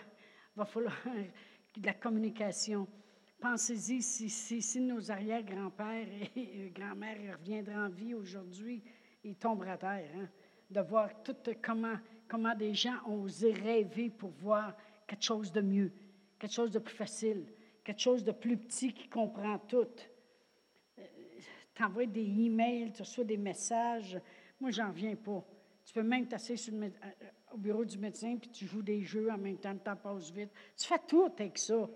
va 0.57 0.64
falloir 0.64 0.97
de 1.77 1.87
la 1.87 1.95
communication. 1.95 2.89
Pensez-y, 3.41 4.03
si, 4.03 4.80
nos 4.80 5.11
arrière-grands-pères 5.11 6.07
et 6.36 6.72
grand-mères 6.74 7.38
reviendraient 7.38 7.74
en 7.74 7.88
vie 7.88 8.14
aujourd'hui, 8.14 8.82
ils 9.24 9.36
tomberaient 9.36 9.70
à 9.70 9.78
terre. 9.78 10.11
Hein? 10.16 10.28
De 10.70 10.80
voir 10.80 11.22
tout 11.22 11.34
comment 11.62 11.97
comment 12.30 12.55
des 12.55 12.72
gens 12.74 12.97
ont 13.07 13.22
osé 13.22 13.53
rêver 13.53 14.09
pour 14.09 14.30
voir 14.30 14.76
quelque 15.07 15.24
chose 15.24 15.51
de 15.51 15.61
mieux, 15.61 15.91
quelque 16.38 16.55
chose 16.55 16.70
de 16.70 16.78
plus 16.78 16.95
facile, 16.95 17.45
quelque 17.82 18.01
chose 18.01 18.22
de 18.22 18.30
plus 18.30 18.57
petit 18.57 18.95
qui 18.95 19.09
comprend 19.09 19.59
tout. 19.59 19.88
Euh, 20.99 21.03
tu 21.74 21.82
envoies 21.82 22.07
des 22.07 22.24
emails, 22.24 22.93
tu 22.93 23.03
reçois 23.03 23.24
des 23.24 23.36
messages. 23.36 24.20
Moi, 24.61 24.70
j'en 24.70 24.91
viens 24.91 25.16
pas. 25.16 25.45
Tu 25.84 25.93
peux 25.93 26.05
même 26.05 26.28
t'asseoir 26.28 26.57
euh, 26.72 26.88
au 27.53 27.57
bureau 27.57 27.84
du 27.84 27.99
médecin 27.99 28.36
puis 28.41 28.51
tu 28.51 28.66
joues 28.66 28.82
des 28.82 29.03
jeux 29.03 29.28
en 29.28 29.38
même 29.38 29.59
temps, 29.59 29.72
le 29.72 29.80
temps 29.80 29.97
passe 29.97 30.30
vite. 30.30 30.51
Tu 30.76 30.86
fais 30.86 31.01
tout 31.09 31.24
avec 31.24 31.59
ça. 31.59 31.91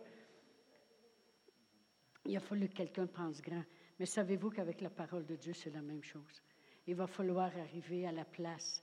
Il 2.27 2.37
a 2.37 2.41
fallu 2.41 2.69
que 2.69 2.75
quelqu'un 2.75 3.07
pense 3.07 3.41
grand. 3.41 3.65
Mais 3.99 4.07
savez-vous 4.07 4.51
qu'avec 4.51 4.81
la 4.81 4.91
parole 4.91 5.27
de 5.27 5.37
Dieu, 5.37 5.53
c'est 5.53 5.71
la 5.71 5.83
même 5.83 6.03
chose? 6.03 6.43
Il 6.87 6.95
va 6.95 7.07
falloir 7.07 7.51
arriver 7.57 8.07
à 8.07 8.13
la 8.13 8.25
place 8.25 8.83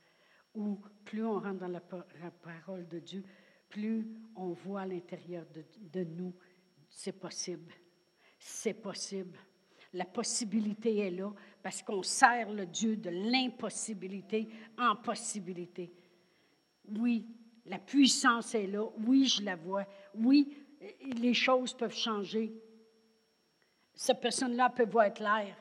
où 0.56 0.80
plus 1.06 1.26
on 1.26 1.40
rentre 1.40 1.60
dans 1.60 1.68
la, 1.68 1.82
parole 1.82 2.88
de 2.88 3.00
Dieu, 3.00 3.24
plus 3.70 4.08
on 4.36 4.52
voit 4.52 4.82
à 4.82 4.86
l'intérieur 4.86 5.46
de, 5.94 6.04
nous, 6.04 6.34
c'est 6.90 7.18
possible. 7.18 7.72
C'est 8.38 8.74
possible. 8.74 9.38
La 9.94 10.06
possibilité 10.06 10.98
est 11.00 11.12
là 11.12 11.32
parce 11.62 11.82
qu'on 11.82 12.04
sert 12.04 12.52
le 12.52 12.66
Dieu 12.66 12.96
de 12.96 13.10
l'impossibilité 13.10 14.48
en 14.78 14.96
possibilité. 14.96 15.92
Oui, 16.98 17.28
la 17.66 17.80
puissance 17.80 18.56
est 18.56 18.68
là. 18.68 18.86
Oui, 19.06 19.28
je 19.28 19.44
la 19.44 19.56
vois. 19.56 19.86
Oui, 20.16 20.58
les 21.02 21.34
choses 21.34 21.74
peuvent 21.74 21.96
changer. 21.96 22.54
Cette 24.02 24.20
personne-là 24.20 24.72
peut 24.72 24.88
voir 24.88 25.14
clair. 25.14 25.56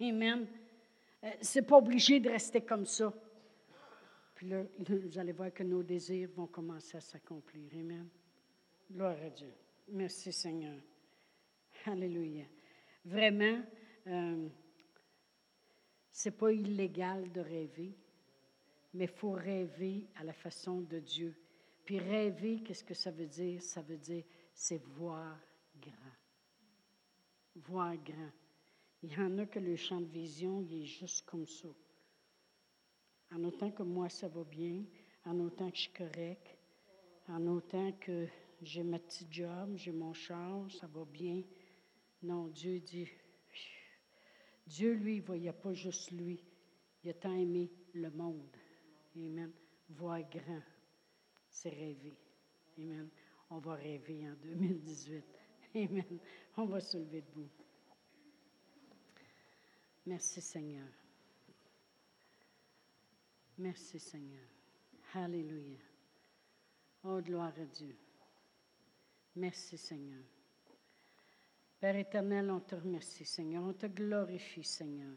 Amen. 0.00 0.46
Euh, 1.22 1.30
c'est 1.42 1.60
pas 1.60 1.76
obligé 1.76 2.18
de 2.18 2.30
rester 2.30 2.62
comme 2.62 2.86
ça. 2.86 3.12
Puis 4.34 4.48
là, 4.48 4.62
vous 4.78 5.18
allez 5.18 5.32
voir 5.32 5.52
que 5.52 5.62
nos 5.62 5.82
désirs 5.82 6.30
vont 6.34 6.46
commencer 6.46 6.96
à 6.96 7.02
s'accomplir. 7.02 7.70
Amen. 7.74 8.08
Gloire 8.90 9.18
à 9.22 9.28
Dieu. 9.28 9.52
Merci 9.88 10.32
Seigneur. 10.32 10.80
Alléluia. 11.84 12.46
Vraiment, 13.04 13.62
euh, 14.06 14.48
c'est 16.10 16.38
pas 16.38 16.52
illégal 16.52 17.30
de 17.32 17.42
rêver, 17.42 17.94
mais 18.94 19.04
il 19.04 19.10
faut 19.10 19.32
rêver 19.32 20.08
à 20.16 20.24
la 20.24 20.32
façon 20.32 20.80
de 20.80 21.00
Dieu. 21.00 21.36
Puis 21.84 21.98
rêver, 21.98 22.62
qu'est-ce 22.64 22.82
que 22.82 22.94
ça 22.94 23.10
veut 23.10 23.26
dire? 23.26 23.60
Ça 23.60 23.82
veut 23.82 23.98
dire, 23.98 24.24
c'est 24.54 24.82
voir. 24.82 25.36
Voir 27.54 27.96
grand. 27.96 28.32
Il 29.02 29.12
y 29.12 29.16
en 29.16 29.38
a 29.38 29.46
que 29.46 29.58
le 29.58 29.76
champ 29.76 30.00
de 30.00 30.06
vision, 30.06 30.62
il 30.62 30.82
est 30.82 30.86
juste 30.86 31.26
comme 31.26 31.46
ça. 31.46 31.68
En 33.32 33.42
autant 33.44 33.70
que 33.70 33.82
moi, 33.82 34.08
ça 34.08 34.28
va 34.28 34.44
bien, 34.44 34.84
en 35.24 35.38
autant 35.40 35.70
que 35.70 35.76
je 35.76 35.82
suis 35.82 35.92
correct, 35.92 36.56
en 37.28 37.46
autant 37.46 37.92
que 37.92 38.28
j'ai 38.62 38.82
ma 38.82 38.98
petite 38.98 39.32
job, 39.32 39.72
j'ai 39.76 39.92
mon 39.92 40.12
char, 40.12 40.70
ça 40.70 40.86
va 40.86 41.04
bien. 41.04 41.42
Non, 42.22 42.46
Dieu 42.48 42.78
dit, 42.80 43.08
Dieu, 44.66 44.94
lui, 44.94 45.16
il 45.16 45.22
voyait 45.22 45.52
pas 45.52 45.72
juste 45.74 46.12
lui. 46.12 46.44
Il 47.02 47.10
a 47.10 47.14
tant 47.14 47.34
aimé 47.34 47.70
le 47.94 48.10
monde. 48.10 48.56
Amen. 49.16 49.52
Voir 49.88 50.22
grand, 50.30 50.62
c'est 51.50 51.70
rêver. 51.70 52.16
Amen. 52.78 53.10
On 53.50 53.58
va 53.58 53.74
rêver 53.74 54.28
en 54.28 54.34
2018. 54.34 55.24
Amen. 55.74 56.20
On 56.56 56.66
va 56.66 56.80
se 56.80 56.98
lever 56.98 57.22
debout. 57.22 57.48
Merci 60.04 60.40
Seigneur. 60.40 60.88
Merci 63.58 63.98
Seigneur. 63.98 64.48
Alléluia. 65.14 65.78
Oh, 67.04 67.20
gloire 67.20 67.52
à 67.58 67.64
Dieu. 67.64 67.96
Merci 69.36 69.78
Seigneur. 69.78 70.22
Père 71.80 71.96
éternel, 71.96 72.50
on 72.50 72.60
te 72.60 72.74
remercie 72.74 73.24
Seigneur. 73.24 73.64
On 73.64 73.72
te 73.72 73.86
glorifie 73.86 74.64
Seigneur. 74.64 75.16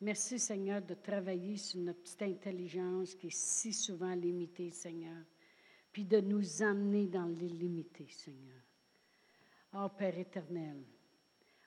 Merci 0.00 0.38
Seigneur 0.38 0.82
de 0.82 0.94
travailler 0.94 1.56
sur 1.56 1.80
notre 1.80 2.00
petite 2.00 2.22
intelligence 2.22 3.14
qui 3.14 3.28
est 3.28 3.36
si 3.36 3.72
souvent 3.72 4.14
limitée 4.14 4.70
Seigneur. 4.70 5.24
Puis 5.92 6.04
de 6.04 6.20
nous 6.20 6.62
amener 6.62 7.06
dans 7.06 7.26
l'illimité 7.26 8.06
Seigneur. 8.08 8.60
Oh 9.74 9.88
Père 9.88 10.18
éternel. 10.18 10.84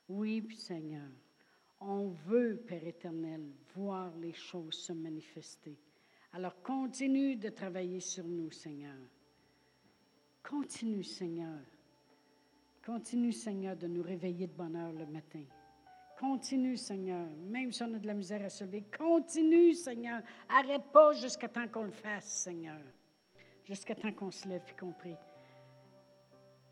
Oui 0.08 0.48
Seigneur. 0.56 1.10
On 1.80 2.10
veut, 2.10 2.58
Père 2.66 2.86
éternel, 2.86 3.52
voir 3.76 4.16
les 4.18 4.34
choses 4.34 4.76
se 4.76 4.94
manifester. 4.94 5.78
Alors 6.34 6.62
continue 6.62 7.36
de 7.36 7.50
travailler 7.50 8.00
sur 8.00 8.26
nous, 8.26 8.52
Seigneur. 8.52 8.98
Continue, 10.44 11.04
Seigneur. 11.04 11.60
Continue, 12.86 13.32
Seigneur, 13.32 13.76
de 13.76 13.88
nous 13.88 14.04
réveiller 14.04 14.46
de 14.46 14.54
bonne 14.54 14.76
heure 14.76 14.94
le 14.94 15.06
matin. 15.08 15.44
Continue, 16.20 16.78
Seigneur, 16.78 17.28
même 17.48 17.72
si 17.72 17.82
on 17.84 17.94
a 17.94 18.00
de 18.00 18.08
la 18.08 18.14
misère 18.14 18.44
à 18.44 18.50
se 18.50 18.64
lever. 18.64 18.84
Continue, 18.98 19.74
Seigneur. 19.74 20.22
Arrête 20.48 20.92
pas 20.94 21.14
jusqu'à 21.14 21.50
temps 21.50 21.68
qu'on 21.68 21.84
le 21.84 21.92
fasse, 21.92 22.44
Seigneur. 22.44 22.80
Jusqu'à 23.64 23.96
temps 23.96 24.14
qu'on 24.14 24.32
se 24.32 24.48
lève 24.48 24.62
et 24.70 24.80
qu'on 24.80 24.92
prie. 24.92 25.16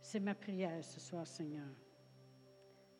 C'est 0.03 0.19
ma 0.19 0.35
prière 0.35 0.83
ce 0.83 0.99
soir, 0.99 1.25
Seigneur. 1.25 1.65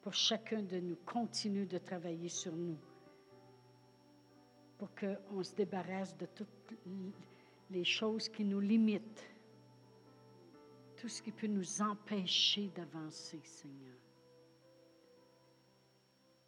Pour 0.02 0.14
chacun 0.14 0.62
de 0.64 0.80
nous, 0.80 0.96
continue 1.06 1.66
de 1.66 1.78
travailler 1.78 2.30
sur 2.30 2.56
nous. 2.56 2.80
Pour 4.78 4.90
qu'on 4.96 5.44
se 5.44 5.54
débarrasse 5.54 6.18
de 6.18 6.26
toutes 6.26 6.74
les 7.70 7.84
choses 7.84 8.30
qui 8.30 8.46
nous 8.46 8.62
limitent 8.62 9.30
tout 10.96 11.10
ce 11.10 11.22
qui 11.22 11.34
peut 11.34 11.48
nous 11.48 11.82
empêcher 11.82 12.70
d'avancer, 12.70 13.42
Seigneur. 13.44 13.98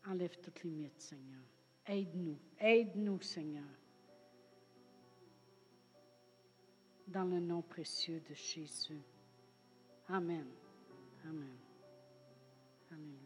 Enlève 0.07 0.39
toutes 0.39 0.63
limites, 0.63 1.01
Seigneur. 1.01 1.43
Aide-nous, 1.85 2.39
aide-nous, 2.59 3.19
Seigneur. 3.21 3.67
Dans 7.07 7.25
le 7.25 7.41
nom 7.41 7.61
précieux 7.61 8.21
de 8.21 8.33
Jésus. 8.33 9.03
Amen. 10.09 10.45
Amen. 11.25 11.57
Amen. 12.91 13.24